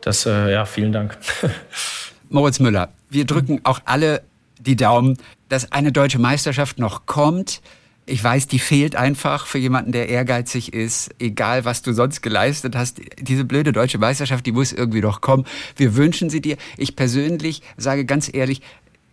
das, 0.00 0.24
äh, 0.26 0.52
ja, 0.52 0.66
vielen 0.66 0.92
Dank. 0.92 1.18
Moritz 2.28 2.60
Müller, 2.60 2.90
wir 3.10 3.24
drücken 3.24 3.60
auch 3.64 3.80
alle 3.86 4.22
die 4.60 4.76
Daumen, 4.76 5.18
dass 5.48 5.72
eine 5.72 5.90
deutsche 5.90 6.18
Meisterschaft 6.18 6.78
noch 6.78 7.06
kommt. 7.06 7.60
Ich 8.06 8.22
weiß, 8.22 8.46
die 8.46 8.58
fehlt 8.58 8.96
einfach 8.96 9.46
für 9.46 9.58
jemanden, 9.58 9.92
der 9.92 10.08
ehrgeizig 10.08 10.74
ist, 10.74 11.10
egal 11.18 11.64
was 11.64 11.82
du 11.82 11.92
sonst 11.92 12.22
geleistet 12.22 12.76
hast. 12.76 13.00
Diese 13.18 13.44
blöde 13.44 13.72
deutsche 13.72 13.98
Meisterschaft, 13.98 14.44
die 14.46 14.52
muss 14.52 14.72
irgendwie 14.72 15.00
noch 15.00 15.22
kommen. 15.22 15.46
Wir 15.76 15.96
wünschen 15.96 16.30
sie 16.30 16.40
dir. 16.40 16.56
Ich 16.76 16.96
persönlich 16.96 17.62
sage 17.76 18.04
ganz 18.04 18.32
ehrlich, 18.32 18.60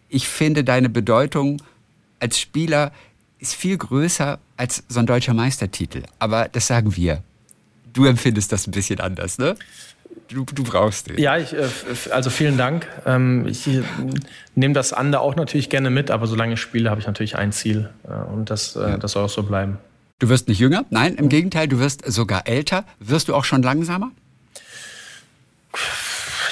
ich 0.09 0.27
finde 0.27 0.63
deine 0.63 0.89
Bedeutung 0.89 1.61
als 2.21 2.39
Spieler 2.39 2.91
ist 3.39 3.55
viel 3.55 3.77
größer 3.77 4.39
als 4.55 4.83
so 4.87 4.99
ein 4.99 5.05
deutscher 5.05 5.33
Meistertitel. 5.33 6.03
Aber 6.19 6.47
das 6.49 6.67
sagen 6.67 6.95
wir. 6.95 7.23
Du 7.93 8.05
empfindest 8.05 8.51
das 8.51 8.67
ein 8.67 8.71
bisschen 8.71 8.99
anders, 8.99 9.37
ne? 9.37 9.55
Du, 10.29 10.45
du 10.45 10.63
brauchst 10.63 11.09
den. 11.09 11.17
Ja, 11.17 11.37
ich, 11.37 11.53
äh, 11.53 11.67
also 12.11 12.29
vielen 12.29 12.57
Dank. 12.57 12.87
Ähm, 13.05 13.47
ich 13.47 13.67
nehme 14.55 14.73
das 14.73 14.93
andere 14.93 15.21
auch 15.21 15.35
natürlich 15.35 15.69
gerne 15.69 15.89
mit, 15.89 16.11
aber 16.11 16.27
solange 16.27 16.53
ich 16.53 16.61
spiele, 16.61 16.89
habe 16.89 17.01
ich 17.01 17.07
natürlich 17.07 17.35
ein 17.35 17.51
Ziel. 17.51 17.89
Äh, 18.03 18.13
und 18.31 18.49
das, 18.49 18.75
äh, 18.75 18.81
ja. 18.81 18.97
das 18.97 19.13
soll 19.13 19.25
auch 19.25 19.29
so 19.29 19.43
bleiben. 19.43 19.77
Du 20.19 20.29
wirst 20.29 20.47
nicht 20.47 20.59
jünger? 20.59 20.85
Nein, 20.89 21.15
im 21.15 21.29
Gegenteil, 21.29 21.67
du 21.67 21.79
wirst 21.79 22.09
sogar 22.09 22.47
älter. 22.47 22.85
Wirst 22.99 23.27
du 23.27 23.35
auch 23.35 23.43
schon 23.43 23.63
langsamer? 23.63 24.11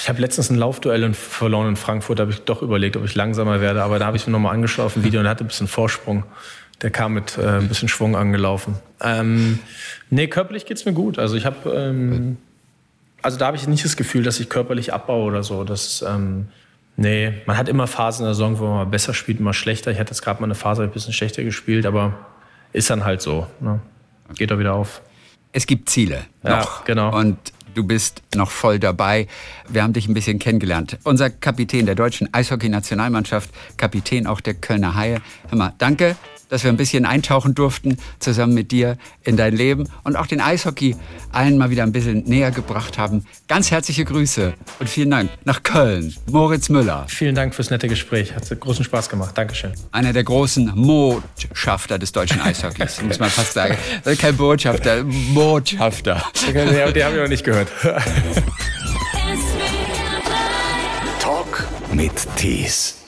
Ich 0.10 0.12
habe 0.12 0.22
letztens 0.22 0.50
ein 0.50 0.56
Laufduell 0.56 1.14
verloren 1.14 1.68
in 1.68 1.76
Frankfurt, 1.76 2.18
da 2.18 2.24
habe 2.24 2.32
ich 2.32 2.42
doch 2.42 2.64
überlegt, 2.64 2.98
ob 2.98 3.06
ich 3.06 3.14
langsamer 3.14 3.62
werde, 3.62 3.84
aber 3.84 4.00
da 4.00 4.08
habe 4.08 4.18
ich 4.18 4.26
mir 4.26 4.34
nochmal 4.34 4.56
angeschaut 4.56 4.88
auf 4.88 4.94
dem 4.96 5.04
Video 5.04 5.20
und 5.20 5.28
hatte 5.28 5.44
ein 5.44 5.48
bisschen 5.48 5.68
Vorsprung. 5.68 6.24
Der 6.82 6.90
kam 6.90 7.14
mit 7.14 7.38
äh, 7.38 7.60
ein 7.60 7.68
bisschen 7.68 7.90
Schwung 7.90 8.16
angelaufen. 8.16 8.74
Ähm, 9.02 9.60
nee, 10.10 10.26
körperlich 10.26 10.66
geht 10.66 10.78
es 10.78 10.86
mir 10.86 10.94
gut. 10.94 11.20
Also 11.20 11.36
ich 11.36 11.46
habe, 11.46 11.70
ähm, 11.76 12.38
also 13.22 13.38
da 13.38 13.46
habe 13.46 13.58
ich 13.58 13.68
nicht 13.68 13.86
das 13.86 13.98
Gefühl, 13.98 14.24
dass 14.24 14.40
ich 14.40 14.50
körperlich 14.50 14.94
abbaue 14.94 15.26
oder 15.26 15.44
so. 15.44 15.64
Das, 15.64 16.02
ähm, 16.02 16.48
nee, 16.98 17.32
man 17.46 17.56
hat 17.56 17.70
immer 17.70 17.86
Phasen 17.86 18.24
in 18.24 18.30
der 18.30 18.34
Saison, 18.34 18.58
wo 18.58 18.66
man 18.66 18.90
besser 18.90 19.14
spielt, 19.14 19.40
immer 19.40 19.54
schlechter. 19.54 19.92
Ich 19.92 20.00
hatte 20.00 20.10
jetzt 20.10 20.24
gerade 20.24 20.42
mal 20.42 20.48
eine 20.48 20.56
Phase, 20.56 20.82
ein 20.82 20.90
bisschen 20.90 21.14
schlechter 21.14 21.44
gespielt, 21.44 21.86
aber 21.86 22.16
ist 22.74 22.90
dann 22.90 23.06
halt 23.06 23.22
so. 23.22 23.46
Ne? 23.60 23.80
Geht 24.34 24.50
doch 24.50 24.58
wieder 24.58 24.74
auf. 24.74 25.04
Es 25.52 25.68
gibt 25.68 25.88
Ziele 25.88 26.26
noch. 26.42 26.50
Ja, 26.80 26.84
genau. 26.86 27.16
Und 27.16 27.38
Du 27.74 27.84
bist 27.84 28.22
noch 28.36 28.52
voll 28.52 28.80
dabei. 28.80 29.28
Wir 29.68 29.84
haben 29.84 29.94
dich 29.94 30.08
ein 30.08 30.14
bisschen 30.14 30.40
kennengelernt. 30.40 30.98
Unser 31.04 31.30
Kapitän 31.30 31.86
der 31.86 31.96
deutschen 31.96 32.34
Eishockey-Nationalmannschaft, 32.34 33.50
Kapitän 33.78 34.28
auch 34.28 34.42
der 34.42 34.56
Kölner 34.56 34.96
Haie. 34.96 35.22
Hör 35.50 35.58
mal, 35.58 35.74
danke 35.78 36.16
dass 36.50 36.64
wir 36.64 36.72
ein 36.72 36.78
bisschen 36.78 37.06
eintauchen 37.06 37.56
durften 37.56 37.98
zusammen 38.20 38.54
mit 38.54 38.72
dir 38.72 38.98
in 39.24 39.38
dein 39.38 39.56
Leben 39.56 39.88
und 40.04 40.16
auch 40.16 40.28
den 40.28 40.42
Eishockey 40.42 40.96
allen 41.32 41.58
mal 41.58 41.70
wieder 41.70 41.84
ein 41.84 41.92
bisschen 41.92 42.24
näher 42.26 42.52
gebracht 42.52 42.98
haben. 42.98 43.26
Ganz 43.48 43.72
herzliche 43.72 44.06
Grüße 44.06 44.54
und 44.80 44.90
vielen 44.90 45.12
Dank 45.12 45.30
nach 45.46 45.64
Köln, 45.64 46.16
Moritz 46.30 46.70
Müller. 46.70 47.06
Vielen 47.08 47.36
Dank 47.36 47.56
fürs 47.56 47.70
nette 47.70 47.88
Gespräch. 47.88 48.36
Hat 48.36 48.50
großen 48.60 48.84
Spaß 48.84 49.10
gemacht. 49.10 49.38
Dankeschön. 49.38 49.74
Einer 49.92 50.14
der 50.14 50.24
großen 50.24 50.74
Botschafter 50.76 52.00
des 52.00 52.12
deutschen 52.12 52.42
Eishockeys, 52.42 53.02
muss 53.02 53.20
man 53.20 53.30
fast 53.30 53.54
sagen. 53.54 53.78
Kein 54.18 54.36
Botschafter, 54.36 55.04
Botschafter. 55.34 56.24
Den, 56.48 56.54
den 56.94 57.04
habe 57.04 57.16
ich 57.16 57.22
noch 57.22 57.28
nicht 57.28 57.44
gehört. 57.44 57.70
Talk 61.20 61.68
mit 61.94 62.12
Tees. 62.36 62.99